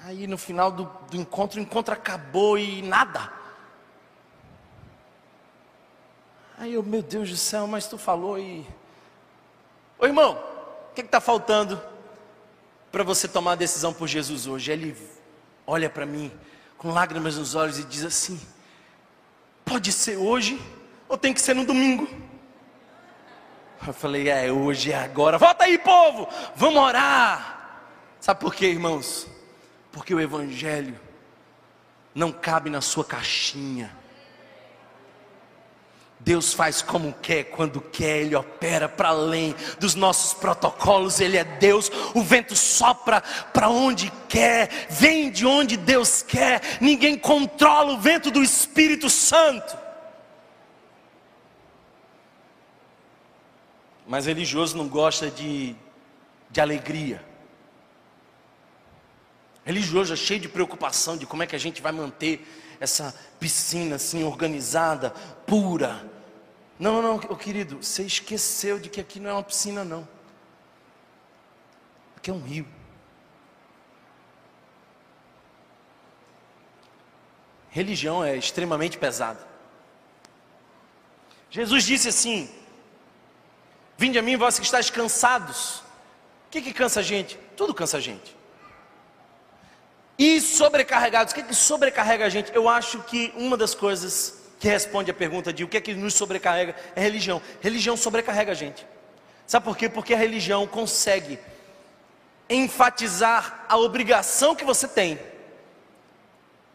Aí 0.04 0.26
no 0.26 0.38
final 0.38 0.72
do, 0.72 0.90
do 1.10 1.16
encontro, 1.16 1.60
o 1.60 1.62
encontro 1.62 1.92
acabou 1.92 2.58
e 2.58 2.82
nada. 2.82 3.39
Aí 6.60 6.74
eu, 6.74 6.82
meu 6.82 7.00
Deus 7.00 7.30
do 7.30 7.38
céu, 7.38 7.66
mas 7.66 7.86
tu 7.86 7.96
falou 7.96 8.38
e. 8.38 8.66
Ô 9.98 10.04
irmão, 10.04 10.38
o 10.90 10.94
que 10.94 11.00
está 11.00 11.18
faltando 11.18 11.80
para 12.92 13.02
você 13.02 13.26
tomar 13.26 13.52
a 13.52 13.54
decisão 13.54 13.94
por 13.94 14.06
Jesus 14.06 14.46
hoje? 14.46 14.70
Ele 14.70 14.94
olha 15.66 15.88
para 15.88 16.04
mim 16.04 16.30
com 16.76 16.92
lágrimas 16.92 17.38
nos 17.38 17.54
olhos 17.54 17.78
e 17.78 17.84
diz 17.84 18.04
assim: 18.04 18.38
Pode 19.64 19.90
ser 19.90 20.18
hoje 20.18 20.60
ou 21.08 21.16
tem 21.16 21.32
que 21.32 21.40
ser 21.40 21.54
no 21.54 21.64
domingo? 21.64 22.06
Eu 23.86 23.94
falei: 23.94 24.28
É 24.28 24.52
hoje, 24.52 24.92
é 24.92 24.98
agora. 25.02 25.38
Volta 25.38 25.64
aí, 25.64 25.78
povo, 25.78 26.28
vamos 26.54 26.82
orar. 26.82 27.88
Sabe 28.20 28.38
por 28.38 28.54
quê, 28.54 28.66
irmãos? 28.66 29.26
Porque 29.90 30.14
o 30.14 30.20
Evangelho 30.20 31.00
não 32.14 32.30
cabe 32.30 32.68
na 32.68 32.82
sua 32.82 33.02
caixinha. 33.02 33.98
Deus 36.20 36.52
faz 36.52 36.82
como 36.82 37.14
quer, 37.14 37.44
quando 37.44 37.80
quer, 37.80 38.18
Ele 38.18 38.36
opera 38.36 38.88
para 38.88 39.08
além 39.08 39.54
dos 39.78 39.94
nossos 39.94 40.34
protocolos, 40.34 41.18
Ele 41.18 41.38
é 41.38 41.44
Deus, 41.44 41.90
o 42.14 42.22
vento 42.22 42.54
sopra 42.54 43.22
para 43.52 43.70
onde 43.70 44.12
quer, 44.28 44.68
vem 44.90 45.30
de 45.30 45.46
onde 45.46 45.78
Deus 45.78 46.22
quer, 46.22 46.78
ninguém 46.80 47.16
controla 47.16 47.94
o 47.94 48.00
vento 48.00 48.30
do 48.30 48.42
Espírito 48.42 49.08
Santo. 49.08 49.76
Mas 54.06 54.26
religioso 54.26 54.76
não 54.76 54.88
gosta 54.88 55.30
de, 55.30 55.74
de 56.50 56.60
alegria. 56.60 57.24
Religioso 59.64 60.12
é 60.12 60.16
cheio 60.16 60.40
de 60.40 60.48
preocupação 60.48 61.16
de 61.16 61.24
como 61.24 61.42
é 61.42 61.46
que 61.46 61.54
a 61.54 61.60
gente 61.60 61.80
vai 61.80 61.92
manter 61.92 62.44
essa 62.80 63.14
piscina 63.38 63.96
assim 63.96 64.24
organizada, 64.24 65.10
pura. 65.46 66.09
Não, 66.80 67.02
não, 67.02 67.18
não, 67.18 67.36
querido, 67.36 67.82
você 67.82 68.02
esqueceu 68.04 68.78
de 68.78 68.88
que 68.88 69.02
aqui 69.02 69.20
não 69.20 69.28
é 69.28 69.32
uma 69.34 69.42
piscina, 69.42 69.84
não. 69.84 70.08
Aqui 72.16 72.30
é 72.30 72.32
um 72.32 72.40
rio. 72.40 72.66
Religião 77.68 78.24
é 78.24 78.34
extremamente 78.34 78.96
pesada. 78.96 79.46
Jesus 81.50 81.84
disse 81.84 82.08
assim: 82.08 82.50
Vinde 83.98 84.18
a 84.18 84.22
mim, 84.22 84.38
vós 84.38 84.58
que 84.58 84.64
estáis 84.64 84.88
cansados. 84.88 85.80
O 86.46 86.50
que, 86.50 86.62
que 86.62 86.72
cansa 86.72 87.00
a 87.00 87.02
gente? 87.02 87.38
Tudo 87.58 87.74
cansa 87.74 87.98
a 87.98 88.00
gente. 88.00 88.34
E 90.18 90.40
sobrecarregados, 90.40 91.32
o 91.32 91.34
que, 91.34 91.42
que 91.42 91.54
sobrecarrega 91.54 92.24
a 92.24 92.30
gente? 92.30 92.50
Eu 92.54 92.70
acho 92.70 93.02
que 93.02 93.32
uma 93.36 93.56
das 93.56 93.74
coisas 93.74 94.39
que 94.60 94.68
responde 94.68 95.10
a 95.10 95.14
pergunta 95.14 95.52
de 95.52 95.64
o 95.64 95.68
que 95.68 95.78
é 95.78 95.80
que 95.80 95.94
nos 95.94 96.14
sobrecarrega 96.14 96.76
é 96.94 97.00
religião. 97.00 97.42
Religião 97.60 97.96
sobrecarrega 97.96 98.52
a 98.52 98.54
gente. 98.54 98.86
Sabe 99.46 99.64
por 99.64 99.76
quê? 99.76 99.88
Porque 99.88 100.14
a 100.14 100.18
religião 100.18 100.66
consegue 100.66 101.38
enfatizar 102.48 103.64
a 103.68 103.76
obrigação 103.76 104.54
que 104.54 104.64
você 104.64 104.86
tem 104.86 105.18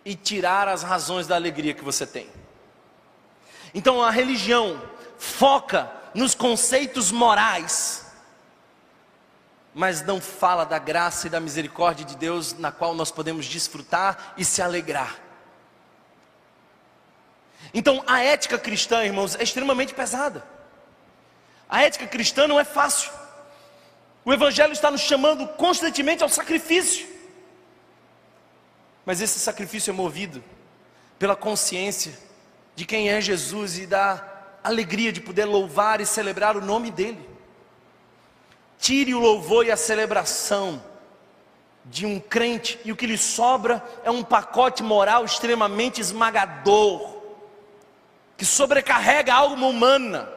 e 0.03 0.15
tirar 0.15 0.67
as 0.67 0.83
razões 0.83 1.27
da 1.27 1.35
alegria 1.35 1.73
que 1.73 1.83
você 1.83 2.05
tem. 2.05 2.27
Então 3.73 4.01
a 4.01 4.11
religião 4.11 4.81
foca 5.17 5.89
nos 6.13 6.35
conceitos 6.35 7.11
morais 7.11 8.05
mas 9.75 10.01
não 10.01 10.21
fala 10.21 10.63
da 10.63 10.79
graça 10.79 11.27
e 11.27 11.29
da 11.29 11.41
misericórdia 11.41 12.05
de 12.05 12.15
Deus 12.15 12.53
na 12.53 12.71
qual 12.71 12.95
nós 12.95 13.11
podemos 13.11 13.45
desfrutar 13.45 14.33
e 14.37 14.45
se 14.45 14.61
alegrar. 14.61 15.24
Então, 17.73 18.03
a 18.07 18.21
ética 18.21 18.57
cristã, 18.57 19.03
irmãos, 19.03 19.35
é 19.35 19.43
extremamente 19.43 19.93
pesada. 19.93 20.43
A 21.69 21.81
ética 21.81 22.07
cristã 22.07 22.47
não 22.47 22.59
é 22.59 22.63
fácil. 22.63 23.11
O 24.23 24.33
Evangelho 24.33 24.73
está 24.73 24.89
nos 24.89 25.01
chamando 25.01 25.47
constantemente 25.49 26.23
ao 26.23 26.29
sacrifício. 26.29 27.07
Mas 29.05 29.21
esse 29.21 29.39
sacrifício 29.39 29.91
é 29.91 29.93
movido 29.93 30.43
pela 31.19 31.35
consciência 31.35 32.17
de 32.75 32.85
quem 32.85 33.09
é 33.09 33.21
Jesus 33.21 33.77
e 33.77 33.85
da 33.85 34.35
alegria 34.63 35.11
de 35.11 35.21
poder 35.21 35.45
louvar 35.45 36.01
e 36.01 36.05
celebrar 36.05 36.57
o 36.57 36.61
nome 36.61 36.89
dEle. 36.89 37.29
Tire 38.79 39.13
o 39.13 39.19
louvor 39.19 39.65
e 39.65 39.71
a 39.71 39.77
celebração 39.77 40.83
de 41.85 42.05
um 42.05 42.19
crente 42.19 42.79
e 42.83 42.91
o 42.91 42.95
que 42.95 43.05
lhe 43.05 43.17
sobra 43.17 43.83
é 44.03 44.09
um 44.09 44.23
pacote 44.23 44.81
moral 44.81 45.23
extremamente 45.23 46.01
esmagador, 46.01 47.14
que 48.37 48.45
sobrecarrega 48.45 49.33
a 49.33 49.37
alma 49.37 49.67
humana. 49.67 50.29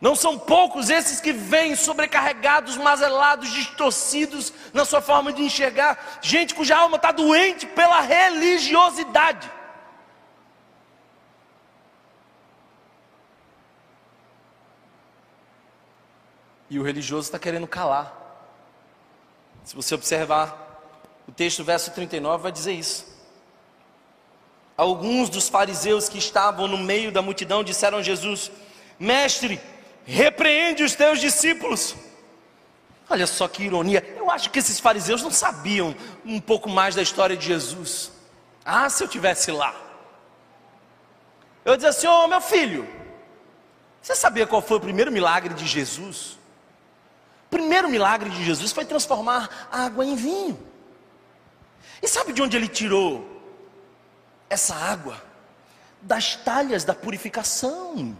Não 0.00 0.14
são 0.14 0.38
poucos 0.38 0.90
esses 0.90 1.18
que 1.18 1.32
vêm 1.32 1.74
sobrecarregados, 1.74 2.76
mazelados, 2.76 3.50
distorcidos 3.50 4.52
na 4.72 4.84
sua 4.84 5.00
forma 5.00 5.32
de 5.32 5.42
enxergar. 5.42 6.18
Gente 6.20 6.54
cuja 6.54 6.76
alma 6.76 6.96
está 6.96 7.10
doente 7.10 7.66
pela 7.66 8.00
religiosidade. 8.00 9.50
E 16.68 16.78
o 16.78 16.82
religioso 16.82 17.28
está 17.28 17.38
querendo 17.38 17.66
calar. 17.66 18.12
Se 19.64 19.74
você 19.74 19.94
observar 19.94 20.54
o 21.26 21.32
texto, 21.32 21.64
verso 21.64 21.90
39, 21.92 22.42
vai 22.42 22.52
dizer 22.52 22.72
isso. 22.72 23.13
Alguns 24.76 25.28
dos 25.30 25.48
fariseus 25.48 26.08
que 26.08 26.18
estavam 26.18 26.66
no 26.66 26.76
meio 26.76 27.12
da 27.12 27.22
multidão 27.22 27.62
disseram 27.62 27.98
a 27.98 28.02
Jesus: 28.02 28.50
Mestre, 28.98 29.60
repreende 30.04 30.82
os 30.82 30.94
teus 30.94 31.20
discípulos. 31.20 31.94
Olha 33.08 33.26
só 33.26 33.46
que 33.46 33.62
ironia. 33.62 34.04
Eu 34.16 34.30
acho 34.30 34.50
que 34.50 34.58
esses 34.58 34.80
fariseus 34.80 35.22
não 35.22 35.30
sabiam 35.30 35.94
um 36.24 36.40
pouco 36.40 36.68
mais 36.68 36.94
da 36.94 37.02
história 37.02 37.36
de 37.36 37.46
Jesus. 37.46 38.10
Ah, 38.64 38.88
se 38.88 39.04
eu 39.04 39.08
tivesse 39.08 39.52
lá. 39.52 39.74
Eu 41.64 41.76
dizia 41.76 41.90
assim: 41.90 42.08
Ô 42.08 42.24
oh, 42.24 42.26
meu 42.26 42.40
filho, 42.40 42.88
você 44.02 44.16
sabia 44.16 44.46
qual 44.46 44.60
foi 44.60 44.78
o 44.78 44.80
primeiro 44.80 45.12
milagre 45.12 45.54
de 45.54 45.66
Jesus? 45.66 46.38
O 47.46 47.50
primeiro 47.50 47.88
milagre 47.88 48.28
de 48.28 48.44
Jesus 48.44 48.72
foi 48.72 48.84
transformar 48.84 49.68
água 49.70 50.04
em 50.04 50.16
vinho. 50.16 50.58
E 52.02 52.08
sabe 52.08 52.32
de 52.32 52.42
onde 52.42 52.56
ele 52.56 52.66
tirou 52.66 53.33
essa 54.48 54.74
água? 54.74 55.22
Das 56.02 56.36
talhas 56.36 56.84
da 56.84 56.94
purificação 56.94 58.16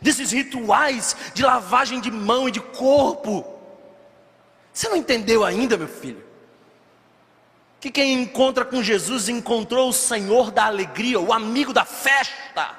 desses 0.00 0.32
rituais 0.32 1.16
de 1.34 1.42
lavagem 1.42 2.00
de 2.00 2.10
mão 2.10 2.48
e 2.48 2.52
de 2.52 2.60
corpo. 2.60 3.44
Você 4.72 4.88
não 4.88 4.96
entendeu 4.96 5.44
ainda, 5.44 5.76
meu 5.76 5.88
filho? 5.88 6.24
Que 7.80 7.90
quem 7.90 8.12
encontra 8.12 8.64
com 8.64 8.82
Jesus 8.82 9.28
encontrou 9.28 9.88
o 9.88 9.92
Senhor 9.92 10.50
da 10.50 10.66
alegria, 10.66 11.18
o 11.18 11.32
amigo 11.32 11.72
da 11.72 11.84
festa. 11.84 12.76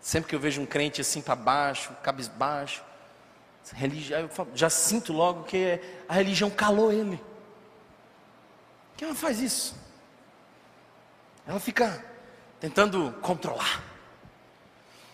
Sempre 0.00 0.28
que 0.28 0.36
eu 0.36 0.40
vejo 0.40 0.60
um 0.60 0.66
crente 0.66 1.00
assim 1.00 1.20
para 1.20 1.34
baixo, 1.34 1.90
cabisbaixo, 2.02 2.84
religião, 3.74 4.30
já 4.54 4.70
sinto 4.70 5.12
logo 5.12 5.44
que 5.44 5.80
a 6.08 6.14
religião 6.14 6.48
calou 6.48 6.92
ele. 6.92 7.20
Que 8.96 9.04
ela 9.04 9.14
faz 9.14 9.40
isso? 9.40 9.76
Ela 11.46 11.60
fica 11.60 12.04
tentando 12.58 13.12
controlar. 13.20 13.82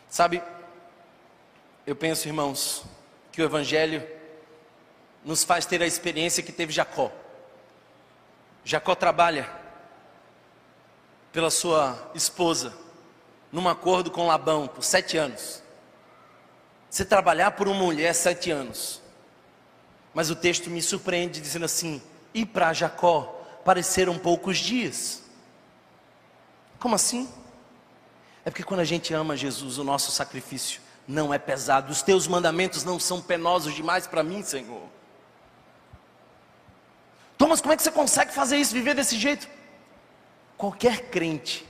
Sabe, 0.09 0.43
eu 1.87 1.97
penso, 1.97 2.29
irmãos, 2.29 2.85
que 3.33 3.43
o 3.43 3.45
Evangelho 3.45 4.07
nos 5.25 5.43
faz 5.43 5.67
ter 5.67 5.83
a 5.83 5.87
experiência 5.87 6.43
que 6.43 6.53
teve 6.53 6.73
Jacó. 6.73 7.11
Jacó 8.65 8.95
trabalha 8.95 9.51
pela 11.33 11.51
sua 11.51 12.11
esposa, 12.15 12.73
num 13.51 13.69
acordo 13.69 14.11
com 14.11 14.27
Labão, 14.27 14.69
por 14.69 14.85
sete 14.85 15.17
anos. 15.17 15.63
Você 16.89 17.05
trabalhar 17.05 17.53
por 17.53 17.67
uma 17.67 17.83
mulher 17.83 18.15
sete 18.15 18.51
anos. 18.51 19.01
Mas 20.15 20.31
o 20.31 20.37
texto 20.37 20.71
me 20.71 20.83
surpreende 20.83 21.41
dizendo 21.41 21.65
assim: 21.65 22.03
e 22.35 22.45
para 22.45 22.73
Jacó 22.73 23.42
pareceram 23.65 24.19
poucos 24.19 24.59
dias. 24.59 25.23
Como 26.79 26.95
assim? 26.95 27.29
É 28.45 28.51
porque 28.51 28.65
quando 28.65 28.81
a 28.81 28.85
gente 28.85 29.15
ama 29.15 29.37
Jesus, 29.37 29.79
o 29.79 29.85
nosso 29.85 30.11
sacrifício 30.11 30.81
não 31.07 31.33
é 31.33 31.39
pesado. 31.39 31.93
Os 31.93 32.03
teus 32.03 32.27
mandamentos 32.27 32.85
não 32.85 32.99
são 32.99 33.21
penosos 33.21 33.75
demais 33.75 34.07
para 34.07 34.23
mim, 34.23 34.43
Senhor. 34.43 34.83
Thomas, 37.39 37.61
como 37.61 37.73
é 37.73 37.77
que 37.77 37.83
você 37.83 37.91
consegue 37.91 38.33
fazer 38.33 38.57
isso, 38.57 38.73
viver 38.73 38.95
desse 38.95 39.17
jeito? 39.17 39.49
Qualquer 40.57 41.11
crente 41.11 41.67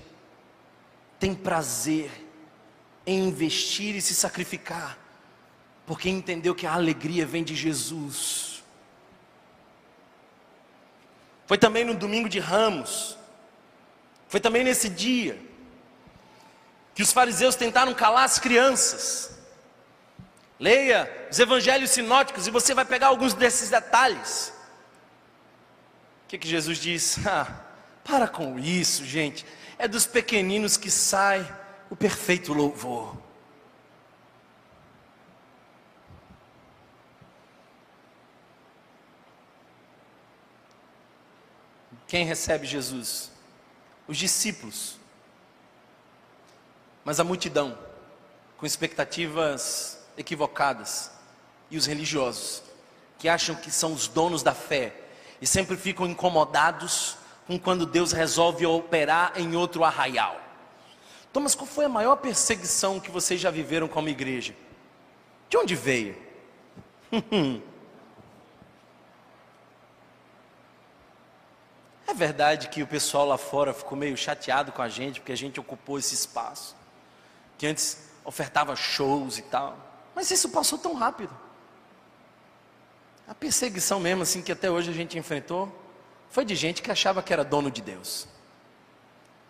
tem 1.19 1.35
prazer 1.35 2.11
em 3.07 3.27
investir 3.27 3.95
e 3.97 4.03
se 4.03 4.15
sacrificar, 4.15 4.99
porque 5.87 6.11
entendeu 6.11 6.55
que 6.55 6.67
a 6.67 6.75
alegria 6.75 7.25
vem 7.25 7.43
de 7.43 7.55
Jesus. 7.55 8.52
Foi 11.47 11.59
também 11.59 11.85
no 11.85 11.95
domingo 11.95 12.29
de 12.29 12.39
Ramos, 12.39 13.19
foi 14.29 14.41
também 14.41 14.65
nesse 14.65 14.89
dia 14.89 15.39
que 16.95 17.03
os 17.03 17.13
fariseus 17.13 17.55
tentaram 17.55 17.95
calar 17.95 18.25
as 18.25 18.39
crianças. 18.39 19.31
Leia 20.59 21.29
os 21.31 21.39
evangelhos 21.39 21.91
sinóticos 21.91 22.47
e 22.47 22.51
você 22.51 22.75
vai 22.75 22.85
pegar 22.85 23.09
alguns 23.09 23.35
desses 23.35 23.71
detalhes. 23.71 24.53
O 26.25 26.29
que, 26.29 26.39
que 26.39 26.49
Jesus 26.49 26.79
diz? 26.79 27.19
Ah, 27.27 27.47
para 28.05 28.27
com 28.27 28.59
isso, 28.59 29.05
gente. 29.05 29.45
É 29.79 29.87
dos 29.87 30.07
pequeninos 30.07 30.77
que 30.77 30.91
sai 30.91 31.47
o 31.91 31.97
perfeito 31.97 32.53
louvor. 32.53 33.17
Quem 42.13 42.27
recebe 42.27 42.67
Jesus? 42.67 43.33
os 44.07 44.19
discípulos, 44.19 44.99
mas 47.03 47.19
a 47.19 47.25
multidão, 47.25 47.79
com 48.59 48.67
expectativas 48.67 49.99
equivocadas, 50.15 51.11
e 51.71 51.79
os 51.79 51.87
religiosos, 51.87 52.63
que 53.19 53.31
acham 53.31 53.55
que 53.55 53.71
são 53.71 53.95
os 53.95 54.09
donos 54.09 54.43
da 54.43 54.53
fé 54.53 54.95
e 55.41 55.47
sempre 55.47 55.75
ficam 55.75 56.07
incomodados 56.07 57.17
com 57.47 57.59
quando 57.59 57.87
Deus 57.87 58.13
resolve 58.13 58.67
operar 58.67 59.33
em 59.37 59.57
outro 59.57 59.83
arraial. 59.83 60.39
Thomas, 61.33 61.55
qual 61.55 61.67
foi 61.67 61.87
a 61.87 61.89
maior 61.89 62.17
perseguição 62.17 63.01
que 63.01 63.11
vocês 63.11 63.41
já 63.41 63.51
viveram 63.51 63.89
como 63.89 64.11
igreja? 64.11 64.55
De 65.49 65.57
onde 65.57 65.75
veio? 65.75 66.15
É 72.07 72.15
verdade 72.15 72.69
que 72.69 72.83
o 72.83 72.87
pessoal 72.87 73.27
lá 73.27 73.39
fora 73.39 73.73
ficou 73.73 73.97
meio 73.97 74.17
chateado 74.17 74.73
com 74.73 74.83
a 74.83 74.89
gente, 74.89 75.21
porque 75.21 75.33
a 75.33 75.37
gente 75.37 75.61
ocupou 75.61 75.99
esse 75.99 76.15
espaço, 76.15 76.77
que 77.57 77.67
antes 77.67 78.11
ofertava 78.25 78.75
shows 78.77 79.39
e 79.39 79.43
tal, 79.43 79.77
mas 80.15 80.31
isso 80.31 80.49
passou 80.51 80.79
tão 80.79 80.95
rápido. 80.95 81.35
A 83.27 83.35
perseguição 83.35 83.99
mesmo, 83.99 84.23
assim, 84.23 84.43
que 84.43 84.53
até 84.53 84.71
hoje 84.71 84.91
a 84.91 84.95
gente 84.95 85.19
enfrentou, 85.19 85.73
foi 86.31 86.45
de 86.45 86.55
gente 86.55 86.83
que 86.83 86.91
achava 86.91 87.23
que 87.23 87.33
era 87.33 87.45
dono 87.45 87.71
de 87.71 87.81
Deus. 87.81 88.27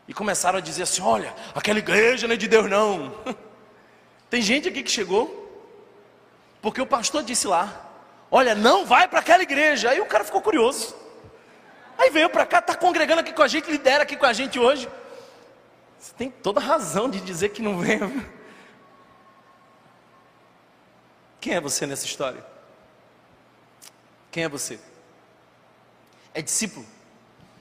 E 0.07 0.15
começaram 0.15 0.59
a 0.59 0.61
dizer 0.61 0.83
assim: 0.83 1.01
olha, 1.03 1.35
aquela 1.55 1.79
igreja 1.79 2.27
não 2.27 2.35
é 2.35 2.37
de 2.37 2.49
Deus, 2.49 2.69
não. 2.69 3.15
Tem 4.29 4.43
gente 4.43 4.69
aqui 4.69 4.83
que 4.83 4.91
chegou, 4.91 5.39
porque 6.61 6.81
o 6.81 6.87
pastor 6.87 7.23
disse 7.23 7.47
lá: 7.47 7.91
olha, 8.31 8.55
não 8.55 8.85
vai 8.85 9.09
para 9.09 9.21
aquela 9.21 9.43
igreja. 9.43 9.91
Aí 9.91 10.01
o 10.01 10.07
cara 10.07 10.25
ficou 10.25 10.41
curioso. 10.41 10.95
Aí 12.03 12.11
veio 12.11 12.29
para 12.29 12.45
cá, 12.45 12.59
está 12.59 12.75
congregando 12.75 13.21
aqui 13.21 13.33
com 13.33 13.43
a 13.43 13.47
gente, 13.47 13.71
lidera 13.71 14.03
aqui 14.03 14.17
com 14.17 14.27
a 14.27 14.33
gente 14.33 14.59
hoje. 14.59 14.89
Você 16.01 16.13
tem 16.15 16.29
toda 16.29 16.59
razão 16.59 17.09
de 17.09 17.21
dizer 17.21 17.51
que 17.51 17.63
não 17.63 17.79
vem. 17.79 18.01
Quem 21.41 21.55
é 21.55 21.61
você 21.61 21.87
nessa 21.87 22.05
história? 22.05 22.45
Quem 24.33 24.43
é 24.43 24.49
você? 24.49 24.81
É 26.35 26.43
discípulo 26.43 26.85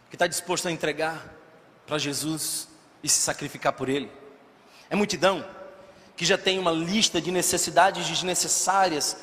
que 0.09 0.15
está 0.15 0.25
disposto 0.25 0.67
a 0.67 0.71
entregar 0.71 1.23
para 1.85 1.99
Jesus 1.99 2.67
e 3.03 3.09
se 3.09 3.21
sacrificar 3.21 3.73
por 3.73 3.89
Ele. 3.89 4.11
É 4.89 4.95
multidão 4.95 5.47
que 6.17 6.25
já 6.25 6.37
tem 6.37 6.57
uma 6.57 6.71
lista 6.71 7.21
de 7.21 7.29
necessidades 7.29 8.07
desnecessárias 8.07 9.17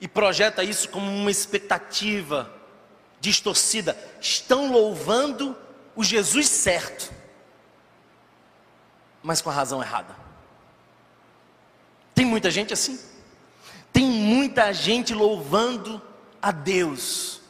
e 0.00 0.08
projeta 0.08 0.64
isso 0.64 0.88
como 0.88 1.10
uma 1.10 1.30
expectativa 1.30 2.59
distorcida, 3.20 3.96
estão 4.20 4.72
louvando 4.72 5.56
o 5.94 6.02
Jesus 6.02 6.48
certo, 6.48 7.12
mas 9.22 9.42
com 9.42 9.50
a 9.50 9.52
razão 9.52 9.82
errada. 9.82 10.16
Tem 12.14 12.24
muita 12.24 12.50
gente 12.50 12.72
assim. 12.72 12.98
Tem 13.92 14.04
muita 14.04 14.72
gente 14.72 15.14
louvando 15.14 16.00
a 16.40 16.50
Deus. 16.50 17.40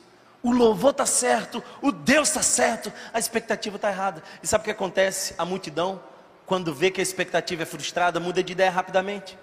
O 0.42 0.52
louvor 0.52 0.92
está 0.92 1.04
certo, 1.04 1.62
o 1.82 1.92
Deus 1.92 2.28
está 2.28 2.42
certo, 2.42 2.92
a 3.12 3.18
expectativa 3.18 3.76
está 3.76 3.90
errada. 3.90 4.22
E 4.42 4.46
sabe 4.46 4.62
o 4.62 4.64
que 4.64 4.70
acontece? 4.70 5.34
A 5.36 5.44
multidão, 5.44 6.02
quando 6.46 6.74
vê 6.74 6.90
que 6.90 7.00
a 7.00 7.02
expectativa 7.02 7.62
é 7.62 7.66
frustrada, 7.66 8.18
muda 8.18 8.42
de 8.42 8.52
ideia 8.52 8.70
rapidamente. 8.70 9.38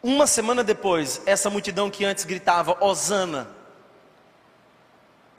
Uma 0.00 0.28
semana 0.28 0.62
depois, 0.62 1.20
essa 1.26 1.50
multidão 1.50 1.90
que 1.90 2.04
antes 2.04 2.24
gritava 2.24 2.82
Osana, 2.84 3.48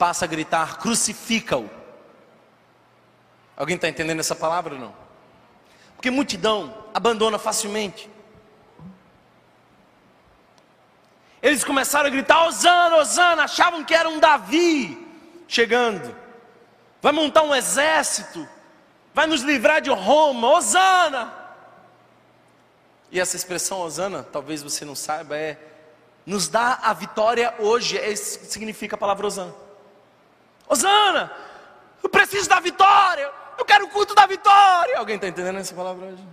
passa 0.00 0.24
a 0.24 0.28
gritar: 0.28 0.78
crucifica-o. 0.78 1.68
Alguém 3.54 3.76
está 3.76 3.86
entendendo 3.86 4.20
essa 4.20 4.34
palavra 4.34 4.74
ou 4.74 4.80
não? 4.80 4.94
Porque 5.94 6.10
multidão 6.10 6.74
abandona 6.94 7.38
facilmente. 7.38 8.10
Eles 11.42 11.62
começaram 11.62 12.06
a 12.06 12.10
gritar: 12.10 12.46
Osana, 12.46 12.96
Osana, 12.96 13.44
achavam 13.44 13.84
que 13.84 13.94
era 13.94 14.08
um 14.08 14.18
Davi 14.18 15.06
chegando, 15.46 16.16
vai 17.02 17.12
montar 17.12 17.42
um 17.42 17.54
exército, 17.54 18.48
vai 19.12 19.26
nos 19.26 19.42
livrar 19.42 19.82
de 19.82 19.90
Roma, 19.90 20.48
Osana. 20.52 21.34
E 23.12 23.20
essa 23.20 23.36
expressão 23.36 23.80
Osana, 23.80 24.22
talvez 24.22 24.62
você 24.62 24.84
não 24.84 24.94
saiba, 24.94 25.36
é 25.36 25.58
nos 26.24 26.48
dá 26.48 26.78
a 26.82 26.92
vitória 26.94 27.54
hoje, 27.58 27.98
é, 27.98 28.14
significa 28.14 28.94
a 28.94 28.98
palavra 28.98 29.26
Osana. 29.26 29.59
Osana, 30.70 31.32
eu 32.00 32.08
preciso 32.08 32.48
da 32.48 32.60
vitória, 32.60 33.28
eu 33.58 33.64
quero 33.64 33.86
o 33.86 33.88
culto 33.88 34.14
da 34.14 34.24
vitória. 34.24 34.96
Alguém 34.96 35.16
está 35.16 35.26
entendendo 35.26 35.58
essa 35.58 35.74
palavra 35.74 36.06
hoje? 36.06 36.24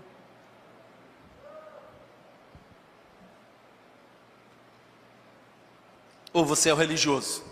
Ou 6.31 6.45
você 6.45 6.69
é 6.69 6.73
o 6.73 6.75
religioso? 6.75 7.43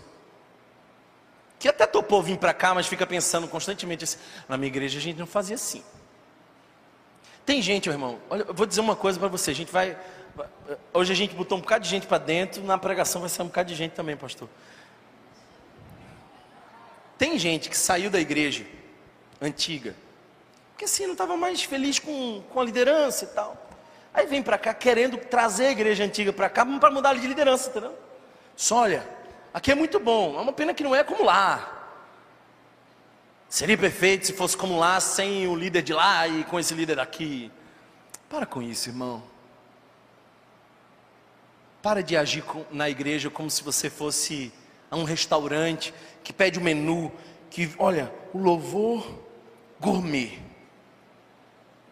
Que 1.58 1.68
até 1.68 1.88
topou 1.88 2.22
vir 2.22 2.38
para 2.38 2.54
cá, 2.54 2.72
mas 2.72 2.86
fica 2.86 3.04
pensando 3.04 3.48
constantemente 3.48 4.04
assim: 4.04 4.18
na 4.48 4.56
minha 4.56 4.68
igreja 4.68 4.96
a 4.96 5.02
gente 5.02 5.18
não 5.18 5.26
fazia 5.26 5.56
assim. 5.56 5.82
Tem 7.44 7.60
gente, 7.60 7.88
meu 7.88 7.96
irmão, 7.96 8.20
olha, 8.30 8.42
eu 8.42 8.54
vou 8.54 8.64
dizer 8.64 8.80
uma 8.80 8.94
coisa 8.94 9.18
para 9.18 9.26
você: 9.26 9.50
a 9.50 9.54
gente 9.54 9.72
vai. 9.72 9.98
Hoje 10.94 11.12
a 11.12 11.16
gente 11.16 11.34
botou 11.34 11.58
um 11.58 11.60
bocado 11.60 11.82
de 11.82 11.90
gente 11.90 12.06
para 12.06 12.18
dentro, 12.18 12.62
na 12.62 12.78
pregação 12.78 13.22
vai 13.22 13.30
sair 13.30 13.44
um 13.44 13.48
bocado 13.48 13.70
de 13.70 13.74
gente 13.74 13.92
também, 13.92 14.16
pastor. 14.16 14.48
Tem 17.18 17.38
gente 17.38 17.70
que 17.70 17.76
saiu 17.76 18.10
da 18.10 18.20
igreja 18.20 18.66
antiga, 19.40 19.94
porque 20.72 20.84
assim 20.84 21.04
não 21.06 21.12
estava 21.12 21.36
mais 21.36 21.62
feliz 21.62 21.98
com, 21.98 22.42
com 22.50 22.60
a 22.60 22.64
liderança 22.64 23.24
e 23.24 23.28
tal. 23.28 23.66
Aí 24.12 24.26
vem 24.26 24.42
para 24.42 24.58
cá 24.58 24.72
querendo 24.74 25.16
trazer 25.18 25.66
a 25.66 25.70
igreja 25.72 26.04
antiga 26.04 26.32
para 26.32 26.48
cá 26.48 26.64
para 26.64 26.90
mudar 26.90 27.14
de 27.14 27.26
liderança, 27.26 27.70
entendeu? 27.70 27.94
Só 28.56 28.78
olha, 28.78 29.06
aqui 29.52 29.70
é 29.70 29.74
muito 29.74 30.00
bom, 30.00 30.38
é 30.38 30.40
uma 30.40 30.52
pena 30.52 30.72
que 30.72 30.82
não 30.82 30.94
é 30.94 31.04
como 31.04 31.24
lá. 31.24 31.72
Seria 33.48 33.78
perfeito 33.78 34.26
se 34.26 34.32
fosse 34.32 34.56
como 34.56 34.78
lá, 34.78 34.98
sem 35.00 35.46
o 35.46 35.54
líder 35.54 35.82
de 35.82 35.92
lá 35.92 36.26
e 36.26 36.44
com 36.44 36.58
esse 36.58 36.74
líder 36.74 36.96
daqui. 36.96 37.50
Para 38.28 38.44
com 38.44 38.60
isso, 38.60 38.88
irmão. 38.88 39.22
Para 41.80 42.02
de 42.02 42.16
agir 42.16 42.42
na 42.70 42.90
igreja 42.90 43.30
como 43.30 43.50
se 43.50 43.62
você 43.62 43.88
fosse 43.88 44.52
um 44.98 45.04
restaurante 45.04 45.92
que 46.22 46.32
pede 46.32 46.58
o 46.58 46.60
um 46.60 46.64
menu, 46.64 47.12
que 47.50 47.70
olha, 47.78 48.12
o 48.32 48.38
louvor 48.38 49.06
gourmet. 49.80 50.38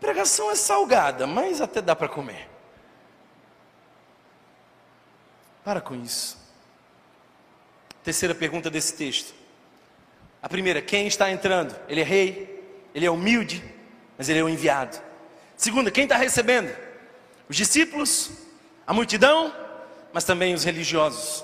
pregação 0.01 0.51
é 0.51 0.55
salgada, 0.55 1.27
mas 1.27 1.61
até 1.61 1.81
dá 1.81 1.95
para 1.97 2.09
comer. 2.09 2.49
Para 5.65 5.81
com 5.81 5.95
isso. 5.95 6.37
Terceira 8.03 8.35
pergunta 8.35 8.71
desse 8.71 8.95
texto. 8.95 9.35
A 10.43 10.49
primeira, 10.49 10.83
quem 10.83 11.07
está 11.07 11.31
entrando? 11.31 11.75
Ele 11.89 12.03
é 12.03 12.05
rei, 12.05 12.63
ele 12.95 13.07
é 13.07 13.11
humilde, 13.11 13.65
mas 14.19 14.29
ele 14.29 14.41
é 14.41 14.45
o 14.45 14.49
enviado. 14.49 15.01
Segunda, 15.57 15.91
quem 15.91 16.05
está 16.05 16.17
recebendo? 16.17 16.71
Os 17.49 17.57
discípulos, 17.57 18.31
a 18.87 18.93
multidão, 18.93 19.55
mas 20.13 20.25
também 20.25 20.53
os 20.53 20.63
religiosos. 20.63 21.43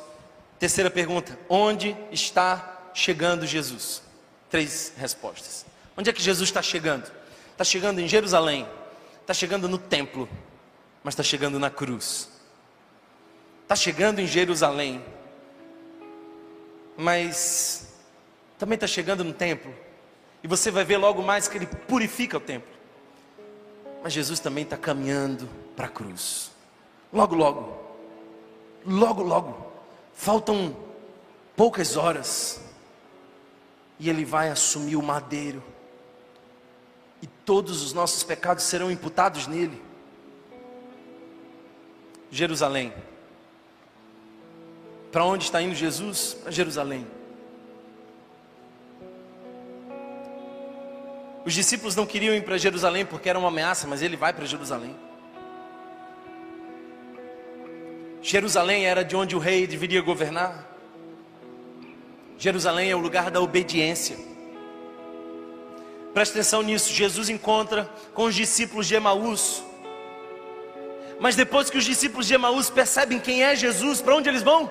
Terceira 0.60 0.90
pergunta: 0.90 1.36
onde 1.48 1.96
está 2.12 2.90
chegando 2.92 3.46
Jesus? 3.46 4.02
Três 4.50 4.92
respostas. 4.96 5.64
Onde 5.96 6.10
é 6.10 6.12
que 6.12 6.22
Jesus 6.22 6.50
está 6.50 6.60
chegando? 6.60 7.10
Está 7.50 7.64
chegando 7.64 7.98
em 7.98 8.06
Jerusalém, 8.06 8.68
está 9.22 9.32
chegando 9.32 9.68
no 9.68 9.78
templo, 9.78 10.28
mas 11.02 11.14
está 11.14 11.22
chegando 11.22 11.58
na 11.58 11.70
cruz. 11.70 12.30
Está 13.62 13.74
chegando 13.74 14.18
em 14.18 14.26
Jerusalém, 14.26 15.02
mas 16.96 17.94
também 18.58 18.74
está 18.74 18.86
chegando 18.86 19.24
no 19.24 19.32
templo, 19.32 19.74
e 20.42 20.48
você 20.48 20.70
vai 20.70 20.84
ver 20.84 20.98
logo 20.98 21.22
mais 21.22 21.48
que 21.48 21.56
ele 21.56 21.66
purifica 21.66 22.36
o 22.36 22.40
templo. 22.40 22.72
Mas 24.02 24.12
Jesus 24.12 24.40
também 24.40 24.64
está 24.64 24.76
caminhando 24.76 25.48
para 25.76 25.86
a 25.86 25.90
cruz. 25.90 26.50
Logo, 27.12 27.34
logo, 27.34 27.78
logo, 28.84 29.22
logo, 29.22 29.69
Faltam 30.14 30.76
poucas 31.56 31.96
horas 31.96 32.60
e 33.98 34.08
ele 34.08 34.24
vai 34.24 34.48
assumir 34.48 34.96
o 34.96 35.02
madeiro, 35.02 35.62
e 37.20 37.26
todos 37.26 37.82
os 37.82 37.92
nossos 37.92 38.22
pecados 38.22 38.64
serão 38.64 38.90
imputados 38.90 39.46
nele. 39.46 39.80
Jerusalém. 42.30 42.94
Para 45.12 45.24
onde 45.24 45.44
está 45.44 45.60
indo 45.60 45.74
Jesus? 45.74 46.34
Para 46.34 46.50
Jerusalém. 46.50 47.06
Os 51.44 51.52
discípulos 51.52 51.94
não 51.94 52.06
queriam 52.06 52.34
ir 52.34 52.44
para 52.44 52.56
Jerusalém 52.56 53.04
porque 53.04 53.28
era 53.28 53.38
uma 53.38 53.48
ameaça, 53.48 53.86
mas 53.86 54.00
ele 54.00 54.16
vai 54.16 54.32
para 54.32 54.46
Jerusalém. 54.46 54.96
Jerusalém 58.22 58.84
era 58.84 59.02
de 59.02 59.16
onde 59.16 59.34
o 59.34 59.38
rei 59.38 59.66
deveria 59.66 60.02
governar. 60.02 60.68
Jerusalém 62.38 62.90
é 62.90 62.96
o 62.96 62.98
lugar 62.98 63.30
da 63.30 63.40
obediência. 63.40 64.16
Preste 66.12 66.32
atenção 66.32 66.62
nisso. 66.62 66.92
Jesus 66.92 67.28
encontra 67.28 67.88
com 68.14 68.24
os 68.24 68.34
discípulos 68.34 68.86
de 68.86 68.94
Emaús. 68.94 69.62
Mas 71.18 71.36
depois 71.36 71.70
que 71.70 71.78
os 71.78 71.84
discípulos 71.84 72.26
de 72.26 72.34
Emaús 72.34 72.70
percebem 72.70 73.18
quem 73.18 73.42
é 73.42 73.54
Jesus, 73.54 74.00
para 74.00 74.16
onde 74.16 74.28
eles 74.28 74.42
vão? 74.42 74.70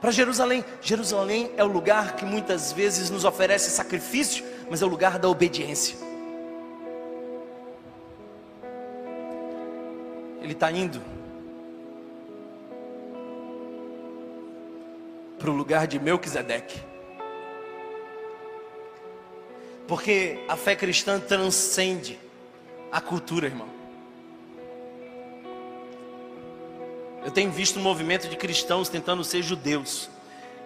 Para 0.00 0.10
Jerusalém. 0.10 0.64
Jerusalém 0.80 1.50
é 1.56 1.64
o 1.64 1.68
lugar 1.68 2.16
que 2.16 2.24
muitas 2.24 2.72
vezes 2.72 3.10
nos 3.10 3.24
oferece 3.24 3.70
sacrifício, 3.70 4.44
mas 4.70 4.82
é 4.82 4.84
o 4.84 4.88
lugar 4.88 5.18
da 5.18 5.28
obediência. 5.28 5.96
Ele 10.42 10.52
está 10.52 10.70
indo 10.70 11.13
para 15.44 15.50
o 15.50 15.54
lugar 15.54 15.86
de 15.86 16.00
Melquisedeque. 16.00 16.80
Porque 19.86 20.42
a 20.48 20.56
fé 20.56 20.74
cristã 20.74 21.20
transcende 21.20 22.18
a 22.90 22.98
cultura, 22.98 23.44
irmão. 23.44 23.68
Eu 27.22 27.30
tenho 27.30 27.50
visto 27.50 27.78
um 27.78 27.82
movimento 27.82 28.26
de 28.26 28.36
cristãos 28.36 28.88
tentando 28.88 29.22
ser 29.22 29.42
judeus. 29.42 30.08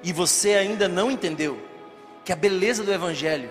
E 0.00 0.12
você 0.12 0.54
ainda 0.54 0.86
não 0.86 1.10
entendeu 1.10 1.60
que 2.24 2.32
a 2.32 2.36
beleza 2.36 2.84
do 2.84 2.92
Evangelho 2.92 3.50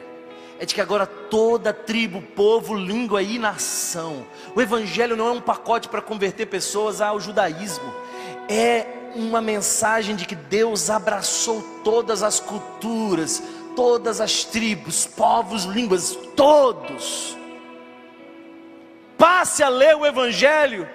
é 0.57 0.65
de 0.65 0.73
que 0.73 0.79
agora 0.79 1.05
toda 1.05 1.73
tribo, 1.73 2.21
povo, 2.21 2.73
língua 2.73 3.21
e 3.21 3.37
nação. 3.37 4.25
O 4.55 4.61
Evangelho 4.61 5.17
não 5.17 5.27
é 5.27 5.31
um 5.31 5.41
pacote 5.41 5.89
para 5.89 6.01
converter 6.01 6.45
pessoas 6.45 7.01
ao 7.01 7.19
judaísmo. 7.19 7.93
É 8.47 8.96
uma 9.17 9.41
mensagem 9.41 10.15
de 10.15 10.25
que 10.25 10.35
Deus 10.35 10.89
abraçou 10.89 11.61
todas 11.83 12.21
as 12.21 12.39
culturas, 12.39 13.41
todas 13.75 14.21
as 14.21 14.43
tribos, 14.43 15.05
povos, 15.07 15.63
línguas, 15.63 16.15
todos. 16.35 17.35
Passe 19.17 19.63
a 19.63 19.69
ler 19.69 19.95
o 19.95 20.05
Evangelho 20.05 20.87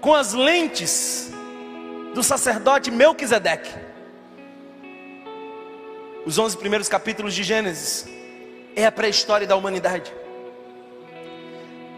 com 0.00 0.14
as 0.14 0.32
lentes 0.32 1.30
do 2.14 2.22
sacerdote 2.22 2.90
Melquisedeque. 2.90 3.70
Os 6.24 6.38
11 6.38 6.56
primeiros 6.56 6.88
capítulos 6.88 7.34
de 7.34 7.42
Gênesis 7.42 8.06
é 8.74 8.86
a 8.86 8.92
pré-história 8.92 9.46
da 9.46 9.56
humanidade. 9.56 10.12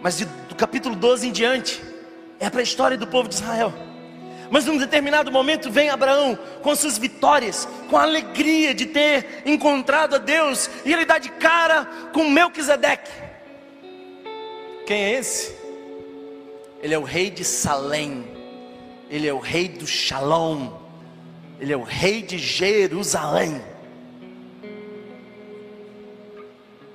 Mas 0.03 0.18
de, 0.18 0.25
do 0.25 0.55
capítulo 0.57 0.97
12 0.97 1.29
em 1.29 1.33
diante 1.33 1.83
é 2.41 2.47
a 2.47 2.51
pré-história 2.51 2.97
do 2.97 3.07
povo 3.07 3.29
de 3.29 3.37
Israel. 3.37 3.89
Mas 4.51 4.67
num 4.67 4.77
determinado 4.77 5.31
momento 5.31 5.71
vem 5.71 5.91
Abraão 5.91 6.37
com 6.61 6.75
suas 6.75 6.99
vitórias, 6.99 7.69
com 7.89 7.97
a 7.97 8.03
alegria 8.03 8.75
de 8.75 8.87
ter 8.87 9.43
encontrado 9.47 10.17
a 10.17 10.19
Deus, 10.19 10.69
e 10.85 10.93
ele 10.93 11.05
dá 11.05 11.19
de 11.19 11.29
cara 11.31 11.85
com 12.13 12.29
Melquisedeque. 12.29 13.11
Quem 14.85 15.05
é 15.05 15.13
esse? 15.13 15.55
Ele 16.83 16.93
é 16.93 16.99
o 16.99 17.05
rei 17.05 17.31
de 17.31 17.45
Salém, 17.45 18.27
ele 19.09 19.29
é 19.29 19.33
o 19.33 19.39
rei 19.39 19.69
do 19.69 19.87
Shalom, 19.87 20.73
ele 21.61 21.73
é 21.73 21.77
o 21.77 21.85
rei 21.85 22.21
de 22.21 22.37
Jerusalém, 22.37 23.63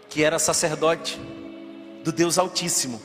que 0.10 0.24
era 0.24 0.38
sacerdote 0.39 1.18
do 2.03 2.12
Deus 2.12 2.38
Altíssimo. 2.38 3.01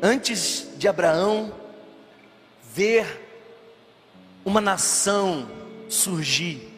Antes 0.00 0.68
de 0.76 0.86
Abraão 0.86 1.52
ver 2.62 3.23
uma 4.44 4.60
nação 4.60 5.48
surgir, 5.88 6.68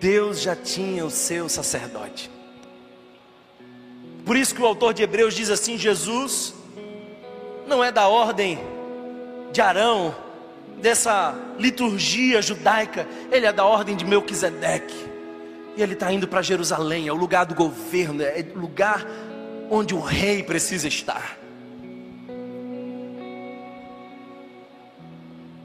Deus 0.00 0.40
já 0.40 0.54
tinha 0.54 1.04
o 1.04 1.10
seu 1.10 1.48
sacerdote. 1.48 2.30
Por 4.24 4.36
isso 4.36 4.54
que 4.54 4.62
o 4.62 4.66
autor 4.66 4.94
de 4.94 5.02
Hebreus 5.02 5.34
diz 5.34 5.50
assim: 5.50 5.76
Jesus 5.76 6.54
não 7.66 7.82
é 7.82 7.90
da 7.90 8.08
ordem 8.08 8.58
de 9.52 9.60
Arão, 9.60 10.14
dessa 10.80 11.34
liturgia 11.58 12.40
judaica, 12.40 13.06
ele 13.30 13.46
é 13.46 13.52
da 13.52 13.64
ordem 13.64 13.96
de 13.96 14.04
Melquisedeque. 14.04 15.10
E 15.76 15.82
ele 15.82 15.94
está 15.94 16.12
indo 16.12 16.26
para 16.26 16.42
Jerusalém, 16.42 17.08
é 17.08 17.12
o 17.12 17.16
lugar 17.16 17.44
do 17.46 17.54
governo, 17.54 18.22
é 18.22 18.44
o 18.54 18.58
lugar 18.58 19.06
onde 19.70 19.94
o 19.94 20.00
rei 20.00 20.42
precisa 20.42 20.88
estar. 20.88 21.39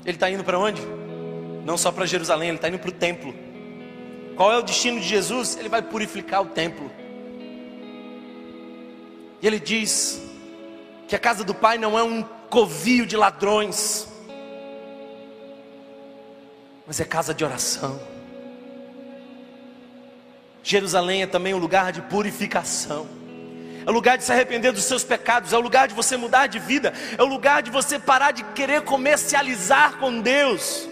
Ele 0.06 0.16
está 0.16 0.30
indo 0.30 0.44
para 0.44 0.60
onde? 0.60 0.82
Não 1.66 1.78
só 1.78 1.92
para 1.92 2.06
Jerusalém, 2.06 2.50
ele 2.50 2.58
está 2.58 2.70
indo 2.70 2.78
para 2.78 2.90
o 2.90 2.94
templo. 2.94 3.34
Qual 4.36 4.52
é 4.52 4.58
o 4.58 4.62
destino 4.62 5.00
de 5.00 5.08
Jesus? 5.08 5.58
Ele 5.58 5.68
vai 5.68 5.82
purificar 5.82 6.42
o 6.42 6.46
templo. 6.46 6.92
E 9.42 9.48
ele 9.48 9.60
diz 9.60 10.22
que 11.08 11.16
a 11.16 11.20
casa 11.20 11.44
do 11.44 11.56
Pai 11.56 11.78
não 11.78 11.98
é 11.98 12.04
um 12.04 12.22
covil 12.50 13.06
de 13.06 13.18
ladrões, 13.18 14.08
mas 16.86 17.00
é 17.00 17.06
casa 17.06 17.34
de 17.34 17.44
oração. 17.44 18.00
Jerusalém 20.62 21.24
é 21.24 21.28
também 21.28 21.54
um 21.54 21.60
lugar 21.60 21.92
de 21.92 22.02
purificação. 22.04 23.08
É 23.86 23.90
o 23.90 23.94
lugar 23.94 24.18
de 24.18 24.24
se 24.24 24.32
arrepender 24.32 24.72
dos 24.72 24.84
seus 24.86 25.04
pecados, 25.04 25.54
é 25.54 25.58
o 25.58 25.62
lugar 25.62 25.88
de 25.88 25.94
você 25.94 26.18
mudar 26.18 26.48
de 26.48 26.58
vida, 26.58 26.92
é 27.18 27.22
o 27.22 27.26
lugar 27.26 27.62
de 27.62 27.70
você 27.70 28.00
parar 28.00 28.32
de 28.32 28.44
querer 28.44 28.82
comercializar 28.82 29.98
com 29.98 30.20
Deus. 30.22 30.90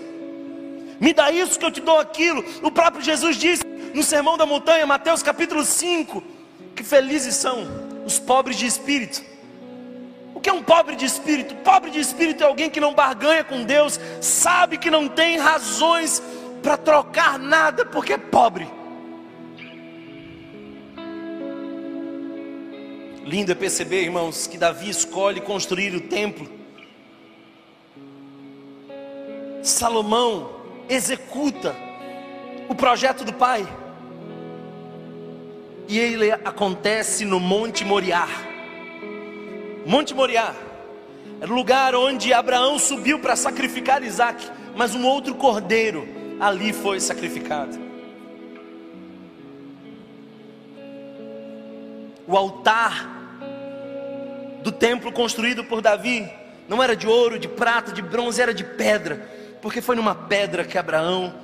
Me 1.00 1.12
dá 1.12 1.32
isso 1.32 1.58
que 1.58 1.66
eu 1.66 1.72
te 1.72 1.82
dou 1.82 2.00
aquilo. 2.00 2.46
O 2.62 2.70
próprio 2.70 3.04
Jesus 3.04 3.36
disse 3.36 3.64
no 3.94 4.04
Sermão 4.04 4.38
da 4.38 4.46
Montanha, 4.46 4.86
Mateus 4.86 5.24
capítulo 5.24 5.66
5, 5.66 6.24
que 6.76 6.84
felizes 6.84 7.36
são 7.36 7.68
os 8.06 8.20
pobres 8.20 8.58
de 8.58 8.68
espírito. 8.68 9.24
O 10.36 10.40
que 10.40 10.50
é 10.50 10.54
um 10.54 10.62
pobre 10.62 10.96
de 10.96 11.06
espírito? 11.06 11.56
Pobre 11.56 11.90
de 11.90 12.00
espírito 12.00 12.44
é 12.44 12.48
alguém 12.48 12.70
que 12.70 12.80
não 12.80 12.94
barganha 12.94 13.44
com 13.44 13.64
Deus, 13.64 14.00
sabe 14.22 14.78
que 14.78 14.92
não 14.92 15.08
tem 15.08 15.38
razões 15.38 16.22
para 16.62 16.78
trocar 16.78 17.40
nada 17.40 17.86
porque 17.86 18.14
é 18.14 18.18
pobre. 18.18 18.83
Lindo 23.26 23.54
é 23.54 23.56
perceber, 23.56 24.04
irmãos, 24.04 24.48
que 24.48 24.58
Davi 24.58 24.90
escolhe 24.90 25.40
construir 25.40 25.96
o 25.96 26.02
templo. 26.02 26.50
Salomão 29.64 30.62
executa 30.90 31.74
o 32.68 32.76
projeto 32.76 33.24
do 33.24 33.32
pai. 33.32 33.66
E 35.88 35.98
ele 35.98 36.32
acontece 36.32 37.24
no 37.24 37.40
Monte 37.40 37.86
Moriá. 37.86 38.28
Monte 39.86 40.14
Moriá 40.14 40.54
era 41.40 41.52
o 41.52 41.56
lugar 41.56 41.96
onde 41.96 42.34
Abraão 42.34 42.78
subiu 42.78 43.20
para 43.20 43.36
sacrificar 43.36 44.04
Isaac, 44.04 44.50
mas 44.76 44.96
um 44.96 45.06
outro 45.06 45.36
cordeiro 45.36 46.08
ali 46.40 46.74
foi 46.74 47.00
sacrificado. 47.00 47.78
O 52.26 52.38
altar 52.38 53.13
do 54.64 54.72
templo 54.72 55.12
construído 55.12 55.64
por 55.66 55.82
Davi 55.82 56.28
não 56.68 56.82
era 56.82 56.96
de 56.96 57.06
ouro, 57.06 57.38
de 57.38 57.50
prata, 57.50 57.92
de 57.92 58.02
bronze, 58.02 58.42
era 58.42 58.54
de 58.54 58.64
pedra, 58.64 59.30
porque 59.62 59.82
foi 59.82 59.96
numa 59.96 60.16
pedra 60.16 60.64
que 60.64 60.78
Abraão 60.78 61.36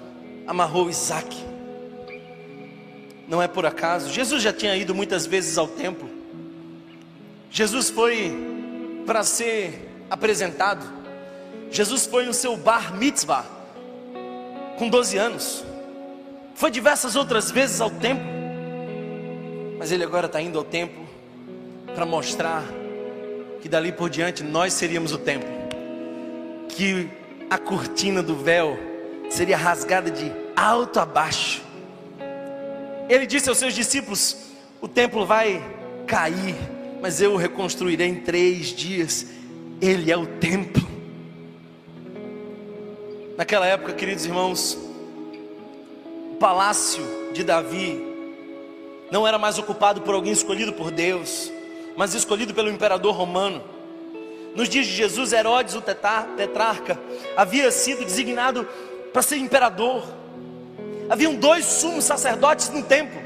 amarrou 0.48 0.90
Isaac. 0.90 1.36
Não 3.28 3.42
é 3.42 3.48
por 3.48 3.66
acaso, 3.66 4.12
Jesus 4.12 4.42
já 4.42 4.54
tinha 4.54 4.76
ido 4.76 4.96
muitas 4.96 5.26
vezes 5.26 5.58
ao 5.58 5.68
templo. 5.68 6.10
Jesus 7.52 7.90
foi 7.90 8.34
para 9.06 9.24
ser 9.24 10.06
apresentado. 10.10 10.86
Jesus 11.70 12.06
foi 12.06 12.26
no 12.26 12.34
seu 12.34 12.56
bar 12.56 12.96
mitzvah 12.96 13.46
com 14.78 14.88
12 14.90 15.18
anos. 15.18 15.64
Foi 16.56 16.72
diversas 16.72 17.16
outras 17.16 17.52
vezes 17.52 17.82
ao 17.82 17.92
templo. 17.92 18.26
Mas 19.78 19.92
ele 19.92 20.04
agora 20.04 20.26
está 20.26 20.42
indo 20.42 20.58
ao 20.58 20.64
templo 20.64 21.08
para 21.94 22.06
mostrar 22.06 22.64
que 23.62 23.68
dali 23.70 23.92
por 23.92 24.10
diante 24.10 24.44
nós 24.44 24.74
seríamos 24.74 25.12
o 25.12 25.18
templo, 25.18 25.50
que 26.70 27.10
a 27.50 27.58
cortina 27.58 28.24
do 28.24 28.36
véu 28.36 28.78
seria 29.30 29.58
rasgada 29.58 30.10
de 30.10 30.32
alto 30.56 31.00
a 31.00 31.06
baixo. 31.06 31.62
Ele 33.10 33.26
disse 33.26 33.50
aos 33.50 33.58
seus 33.58 33.74
discípulos: 33.74 34.38
O 34.80 34.88
templo 34.88 35.26
vai 35.26 35.62
cair, 36.06 36.56
mas 37.02 37.22
eu 37.22 37.34
o 37.34 37.38
reconstruirei 37.38 38.08
em 38.08 38.16
três 38.16 38.68
dias. 38.68 39.26
Ele 39.82 40.12
é 40.12 40.18
o 40.18 40.26
templo. 40.26 40.88
Naquela 43.38 43.66
época, 43.66 43.94
queridos 43.94 44.26
irmãos, 44.26 44.78
o 46.34 46.36
palácio 46.36 47.02
de 47.34 47.44
Davi 47.44 48.06
não 49.10 49.26
era 49.26 49.40
mais 49.40 49.58
ocupado 49.58 50.02
por 50.02 50.14
alguém 50.14 50.34
escolhido 50.34 50.74
por 50.74 50.92
Deus 50.92 51.52
mas 52.00 52.14
escolhido 52.14 52.54
pelo 52.54 52.70
imperador 52.70 53.14
romano. 53.14 53.62
Nos 54.56 54.70
dias 54.70 54.88
de 54.88 54.94
Jesus, 54.94 55.34
Herodes, 55.34 55.76
o 55.76 55.82
tetrarca, 55.82 56.98
havia 57.36 57.70
sido 57.72 58.06
designado 58.06 58.66
para 59.12 59.22
ser 59.22 59.36
imperador. 59.36 60.08
Haviam 61.10 61.36
dois 61.36 61.66
sumos 61.66 62.06
sacerdotes 62.06 62.70
no 62.70 62.84
templo, 62.84 63.20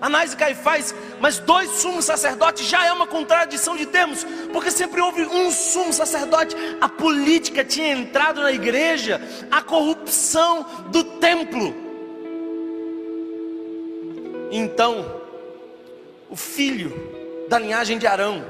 Anás 0.00 0.32
e 0.32 0.38
Caifás, 0.38 0.94
mas 1.20 1.38
dois 1.38 1.68
sumos 1.72 2.06
sacerdotes 2.06 2.66
já 2.66 2.86
é 2.86 2.92
uma 2.92 3.06
contradição 3.06 3.76
de 3.76 3.84
termos, 3.84 4.24
porque 4.54 4.70
sempre 4.70 5.02
houve 5.02 5.26
um 5.26 5.50
sumo 5.50 5.92
sacerdote. 5.92 6.56
A 6.80 6.88
política 6.88 7.62
tinha 7.62 7.92
entrado 7.92 8.40
na 8.40 8.52
igreja, 8.52 9.20
a 9.50 9.60
corrupção 9.60 10.64
do 10.90 11.04
templo. 11.04 11.74
Então, 14.50 15.20
o 16.30 16.36
filho 16.36 17.13
da 17.48 17.58
linhagem 17.58 17.98
de 17.98 18.06
Arão, 18.06 18.44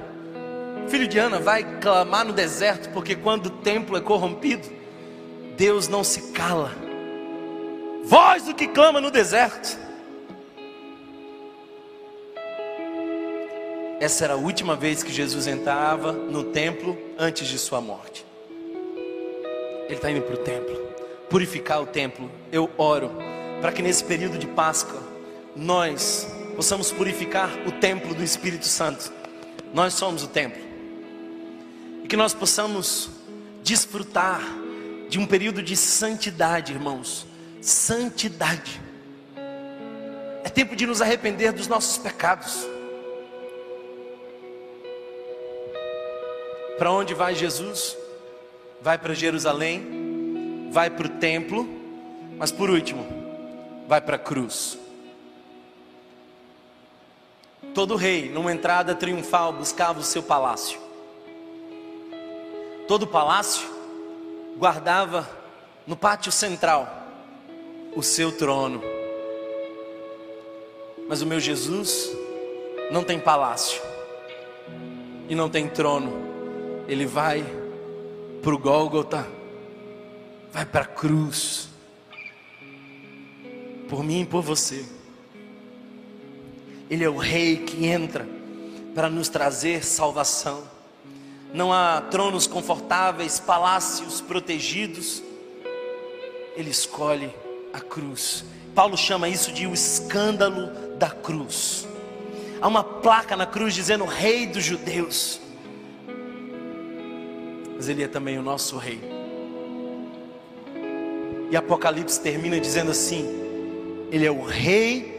filho 0.88 1.09
de 1.09 1.18
Ana, 1.18 1.38
vai 1.38 1.80
clamar 1.80 2.24
no 2.24 2.32
deserto, 2.32 2.90
porque 2.90 3.14
quando 3.14 3.47
o 3.47 3.51
templo 3.51 3.97
é 3.97 4.01
corrompido, 4.01 4.68
Deus 5.57 5.88
não 5.88 6.05
se 6.05 6.32
cala. 6.32 6.72
Voz 8.05 8.45
do 8.45 8.55
que 8.55 8.68
clama 8.68 9.01
no 9.01 9.11
deserto. 9.11 9.78
Essa 14.01 14.24
era 14.24 14.34
a 14.34 14.36
última 14.36 14.76
vez 14.76 15.03
que 15.03 15.12
Jesus 15.12 15.47
entrava 15.47 16.12
no 16.12 16.45
templo 16.45 16.99
antes 17.18 17.49
de 17.49 17.59
sua 17.59 17.80
morte. 17.80 18.26
Ele 19.86 19.95
está 19.95 20.11
indo 20.11 20.22
para 20.22 20.34
o 20.34 20.38
templo, 20.38 20.76
purificar 21.30 21.80
o 21.80 21.86
templo. 21.86 22.30
Eu 22.53 22.70
oro 22.76 23.11
para 23.61 23.72
que 23.72 23.80
nesse 23.80 24.05
período 24.05 24.36
de 24.36 24.47
Páscoa 24.47 25.01
nós 25.57 26.28
possamos 26.55 26.92
purificar 26.92 27.50
o 27.66 27.72
templo 27.72 28.14
do 28.14 28.22
Espírito 28.22 28.66
Santo. 28.66 29.12
Nós 29.72 29.94
somos 29.94 30.22
o 30.22 30.28
templo. 30.28 30.62
E 32.02 32.09
que 32.09 32.16
nós 32.16 32.32
possamos 32.32 33.11
desfrutar 33.62 34.40
de 35.09 35.18
um 35.18 35.26
período 35.26 35.62
de 35.62 35.76
santidade, 35.76 36.72
irmãos. 36.72 37.26
Santidade. 37.61 38.80
É 40.44 40.48
tempo 40.48 40.76
de 40.76 40.86
nos 40.86 41.00
arrepender 41.00 41.52
dos 41.52 41.66
nossos 41.66 41.98
pecados. 41.98 42.66
Para 46.78 46.92
onde 46.92 47.14
vai 47.14 47.34
Jesus? 47.34 47.96
Vai 48.82 48.98
para 48.98 49.14
Jerusalém, 49.14 50.68
vai 50.70 50.90
para 50.90 51.07
o 51.07 51.11
templo, 51.11 51.66
mas 52.36 52.52
por 52.52 52.68
último, 52.68 53.07
vai 53.88 54.00
para 54.00 54.16
a 54.16 54.18
cruz. 54.18 54.78
Todo 57.74 57.96
rei, 57.96 58.30
numa 58.30 58.52
entrada 58.52 58.94
triunfal, 58.94 59.52
buscava 59.52 59.98
o 59.98 60.04
seu 60.04 60.22
palácio. 60.22 60.78
Todo 62.86 63.04
palácio 63.04 63.68
guardava 64.56 65.28
no 65.84 65.96
pátio 65.96 66.30
central 66.30 66.88
o 67.96 68.02
seu 68.02 68.30
trono. 68.30 68.80
Mas 71.08 71.20
o 71.20 71.26
meu 71.26 71.40
Jesus 71.40 72.10
não 72.92 73.02
tem 73.02 73.18
palácio 73.18 73.82
e 75.28 75.34
não 75.34 75.50
tem 75.50 75.68
trono. 75.68 76.12
Ele 76.86 77.06
vai 77.06 77.44
para 78.40 78.54
o 78.54 78.58
Gólgota, 78.58 79.26
vai 80.52 80.64
para 80.64 80.82
a 80.82 80.86
cruz, 80.86 81.68
por 83.88 84.04
mim 84.04 84.20
e 84.20 84.26
por 84.26 84.42
você. 84.42 84.93
Ele 86.95 87.03
é 87.03 87.09
o 87.11 87.16
Rei 87.16 87.57
que 87.57 87.86
entra 87.86 88.24
para 88.95 89.11
nos 89.11 89.28
trazer 89.28 89.84
salvação. 89.84 90.62
Não 91.53 91.72
há 91.72 92.01
tronos 92.01 92.47
confortáveis, 92.47 93.40
palácios 93.40 94.20
protegidos. 94.20 95.20
Ele 96.55 96.70
escolhe 96.70 97.34
a 97.72 97.80
cruz. 97.80 98.45
Paulo 98.76 98.97
chama 98.97 99.28
isso 99.28 99.51
de 99.51 99.66
o 99.66 99.74
escândalo 99.74 100.68
da 100.97 101.11
cruz. 101.11 101.84
Há 102.61 102.68
uma 102.68 102.84
placa 102.84 103.36
na 103.36 103.45
cruz 103.45 103.74
dizendo 103.74 104.05
Rei 104.05 104.47
dos 104.47 104.62
Judeus. 104.62 105.40
mas 107.74 107.88
Ele 107.88 108.05
é 108.05 108.09
também 108.09 108.38
o 108.38 108.42
nosso 108.42 108.76
Rei. 108.76 109.01
E 111.51 111.57
Apocalipse 111.57 112.20
termina 112.20 112.61
dizendo 112.61 112.92
assim: 112.92 113.26
Ele 114.12 114.24
é 114.24 114.30
o 114.30 114.45
Rei 114.45 115.13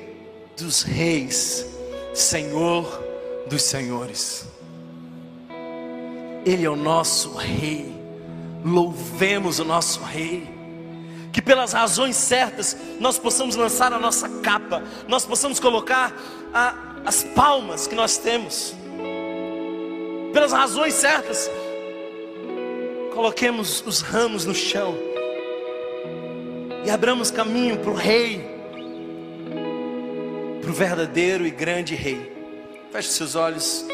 dos 0.58 0.84
Reis, 0.84 1.66
Senhor 2.14 3.04
dos 3.48 3.62
Senhores. 3.64 4.48
Ele 6.46 6.66
é 6.66 6.70
o 6.70 6.76
nosso 6.76 7.34
Rei. 7.34 7.94
Louvemos 8.64 9.60
o 9.60 9.64
nosso 9.66 10.02
Rei 10.02 10.56
que 11.36 11.42
pelas 11.42 11.74
razões 11.74 12.16
certas 12.16 12.78
nós 12.98 13.20
possamos 13.20 13.58
lançar 13.58 13.92
a 13.92 14.00
nossa 14.00 14.30
capa, 14.40 14.82
nós 15.06 15.26
possamos 15.26 15.60
colocar 15.60 16.16
a, 16.54 16.74
as 17.06 17.26
palmas 17.26 17.88
que 17.88 17.94
nós 17.94 18.18
temos, 18.18 18.74
pelas 20.32 20.54
razões 20.54 20.94
certas, 20.94 21.52
coloquemos 23.14 23.84
os 23.86 24.00
ramos 24.00 24.46
no 24.46 24.56
chão 24.56 24.98
e 26.86 26.90
abramos 26.90 27.32
caminho 27.32 27.80
para 27.80 27.92
o 27.92 27.96
Rei, 27.96 28.55
para 30.66 30.72
o 30.72 30.74
verdadeiro 30.74 31.46
e 31.46 31.52
grande 31.52 31.94
Rei. 31.94 32.32
Feche 32.92 33.10
seus 33.10 33.36
olhos, 33.36 33.86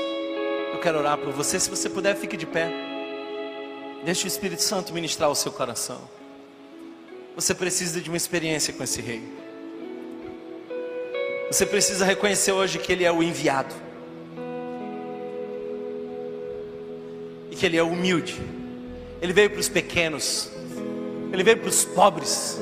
eu 0.73 0.79
quero 0.79 0.99
orar 0.99 1.17
por 1.17 1.33
você. 1.33 1.59
Se 1.59 1.69
você 1.69 1.89
puder, 1.89 2.15
fique 2.15 2.37
de 2.37 2.45
pé. 2.45 2.71
Deixe 4.05 4.25
o 4.25 4.29
Espírito 4.29 4.63
Santo 4.63 4.93
ministrar 4.93 5.29
o 5.29 5.35
seu 5.35 5.51
coração. 5.51 5.99
Você 7.35 7.53
precisa 7.53 7.99
de 7.99 8.09
uma 8.09 8.15
experiência 8.15 8.73
com 8.73 8.81
esse 8.85 9.01
rei. 9.01 9.21
Você 11.51 11.65
precisa 11.65 12.05
reconhecer 12.05 12.53
hoje 12.53 12.79
que 12.79 12.89
ele 12.89 13.03
é 13.03 13.11
o 13.11 13.21
enviado. 13.21 13.75
E 17.51 17.55
que 17.57 17.65
ele 17.65 17.75
é 17.75 17.83
humilde. 17.83 18.41
Ele 19.21 19.33
veio 19.33 19.49
para 19.49 19.59
os 19.59 19.67
pequenos. 19.67 20.49
Ele 21.33 21.43
veio 21.43 21.57
para 21.57 21.67
os 21.67 21.83
pobres. 21.83 22.57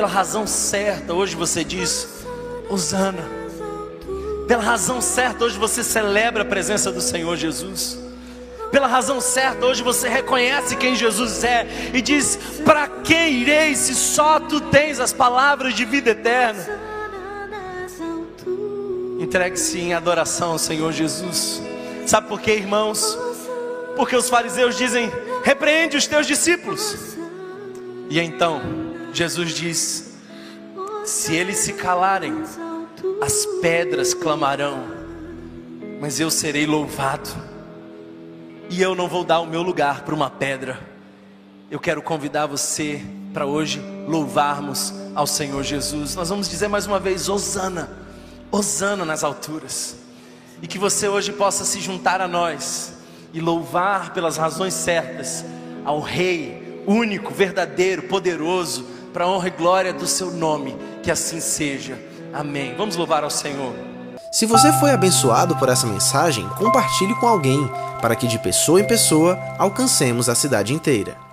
Pela 0.00 0.08
razão 0.08 0.46
certa, 0.46 1.12
hoje 1.12 1.36
você 1.36 1.62
diz: 1.62 2.08
Osana. 2.70 3.22
Pela 4.48 4.62
razão 4.62 4.98
certa, 4.98 5.44
hoje 5.44 5.58
você 5.58 5.84
celebra 5.84 6.40
a 6.40 6.46
presença 6.46 6.90
do 6.90 7.02
Senhor 7.02 7.36
Jesus 7.36 7.98
pela 8.72 8.86
razão 8.86 9.20
certa. 9.20 9.66
Hoje 9.66 9.82
você 9.82 10.08
reconhece 10.08 10.74
quem 10.76 10.96
Jesus 10.96 11.44
é 11.44 11.66
e 11.92 12.00
diz: 12.00 12.38
Para 12.64 12.88
que 12.88 13.14
irei 13.14 13.76
se 13.76 13.94
só 13.94 14.40
tu 14.40 14.58
tens 14.58 14.98
as 14.98 15.12
palavras 15.12 15.74
de 15.74 15.84
vida 15.84 16.12
eterna? 16.12 16.66
Entregue-se 19.18 19.80
em 19.80 19.92
adoração 19.92 20.52
ao 20.52 20.58
Senhor 20.58 20.90
Jesus. 20.92 21.60
Sabe 22.06 22.26
por 22.26 22.40
quê, 22.40 22.52
irmãos? 22.52 23.18
Porque 23.96 24.16
os 24.16 24.30
fariseus 24.30 24.78
dizem: 24.78 25.12
Repreende 25.44 25.98
os 25.98 26.06
teus 26.06 26.26
discípulos. 26.26 26.96
E 28.08 28.18
então 28.18 28.88
Jesus 29.12 29.52
diz: 29.52 30.14
Se 31.04 31.34
eles 31.34 31.58
se 31.58 31.72
calarem, 31.72 32.42
as 33.20 33.46
pedras 33.60 34.14
clamarão, 34.14 34.84
mas 36.00 36.20
eu 36.20 36.30
serei 36.30 36.66
louvado 36.66 37.30
e 38.68 38.80
eu 38.80 38.94
não 38.94 39.08
vou 39.08 39.24
dar 39.24 39.40
o 39.40 39.46
meu 39.46 39.62
lugar 39.62 40.02
para 40.02 40.14
uma 40.14 40.30
pedra. 40.30 40.78
Eu 41.70 41.80
quero 41.80 42.00
convidar 42.00 42.46
você 42.46 43.02
para 43.32 43.46
hoje 43.46 43.82
louvarmos 44.06 44.94
ao 45.14 45.26
Senhor 45.26 45.62
Jesus. 45.62 46.14
Nós 46.14 46.28
vamos 46.28 46.48
dizer 46.48 46.68
mais 46.68 46.86
uma 46.86 47.00
vez: 47.00 47.28
Hosana, 47.28 47.90
Hosana 48.50 49.04
nas 49.04 49.24
alturas. 49.24 49.96
E 50.62 50.66
que 50.66 50.78
você 50.78 51.08
hoje 51.08 51.32
possa 51.32 51.64
se 51.64 51.80
juntar 51.80 52.20
a 52.20 52.28
nós 52.28 52.92
e 53.32 53.40
louvar 53.40 54.12
pelas 54.12 54.36
razões 54.36 54.74
certas 54.74 55.44
ao 55.84 56.00
Rei 56.00 56.82
único, 56.86 57.32
verdadeiro, 57.32 58.02
poderoso, 58.02 58.86
para 59.12 59.24
a 59.24 59.28
honra 59.28 59.48
e 59.48 59.50
glória 59.50 59.92
do 59.92 60.06
seu 60.06 60.30
nome. 60.30 60.76
Que 61.02 61.10
assim 61.10 61.40
seja. 61.40 61.98
Amém. 62.32 62.74
Vamos 62.76 62.96
louvar 62.96 63.24
ao 63.24 63.30
Senhor. 63.30 63.74
Se 64.32 64.46
você 64.46 64.72
foi 64.74 64.92
abençoado 64.92 65.56
por 65.56 65.68
essa 65.68 65.86
mensagem, 65.86 66.48
compartilhe 66.50 67.14
com 67.16 67.26
alguém, 67.26 67.68
para 68.00 68.14
que 68.14 68.28
de 68.28 68.38
pessoa 68.38 68.80
em 68.80 68.86
pessoa 68.86 69.38
alcancemos 69.58 70.28
a 70.28 70.34
cidade 70.34 70.72
inteira. 70.72 71.29